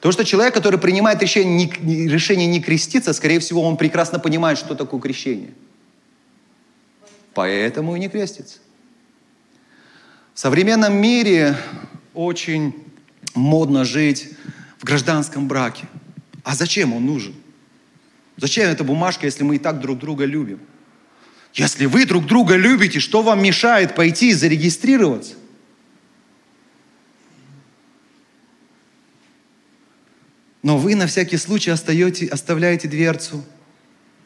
Потому 0.00 0.12
что 0.12 0.24
человек, 0.24 0.54
который 0.54 0.78
принимает 0.78 1.22
решение 1.22 1.70
не, 1.80 2.08
решение 2.08 2.46
не 2.46 2.60
креститься, 2.60 3.12
скорее 3.12 3.38
всего, 3.38 3.62
он 3.62 3.76
прекрасно 3.76 4.18
понимает, 4.18 4.58
что 4.58 4.74
такое 4.74 5.00
крещение– 5.00 5.50
поэтому 7.34 7.96
и 7.96 7.98
не 7.98 8.08
крестится. 8.08 8.58
В 10.34 10.38
современном 10.38 10.94
мире 10.94 11.56
очень 12.14 12.74
модно 13.34 13.84
жить 13.84 14.28
в 14.78 14.84
гражданском 14.84 15.48
браке. 15.48 15.86
А 16.44 16.54
зачем 16.54 16.92
он 16.92 17.06
нужен? 17.06 17.34
Зачем 18.36 18.68
эта 18.68 18.84
бумажка, 18.84 19.26
если 19.26 19.42
мы 19.42 19.56
и 19.56 19.58
так 19.58 19.80
друг 19.80 19.98
друга 19.98 20.24
любим? 20.24 20.60
Если 21.52 21.86
вы 21.86 22.06
друг 22.06 22.26
друга 22.26 22.56
любите, 22.56 23.00
что 23.00 23.22
вам 23.22 23.42
мешает 23.42 23.94
пойти 23.94 24.30
и 24.30 24.34
зарегистрироваться? 24.34 25.34
Но 30.62 30.76
вы 30.76 30.94
на 30.94 31.06
всякий 31.06 31.36
случай 31.36 31.70
остаете, 31.70 32.26
оставляете 32.26 32.88
дверцу 32.88 33.44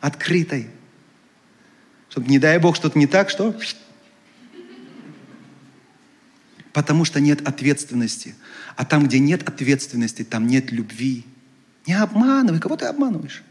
открытой. 0.00 0.68
Чтобы, 2.10 2.28
не 2.28 2.38
дай 2.38 2.58
Бог, 2.58 2.76
что-то 2.76 2.98
не 2.98 3.06
так, 3.06 3.30
что? 3.30 3.56
Потому 6.72 7.04
что 7.04 7.20
нет 7.20 7.46
ответственности. 7.46 8.34
А 8.76 8.84
там, 8.84 9.06
где 9.06 9.20
нет 9.20 9.48
ответственности, 9.48 10.24
там 10.24 10.46
нет 10.46 10.72
любви. 10.72 11.24
Не 11.86 11.94
обманывай, 11.94 12.60
кого 12.60 12.76
ты 12.76 12.86
обманываешь? 12.86 13.42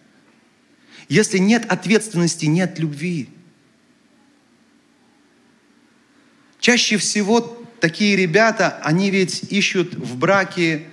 Если 1.07 1.37
нет 1.37 1.65
ответственности, 1.69 2.45
нет 2.45 2.79
любви. 2.79 3.29
Чаще 6.59 6.97
всего 6.97 7.41
такие 7.79 8.15
ребята, 8.15 8.79
они 8.83 9.09
ведь 9.09 9.51
ищут 9.51 9.95
в 9.95 10.17
браке 10.17 10.87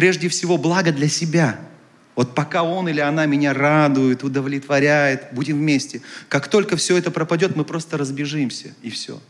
прежде 0.00 0.30
всего 0.30 0.56
благо 0.56 0.92
для 0.92 1.10
себя– 1.10 1.60
вот 2.16 2.34
пока 2.34 2.62
он 2.62 2.88
или 2.88 3.00
она 3.00 3.26
меня 3.26 3.52
радует, 3.52 4.24
удовлетворяет, 4.24 5.28
будем 5.32 5.58
вместе. 5.58 6.00
Как 6.28 6.48
только 6.48 6.76
все 6.76 6.96
это 6.96 7.10
пропадет, 7.10 7.54
мы 7.54 7.64
просто 7.64 7.98
разбежимся, 7.98 8.74
и 8.80 8.88
все. 8.88 9.20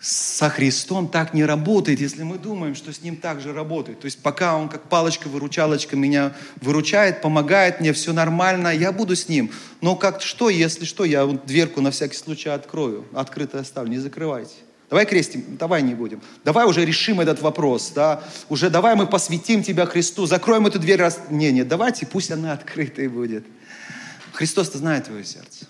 Со 0.00 0.50
Христом 0.50 1.08
так 1.08 1.34
не 1.34 1.44
работает, 1.44 2.00
если 2.00 2.24
мы 2.24 2.36
думаем, 2.36 2.74
что 2.74 2.92
с 2.92 3.00
Ним 3.02 3.16
так 3.16 3.40
же 3.40 3.52
работает. 3.52 4.00
То 4.00 4.06
есть 4.06 4.20
пока 4.22 4.56
Он 4.56 4.68
как 4.68 4.88
палочка-выручалочка 4.88 5.96
меня 5.96 6.34
выручает, 6.60 7.22
помогает 7.22 7.80
мне, 7.80 7.92
все 7.92 8.12
нормально, 8.12 8.68
я 8.68 8.90
буду 8.90 9.14
с 9.14 9.28
Ним. 9.28 9.52
Но 9.80 9.94
как 9.94 10.20
что, 10.20 10.48
если 10.48 10.84
что, 10.84 11.04
я 11.04 11.26
вот 11.26 11.46
дверку 11.46 11.80
на 11.80 11.92
всякий 11.92 12.16
случай 12.16 12.48
открою, 12.48 13.06
открыто 13.14 13.60
оставлю, 13.60 13.90
не 13.90 13.98
закрывайте. 13.98 14.54
Давай 14.90 15.06
крестим, 15.06 15.56
давай 15.56 15.82
не 15.82 15.94
будем. 15.94 16.20
Давай 16.44 16.66
уже 16.66 16.84
решим 16.84 17.20
этот 17.20 17.40
вопрос, 17.40 17.92
да. 17.94 18.24
Уже 18.48 18.70
давай 18.70 18.96
мы 18.96 19.06
посвятим 19.06 19.62
тебя 19.62 19.86
Христу, 19.86 20.26
закроем 20.26 20.66
эту 20.66 20.80
дверь 20.80 20.98
раз. 20.98 21.20
Не, 21.30 21.52
не, 21.52 21.62
давайте, 21.62 22.06
пусть 22.06 22.32
она 22.32 22.52
открытой 22.52 23.06
будет. 23.06 23.46
Христос-то 24.32 24.78
знает 24.78 25.04
твое 25.04 25.24
сердце. 25.24 25.66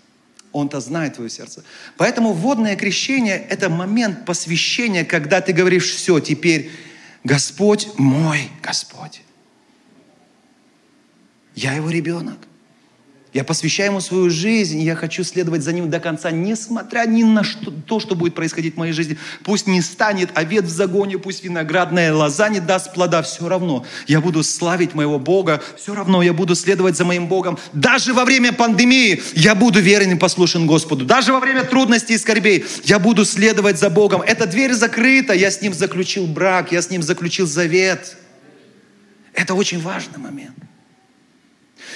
Он-то 0.52 0.80
знает 0.80 1.14
твое 1.16 1.28
сердце. 1.28 1.62
Поэтому 1.98 2.32
водное 2.32 2.76
крещение– 2.76 3.36
это 3.50 3.68
момент 3.68 4.24
посвящения, 4.24 5.04
когда 5.04 5.42
ты 5.42 5.52
говоришь, 5.52 5.94
все, 5.94 6.18
теперь 6.18 6.70
Господь 7.22 7.88
мой 7.98 8.50
Господь. 8.62 9.20
Я 11.54 11.74
его 11.74 11.90
ребенок. 11.90 12.38
Я 13.32 13.44
посвящаю 13.44 13.90
ему 13.90 14.00
свою 14.00 14.28
жизнь, 14.28 14.80
и 14.80 14.84
я 14.84 14.96
хочу 14.96 15.22
следовать 15.22 15.62
за 15.62 15.72
ним 15.72 15.88
до 15.88 16.00
конца, 16.00 16.32
несмотря 16.32 17.06
ни 17.06 17.22
на 17.22 17.44
что, 17.44 17.70
то, 17.70 18.00
что 18.00 18.16
будет 18.16 18.34
происходить 18.34 18.74
в 18.74 18.76
моей 18.76 18.92
жизни. 18.92 19.18
Пусть 19.44 19.68
не 19.68 19.82
станет 19.82 20.30
овец 20.34 20.64
в 20.64 20.70
загоне, 20.70 21.16
пусть 21.16 21.44
виноградная 21.44 22.12
лоза 22.12 22.48
не 22.48 22.58
даст 22.58 22.92
плода, 22.92 23.22
все 23.22 23.48
равно 23.48 23.86
я 24.08 24.20
буду 24.20 24.42
славить 24.42 24.94
моего 24.94 25.20
Бога, 25.20 25.62
все 25.76 25.94
равно 25.94 26.22
я 26.22 26.32
буду 26.32 26.56
следовать 26.56 26.96
за 26.96 27.04
моим 27.04 27.28
Богом. 27.28 27.56
Даже 27.72 28.14
во 28.14 28.24
время 28.24 28.52
пандемии 28.52 29.22
я 29.34 29.54
буду 29.54 29.80
верен 29.80 30.10
и 30.10 30.16
послушен 30.16 30.66
Господу. 30.66 31.04
Даже 31.04 31.32
во 31.32 31.38
время 31.38 31.62
трудностей 31.62 32.14
и 32.14 32.18
скорбей 32.18 32.64
я 32.82 32.98
буду 32.98 33.24
следовать 33.24 33.78
за 33.78 33.90
Богом. 33.90 34.22
Эта 34.22 34.46
дверь 34.46 34.72
закрыта, 34.72 35.34
я 35.34 35.52
с 35.52 35.62
ним 35.62 35.72
заключил 35.72 36.26
брак, 36.26 36.72
я 36.72 36.82
с 36.82 36.90
ним 36.90 37.00
заключил 37.00 37.46
завет. 37.46 38.16
Это 39.34 39.54
очень 39.54 39.80
важный 39.80 40.18
момент. 40.18 40.56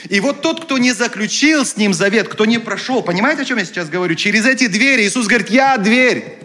И 0.09 0.21
вот 0.21 0.43
тот, 0.43 0.65
кто 0.65 0.79
не 0.79 0.93
заключил 0.93 1.65
с 1.65 1.77
ним 1.77 1.95
завет, 1.95 2.29
кто 2.29 2.45
не 2.45 2.59
прошел, 2.59 3.03
понимаете, 3.03 3.43
о 3.43 3.45
чем 3.45 3.59
я 3.59 3.65
сейчас 3.65 3.89
говорю? 3.89 4.15
Через 4.15 4.47
эти 4.47 4.67
двери 4.67 5.03
Иисус 5.03 5.27
говорит, 5.27 5.51
я 5.51 5.77
дверь 5.79 6.39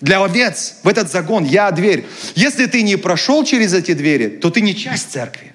для 0.00 0.22
овец 0.22 0.76
в 0.82 0.88
этот 0.88 1.10
загон, 1.10 1.44
я 1.44 1.70
дверь. 1.70 2.06
Если 2.34 2.66
ты 2.66 2.82
не 2.82 2.96
прошел 2.96 3.44
через 3.44 3.72
эти 3.72 3.94
двери, 3.94 4.28
то 4.28 4.50
ты 4.50 4.60
не 4.60 4.74
часть 4.74 5.12
церкви. 5.12 5.52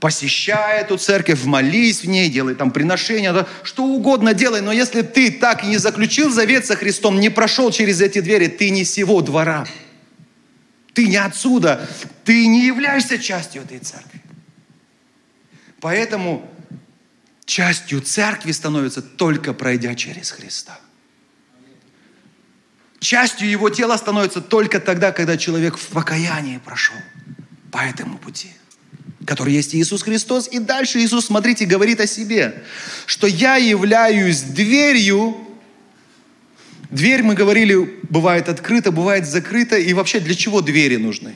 Посещай 0.00 0.80
эту 0.80 0.96
церковь, 0.96 1.44
молись 1.44 2.02
в 2.02 2.08
ней, 2.08 2.28
делай 2.28 2.56
там 2.56 2.72
приношения, 2.72 3.32
да, 3.32 3.46
что 3.62 3.84
угодно 3.84 4.34
делай, 4.34 4.60
но 4.60 4.72
если 4.72 5.02
ты 5.02 5.30
так 5.30 5.62
и 5.62 5.68
не 5.68 5.76
заключил 5.76 6.28
завет 6.28 6.66
со 6.66 6.74
Христом, 6.74 7.20
не 7.20 7.28
прошел 7.28 7.70
через 7.70 8.00
эти 8.00 8.20
двери, 8.20 8.48
ты 8.48 8.70
не 8.70 8.84
сего 8.84 9.20
двора. 9.20 9.64
Ты 10.92 11.06
не 11.06 11.16
отсюда, 11.16 11.88
ты 12.24 12.46
не 12.48 12.66
являешься 12.66 13.18
частью 13.18 13.62
этой 13.62 13.78
церкви. 13.78 14.20
Поэтому 15.80 16.48
частью 17.44 18.00
церкви 18.00 18.52
становится 18.52 19.02
только 19.02 19.52
пройдя 19.52 19.94
через 19.94 20.30
Христа. 20.30 20.78
Частью 23.00 23.50
его 23.50 23.68
тела 23.68 23.96
становится 23.96 24.40
только 24.40 24.78
тогда, 24.78 25.10
когда 25.10 25.36
человек 25.36 25.76
в 25.76 25.88
покаянии 25.88 26.58
прошел 26.58 26.96
по 27.72 27.78
этому 27.78 28.16
пути, 28.16 28.50
который 29.26 29.52
есть 29.52 29.74
Иисус 29.74 30.02
Христос. 30.02 30.46
И 30.46 30.60
дальше 30.60 31.00
Иисус, 31.00 31.26
смотрите, 31.26 31.66
говорит 31.66 32.00
о 32.00 32.06
себе, 32.06 32.62
что 33.06 33.26
я 33.26 33.56
являюсь 33.56 34.42
дверью. 34.42 35.36
Дверь, 36.90 37.24
мы 37.24 37.34
говорили, 37.34 37.98
бывает 38.08 38.48
открыта, 38.48 38.92
бывает 38.92 39.26
закрыта. 39.26 39.76
И 39.76 39.92
вообще 39.94 40.20
для 40.20 40.36
чего 40.36 40.60
двери 40.60 40.96
нужны? 40.96 41.34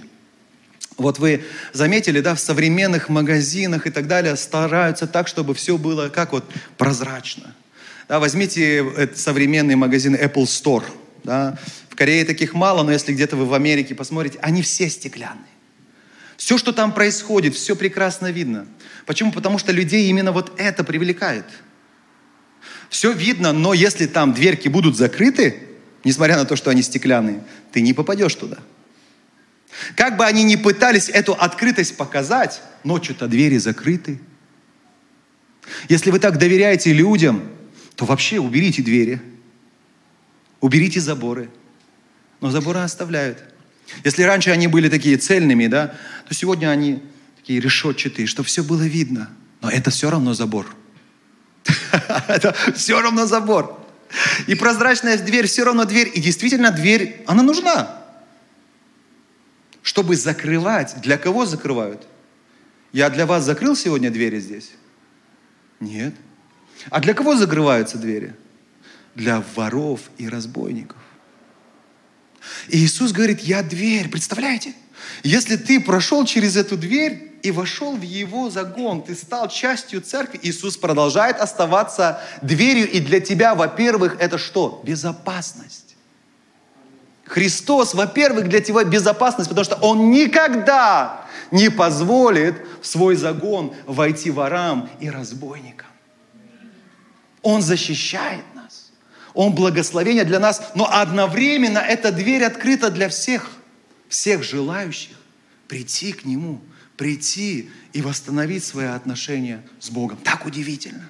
Вот 0.97 1.19
вы 1.19 1.45
заметили, 1.73 2.21
да, 2.21 2.35
в 2.35 2.41
современных 2.41 3.09
магазинах 3.09 3.87
и 3.87 3.91
так 3.91 4.07
далее 4.07 4.35
стараются 4.37 5.07
так, 5.07 5.29
чтобы 5.29 5.55
все 5.55 5.77
было 5.77 6.09
как 6.09 6.33
вот 6.33 6.45
прозрачно. 6.79 7.55
Да, 8.09 8.19
возьмите 8.19 9.11
современный 9.15 9.75
магазин 9.75 10.15
Apple 10.15 10.45
Store. 10.45 10.85
Да. 11.23 11.59
В 11.91 11.97
Корее 11.97 12.25
таких 12.25 12.55
мало, 12.55 12.83
но 12.83 12.93
если 12.93 13.13
где-то 13.13 13.37
вы 13.37 13.47
в 13.47 13.55
Америке 13.55 13.95
посмотрите, 13.95 14.39
они 14.41 14.63
все 14.63 14.89
стеклянные. 14.89 15.45
Все, 16.37 16.59
что 16.59 16.73
там 16.73 16.93
происходит, 16.93 17.55
все 17.55 17.75
прекрасно 17.75 18.31
видно. 18.31 18.67
Почему? 19.07 19.33
Потому 19.33 19.59
что 19.59 19.73
людей 19.73 20.09
именно 20.09 20.33
вот 20.33 20.53
это 20.59 20.85
привлекает. 20.85 21.47
Все 22.91 23.13
видно, 23.13 23.53
но 23.53 23.75
если 23.75 24.07
там 24.07 24.33
дверки 24.33 24.69
будут 24.69 24.97
закрыты, 24.97 25.63
несмотря 26.05 26.37
на 26.37 26.45
то, 26.45 26.55
что 26.57 26.71
они 26.71 26.83
стеклянные, 26.83 27.43
ты 27.73 27.81
не 27.81 27.93
попадешь 27.93 28.35
туда. 28.35 28.59
Как 29.95 30.17
бы 30.17 30.25
они 30.25 30.43
ни 30.45 30.57
пытались 30.57 31.09
эту 31.09 31.33
открытость 31.33 31.97
показать, 31.97 32.63
ночью-то 32.85 33.29
двери 33.29 33.59
закрыты. 33.59 34.21
Если 35.89 36.11
вы 36.11 36.19
так 36.19 36.39
доверяете 36.39 36.93
людям, 36.93 37.49
то 37.95 38.05
вообще 38.05 38.39
уберите 38.39 38.83
двери, 38.83 39.21
уберите 40.61 41.01
заборы. 41.01 41.51
Но 42.41 42.51
заборы 42.51 42.81
оставляют. 42.81 43.43
Если 44.05 44.23
раньше 44.23 44.51
они 44.51 44.67
были 44.67 44.89
такие 44.89 45.17
цельными, 45.17 45.67
да, 45.67 45.95
то 46.29 46.35
сегодня 46.35 46.69
они 46.69 47.03
такие 47.37 47.61
решетчатые, 47.61 48.27
чтобы 48.27 48.49
все 48.49 48.63
было 48.63 48.83
видно. 48.83 49.31
Но 49.63 49.71
это 49.71 49.91
все 49.91 50.11
равно 50.11 50.35
забор. 50.35 50.67
Это 52.29 52.55
все 52.75 53.01
равно 53.01 53.27
забор. 53.27 53.85
И 54.47 54.55
прозрачная 54.55 55.19
дверь 55.19 55.49
все 55.49 55.65
равно 55.65 55.85
дверь. 55.85 56.11
И 56.15 56.21
действительно 56.21 56.71
дверь, 56.71 57.25
она 57.27 57.43
нужна 57.43 57.96
чтобы 59.87 60.17
закрывать. 60.17 61.01
Для 61.01 61.17
кого 61.17 61.47
закрывают? 61.47 62.09
Я 62.93 63.09
для 63.09 63.25
вас 63.25 63.45
закрыл 63.45 63.77
сегодня 63.77 64.11
двери 64.11 64.41
здесь? 64.41 64.73
Нет. 65.79 66.13
А 66.91 66.99
для 66.99 67.15
кого 67.15 67.37
закрываются 67.37 67.97
двери? 67.97 68.35
Для 69.15 69.45
воров 69.55 70.01
и 70.19 70.29
разбойников. 70.29 70.99
И 72.67 72.79
Иисус 72.79 73.13
говорит, 73.13 73.43
я 73.43 73.63
дверь, 73.63 74.09
представляете? 74.09 74.75
Если 75.23 75.55
ты 75.55 75.81
прошел 75.81 76.25
через 76.25 76.57
эту 76.57 76.77
дверь 76.77 77.39
и 77.45 77.53
вошел 77.53 77.97
в 77.97 78.03
его 78.03 78.51
загон, 78.51 79.05
ты 79.05 79.15
стал 79.15 79.49
частью 79.49 80.01
церкви, 80.01 80.41
Иисус 80.43 80.77
продолжает 80.77 81.37
оставаться 81.37 82.21
дверью, 82.43 82.91
и 82.91 82.99
для 82.99 83.21
тебя, 83.21 83.55
во-первых, 83.55 84.17
это 84.19 84.37
что? 84.37 84.83
Безопасность. 84.85 85.86
Христос, 87.27 87.95
во-первых, 87.95 88.49
для 88.49 88.61
тебя 88.61 88.85
безопасность, 88.85 89.49
потому 89.49 89.65
что 89.65 89.77
Он 89.77 90.11
никогда 90.11 91.27
не 91.51 91.71
позволит 91.71 92.57
в 92.81 92.87
свой 92.87 93.17
загон 93.17 93.75
войти 93.87 94.31
ворам 94.31 94.89
и 95.01 95.11
разбойникам. 95.11 95.89
Он 97.43 97.63
защищает 97.63 98.45
нас. 98.55 98.93
Он 99.35 99.55
благословение 99.55 100.25
для 100.25 100.39
нас, 100.39 100.63
но 100.75 100.89
одновременно 100.91 101.79
эта 101.79 102.13
дверь 102.13 102.45
открыта 102.45 102.91
для 102.91 103.09
всех, 103.09 103.51
всех 104.09 104.43
желающих 104.43 105.17
прийти 105.69 106.13
к 106.13 106.25
Нему, 106.25 106.61
прийти 106.97 107.71
и 107.93 108.03
восстановить 108.03 108.65
свои 108.65 108.87
отношения 108.87 109.63
с 109.81 109.91
Богом. 109.91 110.19
Так 110.19 110.47
удивительно. 110.47 111.09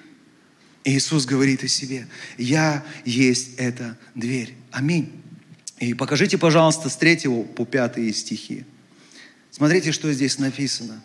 И 0.83 0.97
Иисус 0.97 1.25
говорит 1.25 1.63
о 1.63 1.67
себе, 1.67 2.07
я 2.37 2.83
есть 3.05 3.55
эта 3.57 3.97
дверь. 4.15 4.55
Аминь. 4.71 5.23
И 5.79 5.93
покажите, 5.93 6.37
пожалуйста, 6.37 6.89
с 6.89 6.97
3 6.97 7.27
по 7.55 7.65
5 7.65 8.15
стихи. 8.15 8.65
Смотрите, 9.51 9.91
что 9.91 10.11
здесь 10.11 10.39
написано. 10.39 11.03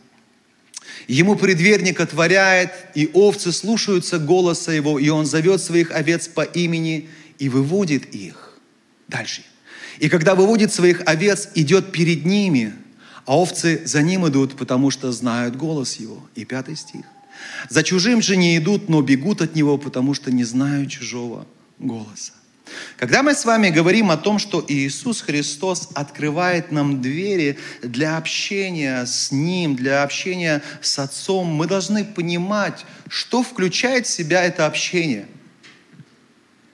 Ему 1.08 1.36
предверник 1.36 2.00
отворяет, 2.00 2.70
и 2.94 3.10
овцы 3.12 3.52
слушаются 3.52 4.18
голоса 4.18 4.72
его, 4.72 4.98
и 4.98 5.08
он 5.08 5.26
зовет 5.26 5.60
своих 5.62 5.90
овец 5.90 6.28
по 6.28 6.42
имени 6.42 7.08
и 7.38 7.48
выводит 7.48 8.14
их. 8.14 8.58
Дальше. 9.08 9.42
И 9.98 10.08
когда 10.08 10.34
выводит 10.34 10.72
своих 10.72 11.02
овец, 11.06 11.48
идет 11.54 11.92
перед 11.92 12.24
ними, 12.24 12.74
а 13.26 13.38
овцы 13.38 13.82
за 13.84 14.02
ним 14.02 14.26
идут, 14.28 14.56
потому 14.56 14.90
что 14.90 15.12
знают 15.12 15.56
голос 15.56 15.96
его. 15.96 16.26
И 16.34 16.44
пятый 16.44 16.76
стих. 16.76 17.04
За 17.68 17.82
чужим 17.82 18.22
же 18.22 18.36
не 18.36 18.56
идут, 18.56 18.88
но 18.88 19.02
бегут 19.02 19.42
от 19.42 19.54
него, 19.54 19.78
потому 19.78 20.14
что 20.14 20.30
не 20.32 20.44
знают 20.44 20.90
чужого 20.90 21.46
голоса. 21.78 22.32
Когда 22.96 23.22
мы 23.22 23.34
с 23.34 23.44
вами 23.44 23.70
говорим 23.70 24.10
о 24.10 24.16
том, 24.16 24.38
что 24.38 24.64
Иисус 24.66 25.22
Христос 25.22 25.88
открывает 25.94 26.70
нам 26.70 27.02
двери 27.02 27.58
для 27.82 28.16
общения 28.16 29.04
с 29.04 29.32
Ним, 29.32 29.74
для 29.74 30.02
общения 30.02 30.62
с 30.80 30.98
Отцом, 30.98 31.48
мы 31.48 31.66
должны 31.66 32.04
понимать, 32.04 32.84
что 33.08 33.42
включает 33.42 34.06
в 34.06 34.10
себя 34.10 34.44
это 34.44 34.66
общение. 34.66 35.26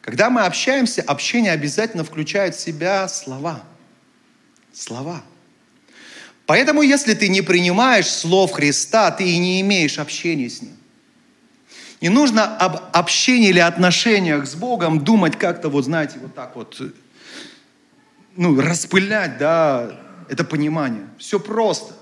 Когда 0.02 0.30
мы 0.30 0.42
общаемся, 0.42 1.02
общение 1.02 1.52
обязательно 1.52 2.04
включает 2.04 2.54
в 2.54 2.60
себя 2.60 3.08
слова. 3.08 3.62
Слова. 4.72 5.22
Поэтому, 6.46 6.80
если 6.80 7.12
ты 7.12 7.28
не 7.28 7.42
принимаешь 7.42 8.06
слов 8.06 8.52
Христа, 8.52 9.10
ты 9.10 9.28
и 9.28 9.38
не 9.38 9.60
имеешь 9.60 9.98
общения 9.98 10.48
с 10.48 10.62
Ним. 10.62 10.77
Не 12.00 12.10
нужно 12.10 12.56
об 12.56 12.76
общении 12.92 13.48
или 13.48 13.58
отношениях 13.58 14.46
с 14.46 14.54
Богом 14.54 15.04
думать 15.04 15.36
как-то, 15.36 15.68
вот 15.68 15.84
знаете, 15.84 16.18
вот 16.20 16.34
так 16.34 16.54
вот, 16.54 16.80
ну, 18.36 18.60
распылять, 18.60 19.38
да, 19.38 19.98
это 20.28 20.44
понимание. 20.44 21.08
Все 21.18 21.40
просто. 21.40 21.94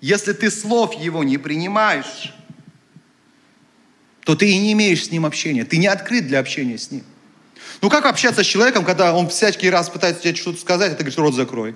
Если 0.00 0.32
ты 0.32 0.50
слов 0.50 0.94
Его 0.94 1.24
не 1.24 1.38
принимаешь, 1.38 2.34
то 4.24 4.36
ты 4.36 4.50
и 4.50 4.58
не 4.58 4.72
имеешь 4.72 5.06
с 5.06 5.10
Ним 5.10 5.24
общения. 5.24 5.64
Ты 5.64 5.78
не 5.78 5.86
открыт 5.86 6.26
для 6.26 6.40
общения 6.40 6.76
с 6.76 6.90
Ним. 6.90 7.04
Ну 7.80 7.88
как 7.88 8.06
общаться 8.06 8.42
с 8.42 8.46
человеком, 8.46 8.84
когда 8.84 9.14
он 9.14 9.28
всякий 9.28 9.70
раз 9.70 9.88
пытается 9.88 10.22
тебе 10.22 10.34
что-то 10.34 10.60
сказать, 10.60 10.92
а 10.92 10.94
ты 10.94 11.02
говоришь, 11.04 11.18
рот 11.18 11.34
закрой. 11.34 11.74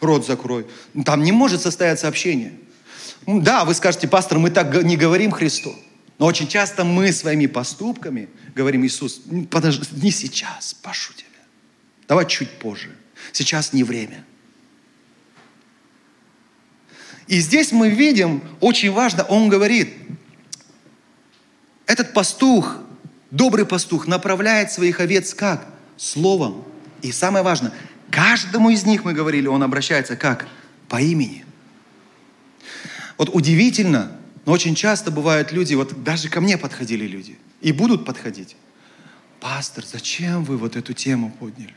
Рот 0.00 0.26
закрой. 0.26 0.66
Там 1.04 1.22
не 1.22 1.32
может 1.32 1.60
состояться 1.60 2.08
общение. 2.08 2.54
Да, 3.26 3.64
вы 3.64 3.74
скажете, 3.74 4.08
пастор, 4.08 4.38
мы 4.38 4.50
так 4.50 4.82
не 4.82 4.96
говорим 4.96 5.30
Христу. 5.30 5.74
Но 6.20 6.26
очень 6.26 6.48
часто 6.48 6.84
мы 6.84 7.12
своими 7.12 7.46
поступками 7.46 8.28
говорим, 8.54 8.84
Иисус, 8.84 9.22
подожди, 9.50 9.86
не 10.02 10.10
сейчас, 10.10 10.74
прошу 10.74 11.14
тебя. 11.14 11.26
Давай 12.06 12.28
чуть 12.28 12.50
позже. 12.58 12.94
Сейчас 13.32 13.72
не 13.72 13.84
время. 13.84 14.22
И 17.26 17.40
здесь 17.40 17.72
мы 17.72 17.88
видим, 17.88 18.42
очень 18.60 18.92
важно, 18.92 19.24
он 19.24 19.48
говорит, 19.48 19.94
этот 21.86 22.12
пастух, 22.12 22.76
добрый 23.30 23.64
пастух, 23.64 24.06
направляет 24.06 24.70
своих 24.70 25.00
овец 25.00 25.32
как? 25.32 25.66
Словом. 25.96 26.66
И 27.00 27.12
самое 27.12 27.42
важное, 27.42 27.72
каждому 28.10 28.68
из 28.68 28.84
них, 28.84 29.06
мы 29.06 29.14
говорили, 29.14 29.46
он 29.46 29.62
обращается 29.62 30.16
как? 30.16 30.46
По 30.86 31.00
имени. 31.00 31.46
Вот 33.16 33.34
удивительно, 33.34 34.19
но 34.50 34.54
очень 34.54 34.74
часто 34.74 35.12
бывают 35.12 35.52
люди, 35.52 35.74
вот 35.74 36.02
даже 36.02 36.28
ко 36.28 36.40
мне 36.40 36.58
подходили 36.58 37.06
люди, 37.06 37.38
и 37.60 37.70
будут 37.70 38.04
подходить. 38.04 38.56
Пастор, 39.38 39.84
зачем 39.86 40.42
вы 40.42 40.56
вот 40.56 40.74
эту 40.74 40.92
тему 40.92 41.32
подняли? 41.38 41.72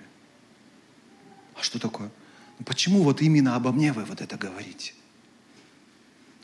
А 1.54 1.62
что 1.62 1.78
такое? 1.78 2.10
Ну, 2.58 2.66
почему 2.66 3.04
вот 3.04 3.22
именно 3.22 3.56
обо 3.56 3.72
мне 3.72 3.94
вы 3.94 4.04
вот 4.06 4.22
это 4.22 4.38
говорите? 4.38 4.94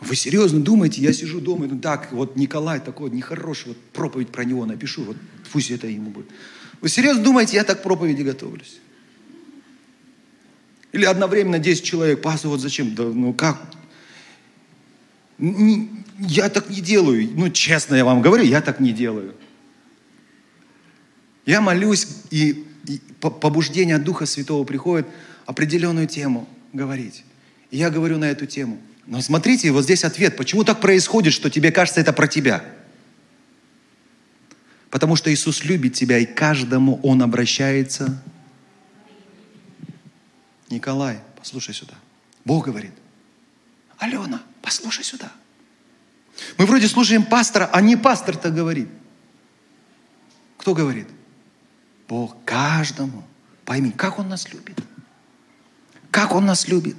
Вы 0.01 0.15
серьезно 0.15 0.59
думаете, 0.59 1.01
я 1.01 1.13
сижу 1.13 1.41
дома, 1.41 1.65
ну 1.65 1.79
так, 1.79 2.11
вот 2.11 2.35
Николай 2.35 2.79
такой 2.79 3.09
нехороший, 3.09 3.69
вот 3.69 3.81
проповедь 3.91 4.29
про 4.29 4.45
него 4.45 4.67
напишу, 4.67 5.05
вот 5.05 5.17
пусть 5.51 5.71
это 5.71 5.87
ему 5.87 6.11
будет. 6.11 6.29
Вы 6.79 6.89
серьезно 6.89 7.23
думаете, 7.23 7.55
я 7.55 7.63
так 7.63 7.79
к 7.79 7.81
проповеди 7.81 8.21
готовлюсь? 8.21 8.79
Или 10.91 11.05
одновременно 11.05 11.57
10 11.57 11.83
человек, 11.83 12.21
пастор, 12.21 12.51
вот 12.51 12.59
зачем? 12.59 12.93
Да, 12.93 13.05
ну 13.05 13.33
как? 13.33 13.78
Я 15.39 16.49
так 16.49 16.69
не 16.69 16.81
делаю. 16.81 17.29
Ну, 17.33 17.49
честно 17.49 17.95
я 17.95 18.05
вам 18.05 18.21
говорю, 18.21 18.43
я 18.43 18.61
так 18.61 18.79
не 18.79 18.91
делаю. 18.91 19.35
Я 21.45 21.61
молюсь, 21.61 22.07
и, 22.29 22.65
и 22.85 23.01
побуждение 23.19 23.95
от 23.95 24.03
Духа 24.03 24.25
Святого 24.25 24.63
приходит 24.65 25.07
определенную 25.45 26.07
тему 26.07 26.47
говорить. 26.73 27.23
И 27.71 27.77
я 27.77 27.89
говорю 27.89 28.17
на 28.17 28.25
эту 28.25 28.45
тему. 28.45 28.79
Но 29.05 29.21
смотрите, 29.21 29.71
вот 29.71 29.83
здесь 29.83 30.03
ответ. 30.03 30.37
Почему 30.37 30.63
так 30.63 30.81
происходит, 30.81 31.33
что 31.33 31.49
тебе 31.49 31.71
кажется 31.71 32.01
это 32.01 32.13
про 32.13 32.27
тебя? 32.27 32.63
Потому 34.91 35.15
что 35.15 35.33
Иисус 35.33 35.63
любит 35.63 35.93
тебя, 35.93 36.17
и 36.17 36.25
каждому 36.25 36.99
Он 37.01 37.21
обращается. 37.21 38.21
Николай, 40.69 41.19
послушай 41.37 41.73
сюда. 41.73 41.95
Бог 42.45 42.65
говорит, 42.65 42.91
Алена, 43.99 44.41
послушай 44.61 45.03
сюда. 45.03 45.31
Мы 46.57 46.65
вроде 46.65 46.87
слушаем 46.87 47.23
пастора, 47.23 47.69
а 47.71 47.81
не 47.81 47.97
пастор-то 47.97 48.49
говорит. 48.49 48.87
Кто 50.57 50.73
говорит? 50.73 51.07
Бог 52.07 52.35
каждому. 52.45 53.23
Пойми, 53.65 53.91
как 53.91 54.17
Он 54.17 54.29
нас 54.29 54.51
любит. 54.51 54.79
Как 56.11 56.33
Он 56.33 56.45
нас 56.45 56.67
любит. 56.67 56.95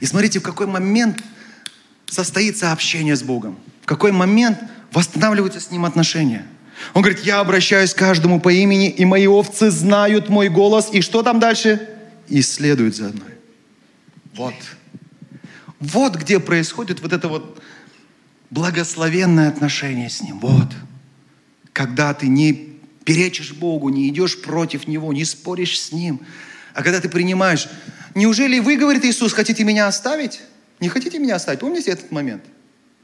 И 0.00 0.06
смотрите, 0.06 0.38
в 0.38 0.42
какой 0.42 0.66
момент 0.66 1.22
состоится 2.06 2.72
общение 2.72 3.16
с 3.16 3.22
Богом. 3.22 3.58
В 3.80 3.86
какой 3.86 4.12
момент 4.12 4.58
восстанавливаются 4.92 5.60
с 5.60 5.70
Ним 5.70 5.86
отношения. 5.86 6.46
Он 6.92 7.02
говорит, 7.02 7.24
я 7.24 7.40
обращаюсь 7.40 7.94
к 7.94 7.98
каждому 7.98 8.38
по 8.38 8.52
имени, 8.52 8.90
и 8.90 9.04
мои 9.04 9.26
овцы 9.26 9.70
знают 9.70 10.28
мой 10.28 10.48
голос. 10.48 10.90
И 10.92 11.00
что 11.00 11.22
там 11.22 11.40
дальше? 11.40 11.88
И 12.28 12.42
следуют 12.42 12.96
за 12.96 13.04
мной. 13.04 13.32
Вот. 14.34 14.54
Вот 15.82 16.14
где 16.14 16.38
происходит 16.38 17.00
вот 17.00 17.12
это 17.12 17.26
вот 17.26 17.60
благословенное 18.50 19.48
отношение 19.48 20.08
с 20.08 20.22
Ним. 20.22 20.38
Вот. 20.38 20.68
Когда 21.72 22.14
ты 22.14 22.28
не 22.28 22.52
перечишь 23.04 23.52
Богу, 23.52 23.88
не 23.88 24.08
идешь 24.08 24.40
против 24.40 24.86
Него, 24.86 25.12
не 25.12 25.24
споришь 25.24 25.80
с 25.80 25.90
Ним, 25.90 26.20
а 26.72 26.84
когда 26.84 27.00
ты 27.00 27.08
принимаешь. 27.08 27.68
Неужели 28.14 28.60
вы, 28.60 28.76
говорит 28.76 29.04
Иисус, 29.04 29.32
хотите 29.32 29.64
меня 29.64 29.88
оставить? 29.88 30.40
Не 30.78 30.88
хотите 30.88 31.18
меня 31.18 31.34
оставить? 31.34 31.60
Помните 31.60 31.90
этот 31.90 32.12
момент? 32.12 32.44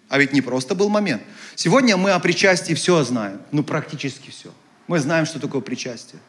А 0.09 0.19
ведь 0.19 0.33
не 0.33 0.41
просто 0.41 0.77
был 0.77 0.89
момент. 0.89 1.23
Сегодня 1.57 1.97
мы 1.97 2.13
о 2.13 2.21
причастии 2.21 2.75
все 2.75 3.03
знаем. 3.03 3.41
Ну, 3.51 3.65
практически 3.65 4.31
все. 4.31 4.55
Мы 4.87 5.01
знаем, 5.01 5.27
что 5.27 5.41
такое 5.41 5.63
причастие. 5.63 6.21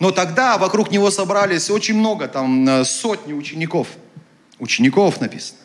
Но 0.00 0.10
тогда 0.10 0.58
вокруг 0.58 0.90
него 0.90 1.10
собрались 1.10 1.70
очень 1.70 1.96
много, 1.96 2.28
там 2.28 2.68
э, 2.68 2.84
сотни 2.84 3.32
учеников. 3.32 3.88
Учеников 4.58 5.20
написано. 5.20 5.60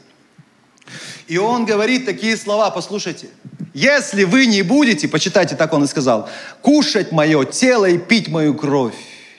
И 1.29 1.37
он 1.37 1.63
говорит 1.65 2.05
такие 2.05 2.35
слова, 2.35 2.71
послушайте. 2.71 3.29
Если 3.75 4.23
вы 4.23 4.47
не 4.47 4.63
будете, 4.63 5.07
почитайте, 5.07 5.55
так 5.55 5.71
он 5.73 5.83
и 5.83 5.87
сказал, 5.87 6.27
кушать 6.63 7.11
мое 7.11 7.45
тело 7.45 7.85
и 7.85 7.99
пить 7.99 8.29
мою 8.29 8.55
кровь, 8.55 8.95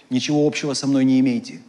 ничего 0.08 0.46
общего 0.46 0.72
со 0.74 0.86
мной 0.86 1.04
не 1.04 1.18
имеете. 1.18 1.60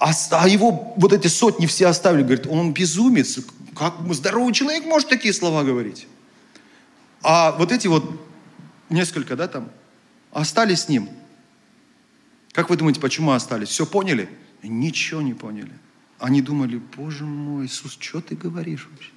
А, 0.00 0.10
а 0.32 0.48
его 0.48 0.94
вот 0.96 1.12
эти 1.12 1.28
сотни 1.28 1.66
все 1.66 1.86
оставили. 1.86 2.24
Говорит, 2.24 2.48
он 2.48 2.74
безумец. 2.74 3.38
Как 3.76 3.94
здоровый 4.10 4.52
человек 4.52 4.84
может 4.84 5.08
такие 5.08 5.32
слова 5.32 5.62
говорить? 5.62 6.08
А 7.22 7.52
вот 7.52 7.70
эти 7.70 7.86
вот 7.86 8.04
несколько, 8.90 9.36
да, 9.36 9.46
там, 9.46 9.70
остались 10.32 10.80
с 10.80 10.88
ним. 10.88 11.08
Как 12.50 12.68
вы 12.68 12.76
думаете, 12.76 12.98
почему 12.98 13.30
остались? 13.30 13.68
Все 13.68 13.86
поняли? 13.86 14.28
Ничего 14.64 15.22
не 15.22 15.34
поняли. 15.34 15.70
Они 16.22 16.40
думали, 16.40 16.80
Боже 16.96 17.24
мой, 17.24 17.66
Иисус, 17.66 17.96
что 17.98 18.20
ты 18.20 18.36
говоришь 18.36 18.86
вообще? 18.88 19.10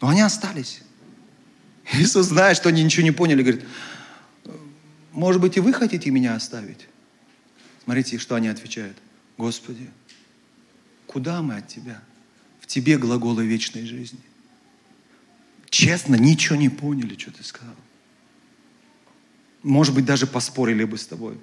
Но 0.00 0.08
они 0.08 0.20
остались. 0.20 0.82
Иисус 1.92 2.26
знает, 2.26 2.56
что 2.56 2.70
они 2.70 2.82
ничего 2.82 3.04
не 3.04 3.12
поняли, 3.12 3.42
говорит, 3.44 3.64
может 5.12 5.40
быть, 5.40 5.56
и 5.56 5.60
вы 5.60 5.72
хотите 5.72 6.10
меня 6.10 6.34
оставить? 6.34 6.88
Смотрите, 7.84 8.18
что 8.18 8.34
они 8.34 8.48
отвечают. 8.48 8.96
Господи, 9.38 9.88
куда 11.06 11.40
мы 11.40 11.58
от 11.58 11.68
Тебя? 11.68 12.02
В 12.58 12.66
Тебе 12.66 12.98
глаголы 12.98 13.46
вечной 13.46 13.86
жизни. 13.86 14.18
Честно, 15.70 16.16
ничего 16.16 16.56
не 16.56 16.68
поняли, 16.68 17.16
что 17.16 17.30
ты 17.30 17.44
сказал. 17.44 17.76
Может 19.62 19.94
быть, 19.94 20.04
даже 20.04 20.26
поспорили 20.26 20.82
бы 20.82 20.98
с 20.98 21.06
тобой. 21.06 21.38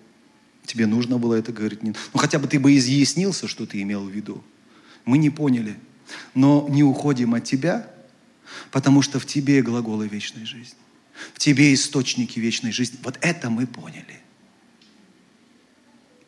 Тебе 0.65 0.85
нужно 0.87 1.17
было 1.17 1.35
это 1.35 1.51
говорить. 1.51 1.83
Ну, 1.83 1.93
хотя 2.15 2.39
бы 2.39 2.47
ты 2.47 2.59
бы 2.59 2.75
изъяснился, 2.77 3.47
что 3.47 3.65
ты 3.65 3.81
имел 3.81 4.05
в 4.05 4.09
виду. 4.09 4.43
Мы 5.05 5.17
не 5.17 5.29
поняли. 5.29 5.75
Но 6.33 6.67
не 6.69 6.83
уходим 6.83 7.33
от 7.33 7.43
тебя, 7.43 7.87
потому 8.71 9.01
что 9.01 9.19
в 9.19 9.25
тебе 9.25 9.61
глаголы 9.61 10.07
вечной 10.07 10.45
жизни. 10.45 10.77
В 11.33 11.39
тебе 11.39 11.73
источники 11.73 12.39
вечной 12.39 12.71
жизни. 12.71 12.97
Вот 13.03 13.17
это 13.21 13.49
мы 13.49 13.67
поняли. 13.67 14.19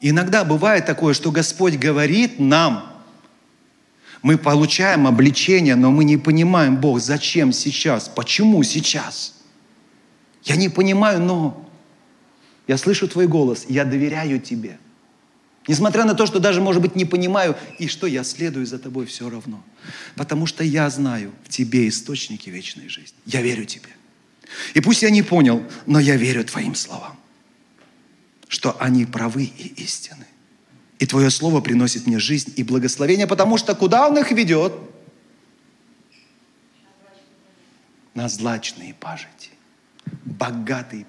Иногда 0.02 0.44
бывает 0.44 0.86
такое, 0.86 1.14
что 1.14 1.32
Господь 1.32 1.76
говорит 1.76 2.40
нам, 2.40 2.92
мы 4.22 4.38
получаем 4.38 5.08
обличение, 5.08 5.76
но 5.76 5.92
мы 5.92 6.04
не 6.04 6.18
понимаем, 6.18 6.78
Бог, 6.78 7.00
зачем 7.00 7.54
сейчас, 7.54 8.10
почему 8.10 8.64
сейчас. 8.64 9.36
Я 10.44 10.56
не 10.56 10.70
понимаю, 10.70 11.22
но 11.22 11.65
я 12.68 12.78
слышу 12.78 13.08
Твой 13.08 13.28
голос, 13.28 13.66
я 13.70 13.86
доверяю 13.86 14.40
Тебе. 14.40 14.78
Несмотря 15.68 16.06
на 16.06 16.14
то, 16.14 16.26
что 16.26 16.40
даже, 16.40 16.62
может 16.62 16.82
быть, 16.82 16.96
не 16.96 17.06
понимаю, 17.06 17.58
и 17.80 17.88
что 17.88 18.06
я 18.06 18.24
следую 18.24 18.66
за 18.66 18.78
Тобой 18.78 19.06
все 19.06 19.30
равно. 19.30 19.64
Потому 20.16 20.46
что 20.46 20.64
я 20.64 20.90
знаю, 20.90 21.32
в 21.44 21.50
Тебе 21.50 21.88
источники 21.88 22.50
вечной 22.50 22.88
жизни. 22.88 23.18
Я 23.26 23.42
верю 23.42 23.66
Тебе. 23.66 23.90
И 24.74 24.82
пусть 24.82 25.02
я 25.02 25.10
не 25.10 25.24
понял, 25.24 25.64
но 25.86 26.00
я 26.00 26.18
верю 26.18 26.44
Твоим 26.44 26.76
словам, 26.76 27.18
что 28.48 28.76
они 28.80 29.06
правы 29.06 29.46
и 29.46 29.68
истины. 29.84 30.26
И 31.00 31.06
Твое 31.06 31.30
Слово 31.30 31.62
приносит 31.62 32.08
мне 32.08 32.20
жизнь 32.20 32.54
и 32.56 32.64
благословение, 32.64 33.28
потому 33.28 33.58
что 33.58 33.76
куда 33.76 34.08
Он 34.08 34.18
их 34.18 34.32
ведет? 34.32 34.74
На 38.14 38.30
злачные 38.30 38.94
пажити, 38.94 39.50
богатые 40.24 41.06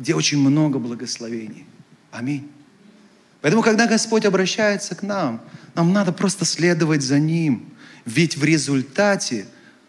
где 0.00 0.14
очень 0.14 0.38
много 0.38 0.78
благословений. 0.78 1.66
Аминь. 2.10 2.50
Поэтому, 3.42 3.62
когда 3.62 3.86
Господь 3.86 4.24
обращается 4.24 4.94
к 4.94 5.02
нам, 5.02 5.42
нам 5.74 5.92
надо 5.92 6.10
просто 6.10 6.44
следовать 6.44 7.02
за 7.02 7.18
Ним. 7.18 7.70
Ведь 8.06 8.36
в 8.36 8.42
результате 8.42 9.46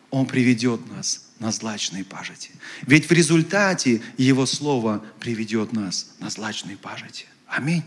Он 0.10 0.26
приведет 0.26 0.82
нас 0.92 1.24
на 1.40 1.52
злачные 1.52 2.04
пажити. 2.04 2.52
Ведь 2.82 3.10
в 3.10 3.12
результате 3.14 4.02
Его 4.18 4.46
Слово 4.46 5.04
приведет 5.20 5.72
нас 5.72 6.12
на 6.20 6.30
злачные 6.30 6.76
пажити. 6.76 7.26
Аминь. 7.48 7.84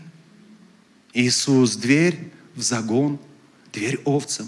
Иисус– 1.13 1.75
дверь 1.77 2.31
в 2.55 2.61
загон, 2.61 3.19
дверь 3.71 4.01
овцам. 4.03 4.47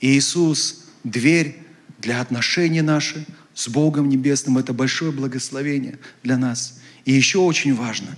Иисус– 0.00 0.84
дверь 1.04 1.58
для 1.98 2.20
отношений 2.20 2.82
наших 2.82 3.24
с 3.54 3.68
Богом 3.68 4.08
Небесным. 4.08 4.58
Это 4.58 4.72
большое 4.72 5.10
благословение 5.12 5.98
для 6.22 6.38
нас. 6.38 6.79
И 7.10 7.12
еще 7.12 7.38
очень 7.38 7.74
важно, 7.74 8.16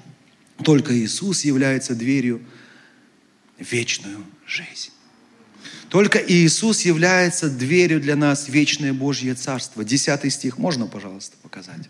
только 0.62 0.94
Иисус 0.94 1.46
является 1.46 1.94
дверью 1.94 2.42
в 3.58 3.72
вечную 3.72 4.22
жизнь. 4.46 4.90
Только 5.88 6.18
Иисус 6.18 6.82
является 6.82 7.48
дверью 7.48 8.02
для 8.02 8.16
нас 8.16 8.50
вечное 8.50 8.92
Божье 8.92 9.34
Царство. 9.34 9.82
Десятый 9.82 10.30
стих 10.30 10.58
можно, 10.58 10.86
пожалуйста, 10.86 11.38
показать? 11.40 11.88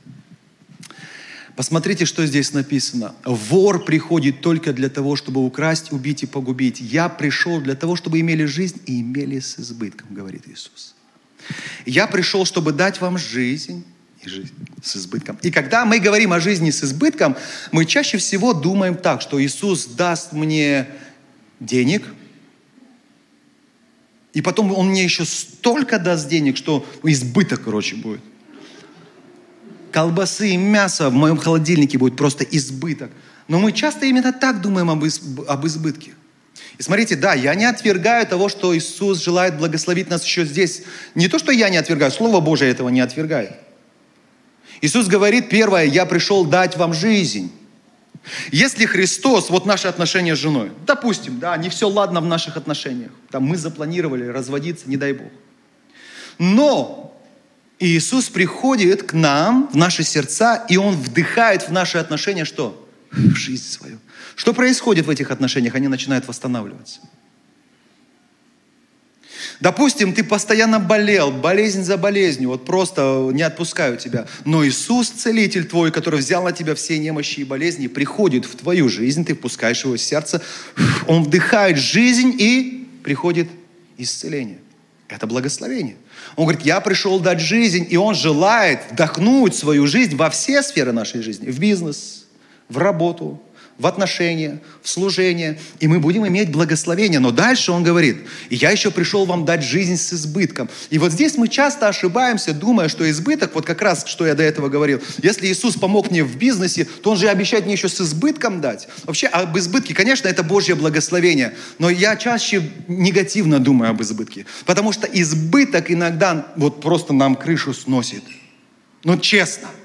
Посмотрите, 1.56 2.04
что 2.04 2.24
здесь 2.24 2.52
написано. 2.52 3.16
Вор 3.24 3.84
приходит 3.84 4.40
только 4.40 4.72
для 4.72 4.88
того, 4.88 5.16
чтобы 5.16 5.44
украсть, 5.44 5.90
убить 5.90 6.22
и 6.22 6.26
погубить. 6.26 6.80
Я 6.80 7.08
пришел 7.08 7.60
для 7.60 7.74
того, 7.74 7.96
чтобы 7.96 8.20
имели 8.20 8.44
жизнь 8.44 8.80
и 8.86 9.00
имели 9.00 9.40
с 9.40 9.58
избытком, 9.58 10.14
говорит 10.14 10.44
Иисус. 10.46 10.94
Я 11.84 12.06
пришел, 12.06 12.44
чтобы 12.44 12.70
дать 12.70 13.00
вам 13.00 13.18
жизнь 13.18 13.84
и 14.22 14.28
жизнь 14.28 14.52
с 14.82 14.96
избытком. 14.96 15.38
И 15.42 15.50
когда 15.50 15.84
мы 15.84 15.98
говорим 15.98 16.32
о 16.32 16.40
жизни 16.40 16.70
с 16.70 16.82
избытком, 16.84 17.36
мы 17.70 17.84
чаще 17.86 18.18
всего 18.18 18.52
думаем 18.52 18.94
так, 18.94 19.20
что 19.20 19.42
Иисус 19.42 19.86
даст 19.86 20.32
мне 20.32 20.88
денег, 21.60 22.04
и 24.32 24.40
потом 24.40 24.72
Он 24.72 24.88
мне 24.88 25.04
еще 25.04 25.24
столько 25.24 25.98
даст 25.98 26.28
денег, 26.28 26.56
что 26.56 26.86
избыток, 27.02 27.64
короче, 27.64 27.96
будет 27.96 28.20
колбасы 29.92 30.50
и 30.50 30.56
мяса 30.56 31.10
в 31.10 31.12
моем 31.12 31.36
холодильнике 31.36 31.98
будет 31.98 32.16
просто 32.16 32.44
избыток. 32.44 33.10
Но 33.46 33.60
мы 33.60 33.72
часто 33.72 34.06
именно 34.06 34.32
так 34.32 34.60
думаем 34.60 34.90
об, 34.90 35.04
изб... 35.04 35.40
об 35.46 35.66
избытке. 35.66 36.12
И 36.78 36.82
смотрите, 36.82 37.14
да, 37.16 37.34
я 37.34 37.54
не 37.54 37.66
отвергаю 37.66 38.26
того, 38.26 38.48
что 38.48 38.76
Иисус 38.76 39.22
желает 39.22 39.58
благословить 39.58 40.08
нас 40.08 40.24
еще 40.24 40.44
здесь. 40.44 40.82
Не 41.14 41.28
то, 41.28 41.38
что 41.38 41.52
я 41.52 41.68
не 41.68 41.76
отвергаю, 41.76 42.10
Слово 42.10 42.40
Божие 42.40 42.70
этого 42.70 42.88
не 42.88 43.00
отвергает. 43.00 43.52
Иисус 44.82 45.06
говорит, 45.06 45.48
первое, 45.48 45.84
я 45.84 46.04
пришел 46.04 46.44
дать 46.44 46.76
вам 46.76 46.92
жизнь. 46.92 47.52
Если 48.50 48.84
Христос, 48.84 49.48
вот 49.48 49.64
наши 49.64 49.88
отношения 49.88 50.36
с 50.36 50.38
женой, 50.38 50.70
допустим, 50.86 51.38
да, 51.38 51.56
не 51.56 51.68
все 51.68 51.88
ладно 51.88 52.20
в 52.20 52.26
наших 52.26 52.56
отношениях, 52.56 53.10
там 53.30 53.44
мы 53.44 53.56
запланировали 53.56 54.26
разводиться, 54.26 54.88
не 54.88 54.96
дай 54.96 55.12
Бог. 55.12 55.28
Но 56.38 57.16
Иисус 57.78 58.28
приходит 58.28 59.04
к 59.04 59.12
нам, 59.12 59.68
в 59.72 59.76
наши 59.76 60.02
сердца, 60.02 60.64
и 60.68 60.76
Он 60.76 60.96
вдыхает 60.96 61.62
в 61.62 61.72
наши 61.72 61.98
отношения 61.98 62.44
что? 62.44 62.88
В 63.10 63.34
жизнь 63.34 63.64
свою. 63.64 63.98
Что 64.34 64.52
происходит 64.52 65.06
в 65.06 65.10
этих 65.10 65.30
отношениях? 65.30 65.74
Они 65.74 65.88
начинают 65.88 66.26
восстанавливаться. 66.26 67.00
Допустим, 69.62 70.12
ты 70.12 70.24
постоянно 70.24 70.80
болел, 70.80 71.30
болезнь 71.30 71.84
за 71.84 71.96
болезнью, 71.96 72.48
вот 72.48 72.64
просто 72.64 73.30
не 73.32 73.42
отпускаю 73.42 73.96
тебя. 73.96 74.26
Но 74.44 74.66
Иисус, 74.66 75.08
целитель 75.10 75.66
твой, 75.66 75.92
который 75.92 76.18
взял 76.18 76.42
на 76.42 76.50
тебя 76.50 76.74
все 76.74 76.98
немощи 76.98 77.38
и 77.38 77.44
болезни, 77.44 77.86
приходит 77.86 78.44
в 78.44 78.56
твою 78.56 78.88
жизнь, 78.88 79.24
ты 79.24 79.36
впускаешь 79.36 79.84
его 79.84 79.94
в 79.94 80.00
сердце, 80.00 80.42
он 81.06 81.22
вдыхает 81.22 81.76
жизнь 81.76 82.34
и 82.36 82.88
приходит 83.04 83.46
исцеление. 83.98 84.58
Это 85.06 85.28
благословение. 85.28 85.94
Он 86.34 86.46
говорит, 86.46 86.66
я 86.66 86.80
пришел 86.80 87.20
дать 87.20 87.38
жизнь, 87.38 87.86
и 87.88 87.96
он 87.96 88.16
желает 88.16 88.80
вдохнуть 88.90 89.54
свою 89.54 89.86
жизнь 89.86 90.16
во 90.16 90.28
все 90.30 90.64
сферы 90.64 90.90
нашей 90.90 91.22
жизни. 91.22 91.52
В 91.52 91.60
бизнес, 91.60 92.26
в 92.68 92.78
работу, 92.78 93.40
в 93.78 93.86
отношения, 93.86 94.60
в 94.82 94.88
служение, 94.88 95.58
и 95.80 95.88
мы 95.88 95.98
будем 95.98 96.26
иметь 96.26 96.50
благословение. 96.50 97.20
Но 97.20 97.30
дальше 97.30 97.72
он 97.72 97.82
говорит, 97.82 98.18
и 98.48 98.56
я 98.56 98.70
еще 98.70 98.90
пришел 98.90 99.24
вам 99.24 99.44
дать 99.44 99.62
жизнь 99.62 99.96
с 99.96 100.12
избытком. 100.12 100.68
И 100.90 100.98
вот 100.98 101.12
здесь 101.12 101.36
мы 101.36 101.48
часто 101.48 101.88
ошибаемся, 101.88 102.52
думая, 102.52 102.88
что 102.88 103.08
избыток, 103.10 103.54
вот 103.54 103.66
как 103.66 103.82
раз, 103.82 104.04
что 104.06 104.26
я 104.26 104.34
до 104.34 104.42
этого 104.42 104.68
говорил, 104.68 105.00
если 105.22 105.46
Иисус 105.46 105.76
помог 105.76 106.10
мне 106.10 106.22
в 106.22 106.36
бизнесе, 106.36 106.84
то 106.84 107.10
Он 107.10 107.16
же 107.16 107.28
обещает 107.28 107.64
мне 107.64 107.74
еще 107.74 107.88
с 107.88 108.00
избытком 108.00 108.60
дать. 108.60 108.88
Вообще 109.04 109.26
об 109.26 109.56
избытке, 109.58 109.94
конечно, 109.94 110.28
это 110.28 110.42
Божье 110.42 110.74
благословение, 110.74 111.54
но 111.78 111.90
я 111.90 112.16
чаще 112.16 112.70
негативно 112.88 113.58
думаю 113.58 113.90
об 113.90 114.02
избытке, 114.02 114.46
потому 114.64 114.92
что 114.92 115.06
избыток 115.06 115.90
иногда 115.90 116.46
вот 116.56 116.80
просто 116.80 117.12
нам 117.12 117.36
крышу 117.36 117.74
сносит. 117.74 118.22
Ну, 119.04 119.18
честно– 119.18 119.68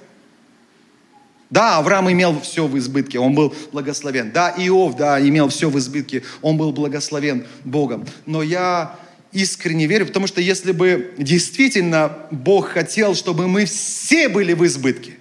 да, 1.50 1.78
Авраам 1.78 2.12
имел 2.12 2.40
все 2.42 2.68
в 2.68 2.78
избытке, 2.78 3.20
он 3.20 3.34
был 3.34 3.56
благословен. 3.72 4.32
Да, 4.32 4.54
Иов, 4.58 4.98
да, 4.98 5.20
имел 5.20 5.48
все 5.48 5.70
в 5.70 5.78
избытке, 5.78 6.24
он 6.42 6.58
был 6.58 6.74
благословен 6.74 7.46
Богом. 7.64 8.06
Но 8.26 8.44
я 8.44 9.00
искренне 9.32 9.88
верю, 9.88 10.08
потому 10.08 10.28
что 10.28 10.42
если 10.42 10.74
бы 10.74 11.14
действительно 11.18 12.18
Бог 12.32 12.70
хотел, 12.70 13.16
чтобы 13.16 13.48
мы 13.48 13.66
все 13.66 14.28
были 14.28 14.54
в 14.54 14.66
избытке, 14.66 15.14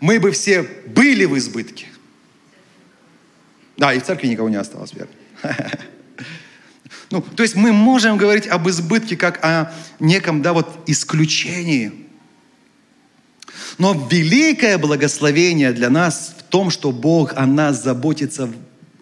мы 0.00 0.20
бы 0.20 0.30
все 0.30 0.62
были 0.86 1.26
в 1.26 1.36
избытке. 1.36 1.86
Да, 3.76 3.92
и 3.92 3.98
в 3.98 4.04
церкви 4.04 4.28
никого 4.28 4.48
не 4.48 4.56
осталось, 4.56 4.92
верно? 4.94 5.12
Ну, 7.10 7.20
то 7.20 7.44
есть 7.44 7.54
мы 7.54 7.70
можем 7.70 8.16
говорить 8.16 8.48
об 8.48 8.68
избытке 8.68 9.16
как 9.16 9.44
о 9.44 9.72
неком, 10.00 10.42
да, 10.42 10.52
вот 10.52 10.68
исключении– 10.86 11.92
но 13.78 14.08
великое 14.10 14.78
благословение 14.78 15.72
для 15.72 15.90
нас 15.90 16.34
в 16.38 16.42
том, 16.44 16.70
что 16.70 16.92
Бог 16.92 17.32
о 17.36 17.46
нас 17.46 17.82
заботится 17.82 18.48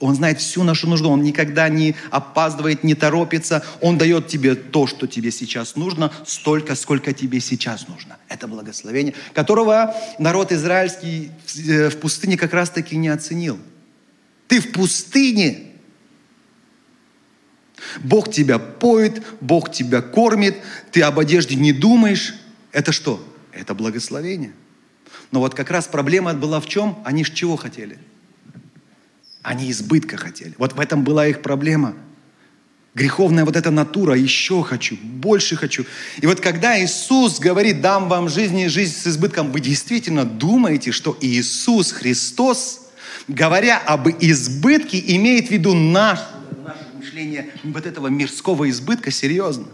он 0.03 0.17
знает 0.17 0.41
всю 0.41 0.65
нашу 0.65 0.89
нужду, 0.89 1.11
Он 1.11 1.23
никогда 1.23 1.69
не 1.69 1.95
опаздывает, 2.11 2.83
не 2.83 2.97
торопится. 2.97 3.65
Он 3.81 3.99
дает 3.99 4.27
тебе 4.27 4.57
то, 4.57 4.89
что 4.89 5.07
тебе 5.07 5.31
сейчас 5.31 5.77
нужно, 5.77 6.13
столько, 6.27 6.75
сколько 6.75 7.13
тебе 7.13 7.39
сейчас 7.39 7.87
нужно. 7.87 8.17
Это 8.29 8.49
благословение, 8.49 9.15
которого 9.33 9.95
народ 10.19 10.51
израильский 10.51 11.31
в 11.47 11.71
э, 11.71 11.91
пустыне 11.93 12.37
как 12.37 12.53
раз-таки 12.53 12.97
не 12.97 13.11
оценил. 13.11 13.61
Ты 14.49 14.61
в 14.61 14.73
пустыне. 14.73 15.69
Бог 18.03 18.29
тебя 18.29 18.59
поет, 18.59 19.23
Бог 19.41 19.71
тебя 19.71 20.03
кормит, 20.03 20.57
ты 20.91 21.03
об 21.03 21.21
одежде 21.21 21.55
не 21.55 21.73
думаешь. 21.73 22.35
Это 22.73 22.91
что? 22.91 23.25
Это 23.53 23.73
благословение. 23.73 24.53
Но 25.33 25.41
вот 25.41 25.55
как 25.55 25.71
раз 25.71 25.89
проблема 25.89 26.35
была 26.35 26.61
в 26.61 26.67
чем? 26.67 26.99
Они 27.05 27.25
ж 27.25 27.31
чего 27.31 27.57
хотели? 27.57 27.99
Они 29.43 29.71
избытка 29.71 30.17
хотели. 30.17 30.55
Вот 30.59 30.75
в 30.75 30.81
этом 30.81 31.03
была 31.03 31.27
их 31.27 31.43
проблема. 31.43 31.95
Греховная 32.95 33.47
вот 33.47 33.57
эта 33.57 33.71
натура, 33.71 34.15
еще 34.15 34.63
хочу, 34.63 34.97
больше 35.03 35.57
хочу. 35.57 35.87
И 36.21 36.27
вот 36.27 36.41
когда 36.41 36.79
Иисус 36.79 37.41
говорит, 37.41 37.81
дам 37.81 38.11
вам 38.11 38.29
жизнь 38.29 38.59
и 38.59 38.69
жизнь 38.69 38.95
с 38.95 39.07
избытком, 39.07 39.51
вы 39.51 39.61
действительно 39.61 40.27
думаете, 40.27 40.93
что 40.93 41.17
Иисус 41.23 41.91
Христос, 41.93 42.91
говоря 43.27 43.79
об 43.79 44.09
избытке, 44.09 45.03
имеет 45.17 45.49
в 45.49 45.51
виду 45.51 45.73
наш, 45.73 46.19
наше 46.63 46.85
мышление 46.95 47.51
вот 47.65 47.87
этого 47.87 48.09
мирского 48.09 48.69
избытка 48.69 49.11
серьезно? 49.11 49.65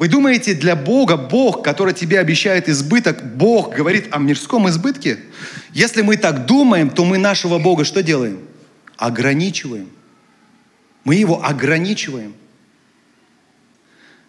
Вы 0.00 0.08
думаете, 0.08 0.54
для 0.54 0.76
Бога, 0.76 1.18
Бог, 1.18 1.62
который 1.62 1.92
тебе 1.92 2.20
обещает 2.20 2.70
избыток, 2.70 3.36
Бог 3.36 3.74
говорит 3.74 4.08
о 4.12 4.18
мирском 4.18 4.66
избытке? 4.66 5.18
Если 5.74 6.00
мы 6.00 6.16
так 6.16 6.46
думаем, 6.46 6.88
то 6.88 7.04
мы 7.04 7.18
нашего 7.18 7.58
Бога 7.58 7.84
что 7.84 8.02
делаем? 8.02 8.48
Ограничиваем. 8.96 9.90
Мы 11.04 11.16
его 11.16 11.44
ограничиваем. 11.44 12.34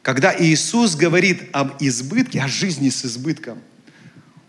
Когда 0.01 0.36
Иисус 0.38 0.97
говорит 0.97 1.43
об 1.53 1.82
избытке, 1.82 2.41
о 2.41 2.49
жизни 2.49 2.89
с 2.89 3.05
избытком, 3.05 3.61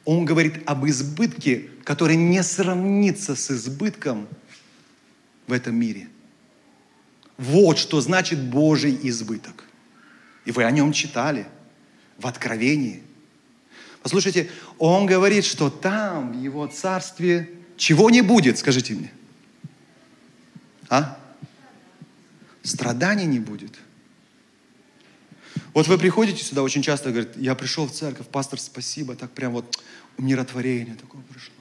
Он 0.05 0.25
говорит 0.25 0.65
об 0.67 0.85
избытке, 0.89 1.69
который 1.85 2.17
не 2.17 2.43
сравнится 2.43 3.37
с 3.37 3.49
избытком 3.49 4.27
в 5.47 5.53
этом 5.53 5.77
мире. 5.77 6.09
Вот 7.39 7.79
что 7.79 8.01
значит 8.01 8.41
Божий 8.41 8.99
избыток. 9.05 9.67
И 10.45 10.53
вы 10.53 10.65
о 10.65 10.71
нем 10.71 10.93
читали 10.93 11.47
в 12.19 12.27
Откровении. 12.27 13.03
Послушайте, 14.03 14.51
он 14.79 15.07
говорит, 15.07 15.45
что 15.45 15.71
там, 15.71 16.33
в 16.33 16.43
его 16.43 16.67
царстве, 16.67 17.51
чего 17.77 18.11
не 18.11 18.23
будет, 18.23 18.59
скажите 18.59 18.95
мне. 18.95 19.13
А? 20.89 21.19
Страданий 22.63 23.27
не 23.27 23.39
будет. 23.39 23.79
Вот 25.75 25.87
вы 25.89 25.97
приходите 25.99 26.43
сюда 26.43 26.63
очень 26.63 26.83
часто, 26.83 27.11
говорят, 27.11 27.37
я 27.37 27.55
пришел 27.55 27.87
в 27.87 27.93
церковь, 27.93 28.27
пастор, 28.27 28.61
спасибо, 28.61 29.15
так 29.17 29.31
прям 29.31 29.53
вот 29.53 29.83
умиротворение 30.19 30.97
такое 30.97 31.23
пришло. 31.23 31.55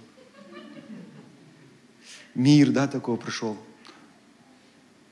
Мир, 2.36 2.72
да, 2.72 2.88
такого 2.88 3.18
пришел. 3.18 3.58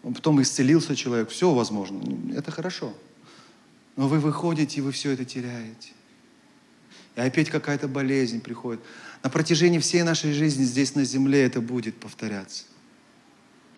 Потом 0.02 0.42
исцелился 0.42 0.96
человек, 0.96 1.30
все 1.30 1.54
возможно. 1.54 2.02
Это 2.36 2.52
хорошо. 2.52 2.94
Но 4.00 4.08
вы 4.08 4.20
выходите, 4.20 4.78
и 4.78 4.82
вы 4.82 4.94
все 4.94 5.12
это 5.12 5.26
теряете. 5.26 5.90
И 7.18 7.20
опять 7.20 7.50
какая-то 7.50 7.90
болезнь 7.90 8.40
приходит. 8.40 8.80
На 9.24 9.30
протяжении 9.30 9.80
всей 9.80 10.04
нашей 10.04 10.32
жизни 10.32 10.64
здесь 10.64 10.96
на 10.96 11.04
земле 11.04 11.44
это 11.44 11.60
будет 11.60 11.98
повторяться. 11.98 12.64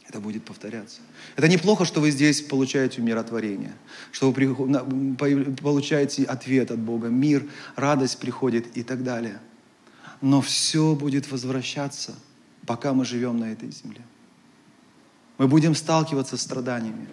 Это 0.07 0.19
будет 0.19 0.45
повторяться. 0.45 0.99
Это 1.35 1.47
неплохо, 1.47 1.85
что 1.85 2.01
вы 2.01 2.11
здесь 2.11 2.39
получаете 2.39 3.01
умиротворение, 3.01 3.73
что 4.11 4.29
вы 4.31 5.55
получаете 5.55 6.25
ответ 6.25 6.69
от 6.69 6.77
Бога, 6.77 7.07
мир, 7.07 7.47
радость 7.75 8.19
приходит 8.19 8.77
и 8.77 8.83
так 8.83 9.03
далее. 9.03 9.39
Но 10.21 10.39
все 10.41 10.93
будет 10.93 11.31
возвращаться, 11.31 12.13
пока 12.67 12.93
мы 12.93 13.05
живем 13.05 13.39
на 13.39 13.51
этой 13.51 13.71
земле. 13.71 14.01
Мы 15.39 15.47
будем 15.47 15.73
сталкиваться 15.73 16.37
с 16.37 16.41
страданиями. 16.43 17.07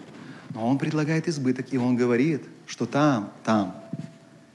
Но 0.51 0.69
Он 0.69 0.79
предлагает 0.79 1.29
избыток, 1.29 1.73
и 1.73 1.79
Он 1.79 1.97
говорит, 1.97 2.43
что 2.67 2.87
там, 2.87 3.33
там 3.45 3.75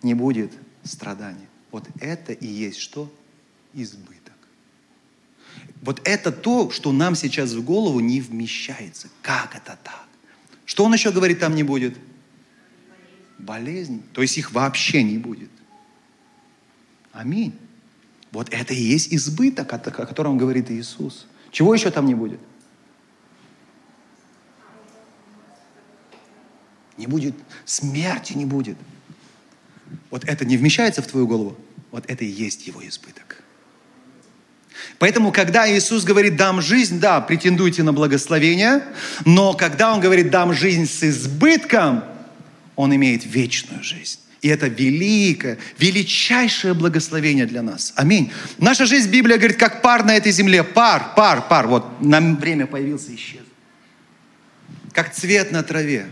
не 0.02 0.14
будет 0.14 0.52
страданий. 0.84 1.48
Вот 1.72 1.88
это 2.00 2.34
и 2.34 2.48
есть 2.48 2.80
что? 2.80 3.12
Избыток. 3.74 4.34
Вот 5.82 6.02
это 6.06 6.32
то, 6.32 6.70
что 6.70 6.91
нам 6.91 7.16
сейчас 7.16 7.54
в 7.54 7.64
голову 7.64 8.00
не 8.00 8.22
вмещается. 8.22 9.10
Как 9.22 9.56
это 9.56 9.78
так? 9.84 10.08
Что 10.66 10.86
он 10.86 10.94
еще 10.94 11.12
говорит, 11.12 11.39
там 11.39 11.56
не 11.56 11.64
будет? 11.64 11.98
Болезнь. 13.38 14.02
То 14.14 14.22
есть 14.22 14.38
их 14.38 14.52
вообще 14.54 15.04
не 15.04 15.18
будет. 15.18 15.50
Аминь. 17.12 17.54
Вот 18.32 18.50
это 18.52 18.74
и 18.74 18.82
есть 18.82 19.14
избыток, 19.14 19.72
о 19.74 19.80
котором 19.80 20.38
говорит 20.38 20.72
Иисус. 20.72 21.28
Чего 21.52 21.74
еще 21.74 21.91
там 21.91 22.06
не 22.06 22.16
будет? 22.16 22.39
Не 26.98 27.08
будет 27.08 27.36
смерти, 27.66 28.34
не 28.34 28.46
будет. 28.46 28.78
Вот 30.10 30.24
это 30.26 30.46
не 30.46 30.58
вмещается 30.58 31.02
в 31.02 31.08
твою 31.08 31.28
голову. 31.28 31.58
Вот 31.91 32.06
это 32.08 32.24
и 32.24 32.28
есть 32.28 32.68
его 32.68 32.86
избыток. 32.88 33.44
Поэтому, 35.00 35.32
когда 35.32 35.70
Иисус 35.70 36.04
говорит 36.04 36.36
«дам 36.36 36.62
жизнь», 36.62 37.00
да, 37.00 37.22
претендуйте 37.22 37.84
на 37.84 37.94
благословение, 37.94 38.84
но 39.26 39.54
когда 39.54 39.94
Он 39.94 40.00
говорит 40.00 40.30
«дам 40.30 40.54
жизнь 40.54 40.86
с 40.86 41.04
избытком», 41.04 42.04
Он 42.76 42.96
имеет 42.96 43.26
вечную 43.26 43.84
жизнь. 43.84 44.20
И 44.41 44.50
это 44.50 44.68
великое, 44.68 45.58
величайшее 45.80 46.74
благословение 46.74 47.46
для 47.46 47.62
нас. 47.62 47.94
Аминь. 47.96 48.32
Наша 48.58 48.86
жизнь, 48.86 49.10
Библия 49.10 49.38
говорит, 49.38 49.58
как 49.58 49.82
пар 49.82 50.04
на 50.04 50.18
этой 50.18 50.34
земле. 50.34 50.64
Пар, 50.64 51.14
пар, 51.16 51.48
пар. 51.48 51.68
Вот 51.68 52.02
на 52.02 52.20
время 52.20 52.68
появился, 52.68 53.16
исчез. 53.16 53.41
Как 54.91 55.14
цвет 55.14 55.52
на 55.52 55.64
траве. 55.64 56.08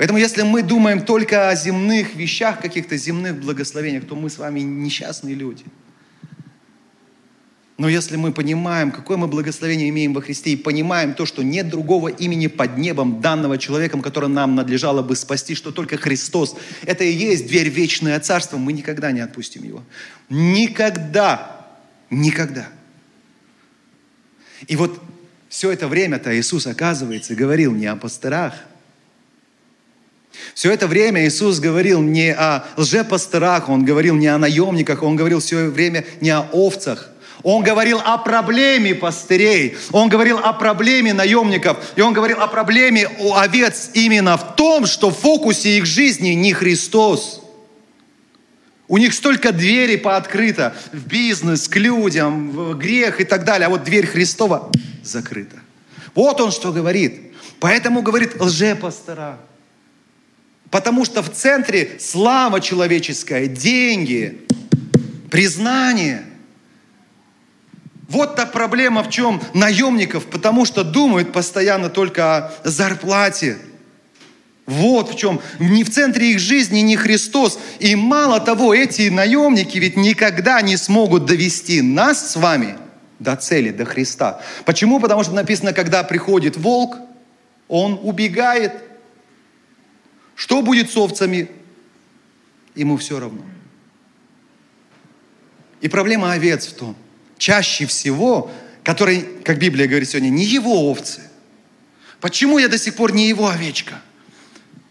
Поэтому 0.00 0.18
если 0.18 0.40
мы 0.40 0.62
думаем 0.62 1.04
только 1.04 1.50
о 1.50 1.54
земных 1.54 2.14
вещах, 2.14 2.58
каких-то 2.58 2.96
земных 2.96 3.38
благословениях, 3.38 4.06
то 4.06 4.16
мы 4.16 4.30
с 4.30 4.38
вами 4.38 4.60
несчастные 4.60 5.34
люди. 5.34 5.62
Но 7.76 7.86
если 7.86 8.16
мы 8.16 8.32
понимаем, 8.32 8.92
какое 8.92 9.18
мы 9.18 9.26
благословение 9.26 9.90
имеем 9.90 10.14
во 10.14 10.22
Христе, 10.22 10.52
и 10.52 10.56
понимаем 10.56 11.12
то, 11.12 11.26
что 11.26 11.42
нет 11.42 11.68
другого 11.68 12.08
имени 12.08 12.46
под 12.46 12.78
небом, 12.78 13.20
данного 13.20 13.58
человеком, 13.58 14.00
которое 14.00 14.28
нам 14.28 14.54
надлежало 14.54 15.02
бы 15.02 15.14
спасти, 15.16 15.54
что 15.54 15.70
только 15.70 15.98
Христос, 15.98 16.56
это 16.86 17.04
и 17.04 17.12
есть 17.12 17.46
дверь 17.48 17.68
вечное 17.68 18.18
царство, 18.20 18.56
мы 18.56 18.72
никогда 18.72 19.12
не 19.12 19.20
отпустим 19.20 19.64
его. 19.64 19.84
Никогда. 20.30 21.68
Никогда. 22.08 22.70
И 24.66 24.76
вот 24.76 24.98
все 25.50 25.70
это 25.70 25.88
время-то 25.88 26.34
Иисус, 26.40 26.66
оказывается, 26.66 27.34
говорил 27.34 27.74
не 27.74 27.84
о 27.84 27.96
пастырах, 27.96 28.54
все 30.54 30.72
это 30.72 30.86
время 30.86 31.26
Иисус 31.26 31.58
говорил 31.58 32.00
не 32.00 32.32
о 32.32 32.64
лжепасторах, 32.76 33.68
Он 33.68 33.84
говорил 33.84 34.14
не 34.14 34.28
о 34.28 34.38
наемниках, 34.38 35.02
Он 35.02 35.16
говорил 35.16 35.40
все 35.40 35.68
время 35.68 36.04
не 36.20 36.30
о 36.30 36.48
овцах. 36.52 37.10
Он 37.42 37.62
говорил 37.62 38.00
о 38.04 38.18
проблеме 38.18 38.94
пастырей, 38.94 39.76
Он 39.92 40.08
говорил 40.08 40.38
о 40.38 40.52
проблеме 40.52 41.14
наемников, 41.14 41.78
и 41.96 42.02
Он 42.02 42.12
говорил 42.12 42.40
о 42.40 42.48
проблеме 42.48 43.08
у 43.18 43.34
овец 43.34 43.90
именно 43.94 44.36
в 44.36 44.56
том, 44.56 44.86
что 44.86 45.10
в 45.10 45.16
фокусе 45.16 45.78
их 45.78 45.86
жизни 45.86 46.30
не 46.30 46.52
Христос. 46.52 47.40
У 48.88 48.98
них 48.98 49.14
столько 49.14 49.52
дверей 49.52 49.96
пооткрыто 49.96 50.74
в 50.92 51.06
бизнес, 51.06 51.68
к 51.68 51.76
людям, 51.76 52.50
в 52.50 52.74
грех 52.74 53.20
и 53.20 53.24
так 53.24 53.44
далее, 53.44 53.68
а 53.68 53.70
вот 53.70 53.84
дверь 53.84 54.06
Христова 54.06 54.70
закрыта. 55.02 55.56
Вот 56.14 56.40
он 56.40 56.50
что 56.50 56.72
говорит. 56.72 57.32
Поэтому 57.60 58.02
говорит 58.02 58.40
лжепастора. 58.40 59.38
Потому 60.70 61.04
что 61.04 61.22
в 61.22 61.30
центре 61.30 61.98
слава 61.98 62.60
человеческая, 62.60 63.46
деньги, 63.46 64.46
признание. 65.30 66.22
Вот 68.08 68.36
та 68.36 68.46
проблема 68.46 69.02
в 69.02 69.10
чем 69.10 69.40
наемников, 69.52 70.26
потому 70.26 70.64
что 70.64 70.84
думают 70.84 71.32
постоянно 71.32 71.90
только 71.90 72.36
о 72.36 72.52
зарплате. 72.64 73.58
Вот 74.66 75.12
в 75.12 75.16
чем. 75.16 75.40
Не 75.58 75.82
в 75.82 75.90
центре 75.90 76.32
их 76.32 76.38
жизни 76.38 76.80
не 76.80 76.96
Христос. 76.96 77.58
И 77.80 77.96
мало 77.96 78.38
того, 78.38 78.72
эти 78.72 79.08
наемники 79.08 79.78
ведь 79.78 79.96
никогда 79.96 80.60
не 80.60 80.76
смогут 80.76 81.24
довести 81.24 81.82
нас 81.82 82.32
с 82.32 82.36
вами 82.36 82.76
до 83.18 83.34
цели, 83.34 83.70
до 83.70 83.84
Христа. 83.84 84.40
Почему? 84.64 85.00
Потому 85.00 85.24
что 85.24 85.32
написано, 85.32 85.72
когда 85.72 86.04
приходит 86.04 86.56
волк, 86.56 86.96
он 87.66 87.98
убегает– 88.00 88.72
что 90.40 90.62
будет 90.62 90.90
с 90.90 90.96
овцами? 90.96 91.50
Ему 92.74 92.96
все 92.96 93.20
равно. 93.20 93.44
И 95.82 95.88
проблема 95.88 96.32
овец 96.32 96.66
в 96.66 96.72
том, 96.72 96.96
чаще 97.36 97.84
всего, 97.84 98.50
который, 98.82 99.20
как 99.44 99.58
Библия 99.58 99.86
говорит 99.86 100.08
сегодня, 100.08 100.30
не 100.30 100.46
его 100.46 100.90
овцы. 100.90 101.20
Почему 102.22 102.56
я 102.56 102.68
до 102.68 102.78
сих 102.78 102.94
пор 102.94 103.12
не 103.12 103.28
его 103.28 103.48
овечка? 103.48 104.00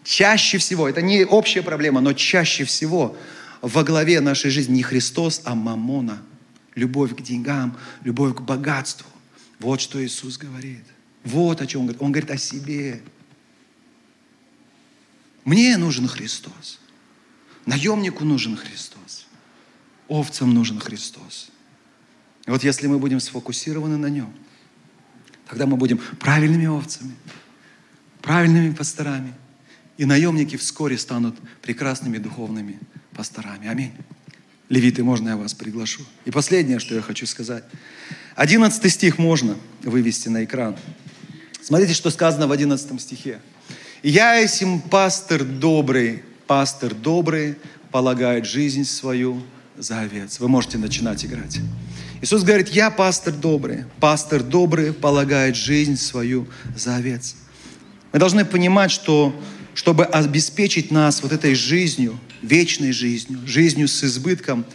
Чаще 0.03 0.59
всего, 0.59 0.87
это 0.87 1.01
не 1.01 1.25
общая 1.25 1.63
проблема, 1.63 1.99
но 1.99 2.13
чаще 2.13 2.63
всего 2.63 3.17
во 3.63 3.83
главе 3.83 4.21
нашей 4.21 4.51
жизни 4.51 4.75
не 4.75 4.83
Христос, 4.83 5.41
а 5.45 5.55
Мамона. 5.55 6.21
любовь 6.75 7.15
к 7.15 7.21
деньгам, 7.21 7.75
любовь 8.03 8.35
к 8.35 8.41
богатству. 8.41 9.07
Вот 9.59 9.81
что 9.81 10.05
Иисус 10.05 10.37
говорит. 10.37 10.83
Вот 11.23 11.59
о 11.59 11.65
чем 11.65 11.81
Он 11.81 11.87
говорит. 11.87 12.01
Он 12.03 12.11
говорит 12.11 12.29
о 12.29 12.37
себе. 12.37 13.01
Мне 15.49 15.77
нужен 15.77 16.07
Христос. 16.07 16.79
Наемнику 17.65 18.23
нужен 18.23 18.55
Христос. 18.55 19.25
Овцам 20.07 20.53
нужен 20.53 20.79
Христос. 20.79 21.49
И 22.45 22.51
вот 22.51 22.63
если 22.63 22.85
мы 22.85 22.99
будем 22.99 23.19
сфокусированы 23.19 23.97
на 23.97 24.11
Нем, 24.11 24.31
тогда 25.47 25.65
мы 25.65 25.75
будем 25.75 25.97
правильными 26.19 26.67
овцами, 26.67 27.15
правильными 28.21 28.75
пасторами. 28.75 29.33
И 29.97 30.05
наемники 30.05 30.55
вскоре 30.55 30.99
станут 30.99 31.35
прекрасными 31.63 32.19
духовными 32.19 32.79
пасторами. 33.15 33.69
Аминь. 33.69 33.93
Левиты, 34.69 35.03
можно 35.03 35.29
я 35.29 35.37
вас 35.37 35.55
приглашу? 35.55 36.05
И 36.25 36.29
последнее, 36.29 36.77
что 36.77 36.93
я 36.93 37.01
хочу 37.01 37.25
сказать. 37.25 37.63
Одиннадцатый 38.35 38.91
стих 38.91 39.17
можно 39.17 39.57
вывести 39.81 40.29
на 40.29 40.43
экран. 40.43 40.77
Смотрите, 41.63 41.95
что 41.95 42.11
сказано 42.11 42.45
в 42.45 42.51
одиннадцатом 42.51 42.99
стихе. 42.99 43.41
«Я 44.03 44.35
есим 44.35 44.79
пастор 44.79 45.43
добрый, 45.43 46.23
пастор 46.47 46.93
добрый, 46.93 47.55
полагает 47.91 48.45
жизнь 48.45 48.85
свою 48.85 49.41
за 49.77 49.99
овец». 49.99 50.39
Вы 50.39 50.47
можете 50.47 50.77
начинать 50.77 51.25
играть. 51.25 51.59
Иисус 52.21 52.43
говорит, 52.43 52.69
я 52.69 52.91
пастор 52.91 53.33
добрый. 53.33 53.85
Пастор 53.99 54.43
добрый 54.43 54.93
полагает 54.93 55.55
жизнь 55.55 55.97
свою 55.97 56.47
за 56.75 56.95
овец. 56.95 57.35
Мы 58.11 58.19
должны 58.19 58.45
понимать, 58.45 58.91
что 58.91 59.33
чтобы 59.73 60.05
обеспечить 60.05 60.91
нас 60.91 61.21
вот 61.21 61.31
этой 61.31 61.55
жизнью, 61.55 62.19
вечной 62.41 62.91
жизнью, 62.91 63.39
жизнью 63.45 63.87
с 63.87 64.03
избытком, 64.03 64.65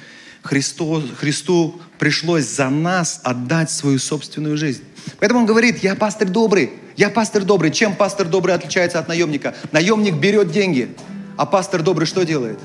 Христу, 0.42 1.02
Христу 1.16 1.80
пришлось 1.98 2.44
за 2.44 2.68
нас 2.68 3.20
отдать 3.24 3.70
свою 3.70 3.98
собственную 3.98 4.56
жизнь. 4.56 4.82
Поэтому 5.18 5.40
он 5.40 5.46
говорит, 5.46 5.82
я 5.82 5.94
пастор 5.94 6.28
добрый, 6.28 6.70
я 6.97 7.11
пастор 7.11 7.45
добрый. 7.45 7.70
Чем 7.70 7.95
пастор 7.95 8.28
добрый 8.28 8.55
отличается 8.55 8.99
от 8.99 9.09
наемника? 9.09 9.55
Наемник 9.72 10.14
берет 10.14 10.51
деньги, 10.51 10.95
а 11.36 11.47
пастор 11.47 11.82
добрый 11.82 12.07
что 12.07 12.24
делает? 12.24 12.59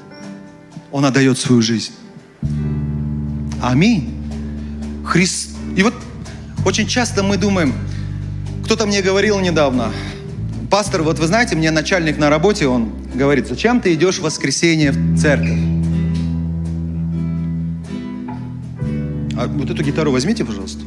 Он 0.92 1.06
отдает 1.06 1.38
свою 1.38 1.62
жизнь. 1.62 1.94
Аминь. 3.62 4.16
Христ... 5.06 5.52
И 5.76 5.84
вот 5.84 5.94
очень 6.66 6.88
часто 6.88 7.24
мы 7.24 7.38
думаем, 7.38 7.74
кто-то 8.64 8.86
мне 8.86 9.02
говорил 9.02 9.40
недавно, 9.40 9.92
пастор, 10.70 11.04
вот 11.04 11.20
вы 11.20 11.28
знаете, 11.28 11.56
мне 11.56 11.72
начальник 11.72 12.18
на 12.18 12.30
работе, 12.30 12.68
он 12.68 12.92
говорит, 13.14 13.48
зачем 13.48 13.82
ты 13.82 13.94
идешь 13.94 14.20
в 14.20 14.24
воскресенье 14.24 14.92
в 14.92 15.18
церковь? 15.18 15.60
А 19.38 19.48
вот 19.48 19.70
эту 19.70 19.84
гитару 19.84 20.12
возьмите, 20.12 20.44
пожалуйста. 20.44 20.84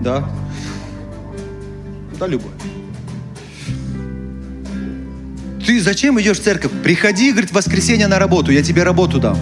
Да. 0.00 0.28
Да, 2.18 2.26
любой. 2.26 2.50
Ты 5.66 5.80
зачем 5.80 6.20
идешь 6.20 6.38
в 6.38 6.42
церковь? 6.42 6.70
Приходи, 6.84 7.32
говорит, 7.32 7.50
в 7.50 7.54
воскресенье 7.54 8.06
на 8.06 8.18
работу, 8.18 8.52
я 8.52 8.62
тебе 8.62 8.84
работу 8.84 9.18
дам. 9.18 9.36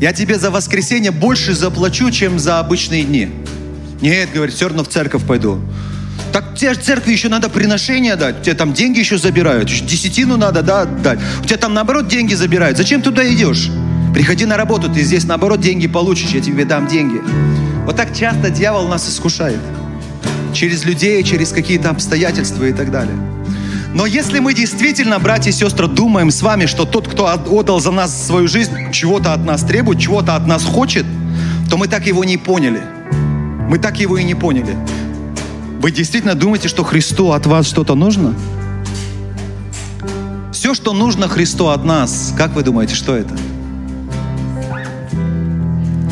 Я 0.00 0.12
тебе 0.12 0.38
за 0.38 0.50
воскресенье 0.50 1.10
больше 1.10 1.54
заплачу, 1.54 2.10
чем 2.10 2.38
за 2.38 2.60
обычные 2.60 3.04
дни. 3.04 3.28
Нет, 4.00 4.30
говорит, 4.32 4.54
все 4.54 4.68
равно 4.68 4.84
в 4.84 4.88
церковь 4.88 5.24
пойду. 5.26 5.60
Так 6.32 6.56
тебе 6.56 6.74
церкви 6.74 7.12
еще 7.12 7.28
надо 7.28 7.48
приношение 7.48 8.16
дать, 8.16 8.42
тебе 8.42 8.54
там 8.54 8.72
деньги 8.72 8.98
еще 8.98 9.18
забирают, 9.18 9.68
десятину 9.68 10.36
надо 10.36 10.62
да, 10.62 10.84
дать. 10.84 11.18
У 11.42 11.44
тебя 11.44 11.56
там 11.56 11.74
наоборот 11.74 12.08
деньги 12.08 12.34
забирают. 12.34 12.76
Зачем 12.76 13.02
туда 13.02 13.26
идешь? 13.32 13.70
Приходи 14.14 14.46
на 14.46 14.56
работу, 14.56 14.90
ты 14.90 15.02
здесь 15.02 15.24
наоборот 15.24 15.60
деньги 15.60 15.86
получишь, 15.86 16.30
я 16.30 16.40
тебе 16.40 16.64
дам 16.64 16.86
деньги. 16.86 17.20
Вот 17.84 17.96
так 17.96 18.16
часто 18.16 18.50
дьявол 18.50 18.88
нас 18.88 19.08
искушает. 19.08 19.60
Через 20.52 20.84
людей, 20.84 21.22
через 21.22 21.52
какие-то 21.52 21.90
обстоятельства 21.90 22.64
и 22.64 22.72
так 22.72 22.90
далее. 22.90 23.16
Но 23.94 24.06
если 24.06 24.38
мы 24.38 24.54
действительно, 24.54 25.18
братья 25.18 25.50
и 25.50 25.52
сестры, 25.52 25.88
думаем 25.88 26.30
с 26.30 26.42
вами, 26.42 26.66
что 26.66 26.84
тот, 26.84 27.08
кто 27.08 27.26
отдал 27.26 27.80
за 27.80 27.90
нас 27.90 28.26
свою 28.26 28.46
жизнь, 28.46 28.92
чего-то 28.92 29.32
от 29.32 29.44
нас 29.44 29.62
требует, 29.62 29.98
чего-то 29.98 30.36
от 30.36 30.46
нас 30.46 30.64
хочет, 30.64 31.06
то 31.70 31.76
мы 31.76 31.88
так 31.88 32.06
его 32.06 32.24
не 32.24 32.36
поняли. 32.36 32.82
Мы 33.68 33.78
так 33.78 33.98
его 33.98 34.18
и 34.18 34.24
не 34.24 34.34
поняли. 34.34 34.76
Вы 35.80 35.90
действительно 35.90 36.34
думаете, 36.34 36.68
что 36.68 36.84
Христу 36.84 37.32
от 37.32 37.46
вас 37.46 37.66
что-то 37.66 37.94
нужно? 37.94 38.34
Все, 40.52 40.74
что 40.74 40.92
нужно 40.92 41.28
Христу 41.28 41.68
от 41.68 41.84
нас, 41.84 42.34
как 42.36 42.54
вы 42.54 42.62
думаете, 42.62 42.94
что 42.94 43.16
это? 43.16 43.34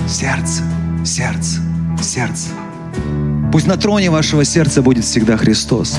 Сердце, 0.09 0.63
сердце, 1.05 1.61
сердце. 2.01 2.49
Пусть 3.53 3.67
на 3.67 3.77
троне 3.77 4.11
вашего 4.11 4.45
сердца 4.45 4.83
будет 4.83 5.05
всегда 5.05 5.37
Христос. 5.37 5.99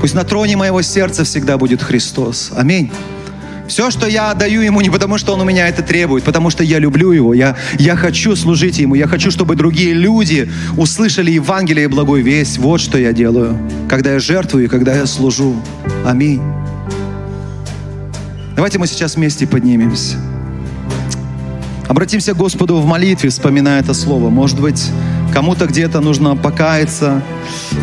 Пусть 0.00 0.14
на 0.14 0.24
троне 0.24 0.56
моего 0.56 0.82
сердца 0.82 1.24
всегда 1.24 1.58
будет 1.58 1.82
Христос. 1.82 2.52
Аминь. 2.56 2.90
Все, 3.66 3.90
что 3.90 4.06
я 4.06 4.30
отдаю 4.30 4.60
Ему, 4.60 4.82
не 4.82 4.90
потому, 4.90 5.16
что 5.16 5.32
Он 5.32 5.40
у 5.40 5.44
меня 5.44 5.68
это 5.68 5.82
требует, 5.82 6.22
потому 6.22 6.50
что 6.50 6.62
я 6.62 6.78
люблю 6.78 7.12
Его, 7.12 7.32
я, 7.32 7.56
я 7.78 7.96
хочу 7.96 8.36
служить 8.36 8.78
Ему, 8.78 8.94
я 8.94 9.06
хочу, 9.06 9.30
чтобы 9.30 9.56
другие 9.56 9.94
люди 9.94 10.50
услышали 10.76 11.30
Евангелие 11.30 11.84
и 11.84 11.88
благой 11.88 12.20
весть. 12.20 12.58
Вот 12.58 12.80
что 12.80 12.98
я 12.98 13.12
делаю, 13.12 13.58
когда 13.88 14.12
я 14.12 14.18
жертвую 14.18 14.66
и 14.66 14.68
когда 14.68 14.94
я 14.94 15.06
служу. 15.06 15.56
Аминь. 16.04 16.42
Давайте 18.54 18.78
мы 18.78 18.86
сейчас 18.86 19.16
вместе 19.16 19.46
поднимемся. 19.46 20.16
Обратимся 21.88 22.34
к 22.34 22.36
Господу 22.36 22.76
в 22.76 22.86
молитве, 22.86 23.30
вспоминая 23.30 23.80
это 23.80 23.94
слово. 23.94 24.28
Может 24.28 24.60
быть, 24.60 24.90
кому-то 25.34 25.66
где-то 25.66 26.00
нужно 26.00 26.36
покаяться, 26.36 27.20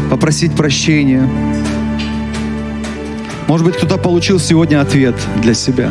попросить 0.09 0.55
прощения. 0.55 1.29
Может 3.47 3.67
быть, 3.67 3.75
кто-то 3.75 3.97
получил 3.97 4.39
сегодня 4.39 4.79
ответ 4.79 5.15
для 5.41 5.53
себя. 5.53 5.89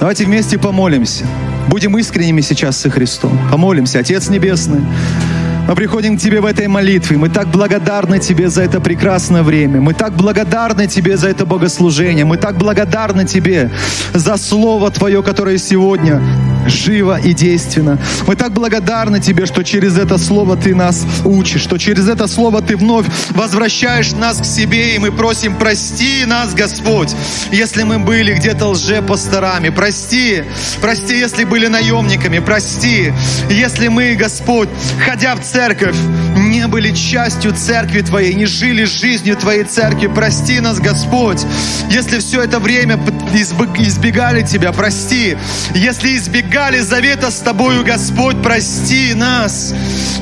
Давайте 0.00 0.24
вместе 0.24 0.58
помолимся. 0.58 1.26
Будем 1.68 1.98
искренними 1.98 2.40
сейчас 2.40 2.78
со 2.78 2.88
Христом. 2.88 3.38
Помолимся. 3.50 3.98
Отец 3.98 4.30
Небесный, 4.30 4.80
мы 5.68 5.74
приходим 5.74 6.16
к 6.16 6.20
Тебе 6.20 6.40
в 6.40 6.46
этой 6.46 6.66
молитве. 6.66 7.18
Мы 7.18 7.28
так 7.28 7.48
благодарны 7.48 8.18
Тебе 8.18 8.48
за 8.48 8.62
это 8.62 8.80
прекрасное 8.80 9.42
время. 9.42 9.82
Мы 9.82 9.92
так 9.92 10.14
благодарны 10.14 10.86
Тебе 10.86 11.18
за 11.18 11.28
это 11.28 11.44
богослужение. 11.44 12.24
Мы 12.24 12.38
так 12.38 12.56
благодарны 12.56 13.26
Тебе 13.26 13.70
за 14.14 14.38
Слово 14.38 14.90
Твое, 14.90 15.22
которое 15.22 15.58
сегодня 15.58 16.22
живо 16.66 17.18
и 17.18 17.32
действенно. 17.32 17.98
Мы 18.26 18.36
так 18.36 18.52
благодарны 18.52 19.20
Тебе, 19.20 19.46
что 19.46 19.62
через 19.62 19.98
это 19.98 20.18
Слово 20.18 20.56
Ты 20.56 20.74
нас 20.74 21.04
учишь, 21.24 21.62
что 21.62 21.78
через 21.78 22.08
это 22.08 22.26
Слово 22.26 22.62
Ты 22.62 22.76
вновь 22.76 23.06
возвращаешь 23.30 24.12
нас 24.12 24.38
к 24.38 24.44
себе, 24.44 24.94
и 24.94 24.98
мы 24.98 25.12
просим, 25.12 25.56
прости 25.56 26.24
нас, 26.26 26.54
Господь, 26.54 27.14
если 27.50 27.82
мы 27.82 27.98
были 27.98 28.34
где-то 28.34 28.68
лжепасторами, 28.68 29.70
прости, 29.70 30.44
прости, 30.80 31.18
если 31.18 31.44
были 31.44 31.66
наемниками, 31.66 32.38
прости, 32.38 33.12
если 33.48 33.88
мы, 33.88 34.14
Господь, 34.14 34.68
ходя 35.04 35.34
в 35.34 35.42
церковь, 35.42 35.96
не 36.50 36.66
были 36.66 36.92
частью 36.92 37.54
церкви 37.54 38.00
Твоей, 38.00 38.34
не 38.34 38.46
жили 38.46 38.84
жизнью 38.84 39.36
Твоей 39.36 39.64
церкви, 39.64 40.08
прости 40.08 40.60
нас, 40.60 40.80
Господь, 40.80 41.40
если 41.90 42.18
все 42.18 42.42
это 42.42 42.58
время 42.58 42.98
избегали 43.78 44.42
Тебя, 44.42 44.72
прости, 44.72 45.36
если 45.74 46.16
избегали 46.16 46.80
завета 46.80 47.30
с 47.30 47.38
Тобою, 47.38 47.84
Господь, 47.84 48.42
прости 48.42 49.14
нас. 49.14 49.72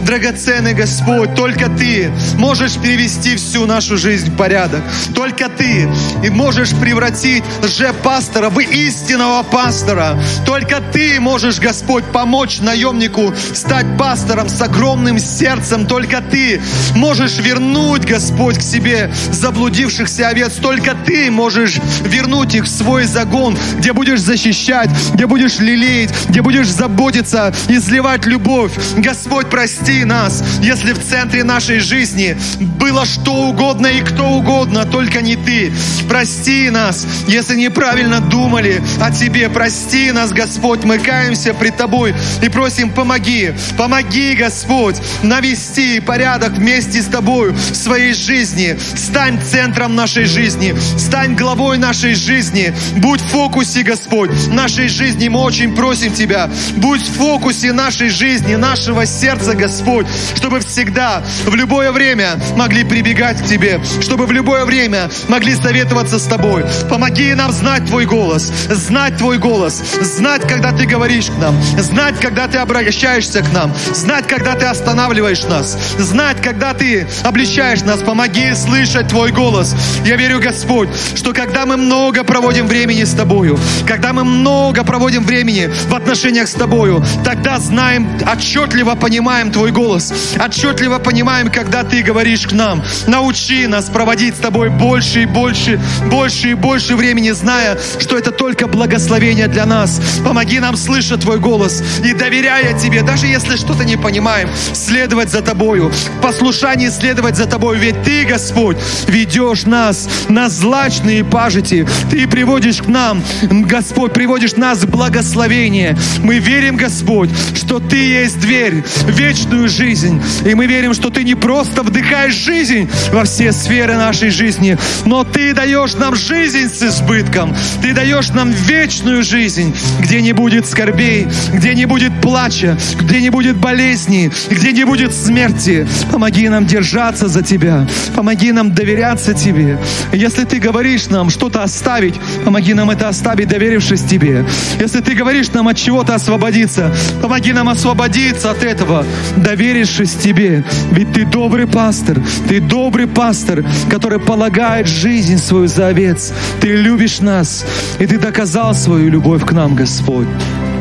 Драгоценный 0.04 0.74
Господь, 0.74 1.34
только 1.34 1.68
Ты 1.68 2.10
можешь 2.36 2.78
перевести 2.78 3.36
всю 3.36 3.66
нашу 3.66 3.96
жизнь 3.96 4.30
в 4.30 4.36
порядок. 4.36 4.82
Только 5.14 5.48
Ты 5.48 5.88
и 6.22 6.30
можешь 6.30 6.70
превратить 6.70 7.44
лже-пастора 7.62 8.48
в 8.50 8.58
истинного 8.60 9.42
пастора. 9.42 10.18
Только 10.46 10.80
Ты 10.92 11.20
можешь, 11.20 11.58
Господь, 11.58 12.04
помочь 12.04 12.60
наемнику 12.60 13.34
стать 13.54 13.86
пастором 13.98 14.48
с 14.48 14.60
огромным 14.62 15.18
сердцем. 15.18 15.86
Только 15.86 16.17
Ты 16.20 16.60
можешь 16.94 17.38
вернуть, 17.38 18.04
Господь, 18.04 18.58
к 18.58 18.62
себе 18.62 19.10
заблудившихся 19.30 20.28
овец. 20.28 20.54
Только 20.54 20.94
Ты 20.94 21.30
можешь 21.30 21.78
вернуть 22.04 22.54
их 22.54 22.64
в 22.64 22.68
свой 22.68 23.04
загон, 23.04 23.56
где 23.78 23.92
будешь 23.92 24.20
защищать, 24.20 24.90
где 25.14 25.26
будешь 25.26 25.58
лелеять, 25.58 26.10
где 26.28 26.42
будешь 26.42 26.68
заботиться, 26.68 27.54
изливать 27.68 28.26
любовь. 28.26 28.72
Господь, 28.96 29.48
прости 29.50 30.04
нас, 30.04 30.42
если 30.60 30.92
в 30.92 31.02
центре 31.04 31.44
нашей 31.44 31.80
жизни 31.80 32.36
было 32.78 33.04
что 33.06 33.48
угодно 33.48 33.86
и 33.86 34.00
кто 34.00 34.28
угодно, 34.28 34.84
только 34.84 35.20
не 35.22 35.36
Ты. 35.36 35.72
Прости 36.08 36.70
нас, 36.70 37.06
если 37.26 37.56
неправильно 37.56 38.20
думали 38.20 38.82
о 39.00 39.10
Тебе. 39.10 39.48
Прости 39.48 40.12
нас, 40.12 40.32
Господь, 40.32 40.84
мы 40.84 40.98
каемся 40.98 41.54
пред 41.54 41.76
Тобой 41.76 42.14
и 42.42 42.48
просим, 42.48 42.90
помоги, 42.90 43.52
помоги, 43.76 44.34
Господь, 44.34 44.96
навести, 45.22 46.00
порядок 46.08 46.52
вместе 46.52 47.02
с 47.02 47.04
Тобою 47.04 47.52
в 47.52 47.76
своей 47.76 48.14
жизни. 48.14 48.78
Стань 48.96 49.38
центром 49.42 49.94
нашей 49.94 50.24
жизни, 50.24 50.74
стань 50.96 51.34
главой 51.34 51.76
нашей 51.76 52.14
жизни. 52.14 52.74
Будь 52.96 53.20
в 53.20 53.26
фокусе, 53.26 53.82
Господь, 53.82 54.30
нашей 54.48 54.88
жизни. 54.88 55.28
Мы 55.28 55.40
очень 55.40 55.76
просим 55.76 56.14
Тебя, 56.14 56.48
будь 56.76 57.02
в 57.02 57.12
фокусе 57.12 57.72
нашей 57.72 58.08
жизни, 58.08 58.54
нашего 58.54 59.04
сердца, 59.04 59.52
Господь, 59.52 60.06
чтобы 60.34 60.60
всегда, 60.60 61.22
в 61.44 61.54
любое 61.54 61.92
время 61.92 62.40
могли 62.56 62.84
прибегать 62.84 63.42
к 63.42 63.46
Тебе, 63.46 63.78
чтобы 64.00 64.24
в 64.24 64.32
любое 64.32 64.64
время 64.64 65.10
могли 65.28 65.54
советоваться 65.56 66.18
с 66.18 66.24
Тобой. 66.24 66.64
Помоги 66.88 67.34
нам 67.34 67.52
знать 67.52 67.84
Твой 67.84 68.06
голос, 68.06 68.50
знать 68.70 69.18
Твой 69.18 69.36
голос, 69.36 69.82
знать, 70.00 70.48
когда 70.48 70.72
Ты 70.72 70.86
говоришь 70.86 71.26
к 71.26 71.36
нам, 71.36 71.54
знать, 71.78 72.18
когда 72.18 72.48
Ты 72.48 72.56
обращаешься 72.56 73.42
к 73.42 73.52
нам, 73.52 73.74
знать, 73.92 74.26
когда 74.26 74.54
Ты 74.54 74.64
останавливаешь 74.64 75.44
нас, 75.44 75.76
знать, 75.98 76.40
когда 76.42 76.74
Ты 76.74 77.06
обличаешь 77.22 77.82
нас. 77.82 78.00
Помоги 78.00 78.54
слышать 78.54 79.08
Твой 79.08 79.32
голос. 79.32 79.74
Я 80.04 80.16
верю, 80.16 80.40
Господь, 80.40 80.88
что 81.14 81.32
когда 81.32 81.66
мы 81.66 81.76
много 81.76 82.24
проводим 82.24 82.66
времени 82.66 83.04
с 83.04 83.14
Тобою, 83.14 83.58
когда 83.86 84.12
мы 84.12 84.24
много 84.24 84.84
проводим 84.84 85.24
времени 85.24 85.70
в 85.88 85.94
отношениях 85.94 86.48
с 86.48 86.52
Тобою, 86.52 87.04
тогда 87.24 87.58
знаем, 87.58 88.08
отчетливо 88.30 88.94
понимаем 88.94 89.50
Твой 89.50 89.72
голос, 89.72 90.12
отчетливо 90.38 90.98
понимаем, 90.98 91.50
когда 91.50 91.84
Ты 91.84 92.02
говоришь 92.02 92.46
к 92.46 92.52
нам. 92.52 92.82
Научи 93.06 93.66
нас 93.66 93.86
проводить 93.86 94.36
с 94.36 94.38
Тобой 94.38 94.70
больше 94.70 95.22
и 95.22 95.26
больше, 95.26 95.80
больше 96.06 96.50
и 96.50 96.54
больше 96.54 96.96
времени, 96.96 97.30
зная, 97.30 97.78
что 97.98 98.16
это 98.16 98.30
только 98.30 98.66
благословение 98.66 99.48
для 99.48 99.66
нас. 99.66 100.00
Помоги 100.24 100.60
нам 100.60 100.76
слышать 100.76 101.20
Твой 101.20 101.38
голос 101.38 101.82
и 102.04 102.12
доверяя 102.12 102.78
Тебе, 102.78 103.02
даже 103.02 103.26
если 103.26 103.56
что-то 103.56 103.84
не 103.84 103.96
понимаем, 103.96 104.48
следовать 104.72 105.30
за 105.30 105.42
Тобою, 105.42 105.87
в 105.90 106.20
послушании 106.20 106.88
следовать 106.88 107.36
за 107.36 107.46
Тобою, 107.46 107.78
ведь 107.78 108.02
Ты, 108.02 108.24
Господь, 108.24 108.76
ведешь 109.06 109.64
нас 109.64 110.08
на 110.28 110.48
злачные 110.48 111.24
пажити, 111.24 111.86
Ты 112.10 112.26
приводишь 112.26 112.82
к 112.82 112.86
нам, 112.86 113.22
Господь, 113.50 114.12
приводишь 114.12 114.56
нас 114.56 114.78
в 114.80 114.90
благословение. 114.90 115.96
Мы 116.22 116.38
верим, 116.38 116.76
Господь, 116.76 117.30
что 117.54 117.78
Ты 117.78 117.96
есть 117.96 118.40
дверь 118.40 118.82
в 118.82 119.10
вечную 119.10 119.68
жизнь, 119.68 120.22
и 120.44 120.54
мы 120.54 120.66
верим, 120.66 120.94
что 120.94 121.10
Ты 121.10 121.24
не 121.24 121.34
просто 121.34 121.82
вдыхаешь 121.82 122.34
жизнь 122.34 122.88
во 123.12 123.24
все 123.24 123.52
сферы 123.52 123.94
нашей 123.94 124.30
жизни, 124.30 124.78
но 125.04 125.24
Ты 125.24 125.54
даешь 125.54 125.94
нам 125.94 126.14
жизнь 126.14 126.68
с 126.68 126.82
избытком, 126.82 127.54
Ты 127.82 127.92
даешь 127.92 128.30
нам 128.30 128.50
вечную 128.50 129.22
жизнь, 129.22 129.74
где 130.00 130.20
не 130.22 130.32
будет 130.32 130.66
скорбей, 130.66 131.28
где 131.52 131.74
не 131.74 131.86
будет 131.86 132.20
плача, 132.20 132.78
где 133.00 133.20
не 133.20 133.30
будет 133.30 133.56
болезней, 133.56 134.30
где 134.50 134.72
не 134.72 134.84
будет 134.84 135.14
смерти. 135.14 135.77
Помоги 136.10 136.48
нам 136.48 136.66
держаться 136.66 137.28
за 137.28 137.42
Тебя, 137.42 137.86
помоги 138.14 138.52
нам 138.52 138.72
доверяться 138.72 139.34
Тебе. 139.34 139.78
Если 140.12 140.44
Ты 140.44 140.58
говоришь 140.58 141.08
нам 141.08 141.30
что-то 141.30 141.62
оставить, 141.62 142.14
помоги 142.44 142.74
нам 142.74 142.90
это 142.90 143.08
оставить, 143.08 143.48
доверившись 143.48 144.02
Тебе. 144.02 144.44
Если 144.80 145.00
Ты 145.00 145.14
говоришь 145.14 145.52
нам 145.52 145.68
от 145.68 145.76
чего-то 145.76 146.14
освободиться, 146.14 146.94
помоги 147.22 147.52
нам 147.52 147.68
освободиться 147.68 148.50
от 148.50 148.62
этого, 148.62 149.04
доверившись 149.36 150.14
Тебе. 150.14 150.64
Ведь 150.92 151.12
Ты 151.12 151.24
добрый 151.24 151.66
пастор, 151.66 152.20
Ты 152.48 152.60
добрый 152.60 153.06
пастор, 153.06 153.64
который 153.90 154.18
полагает 154.18 154.86
жизнь 154.86 155.38
свою 155.38 155.66
за 155.68 155.88
овец. 155.88 156.32
Ты 156.60 156.76
любишь 156.76 157.20
нас, 157.20 157.64
и 157.98 158.06
Ты 158.06 158.18
доказал 158.18 158.74
свою 158.74 159.10
любовь 159.10 159.44
к 159.44 159.52
нам, 159.52 159.74
Господь. 159.74 160.28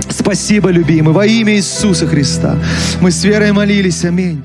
Спасибо, 0.09 0.69
любимый, 0.69 1.13
во 1.13 1.25
имя 1.25 1.55
Иисуса 1.55 2.07
Христа. 2.07 2.57
Мы 3.01 3.11
с 3.11 3.23
верой 3.23 3.51
молились. 3.51 4.03
Аминь. 4.05 4.43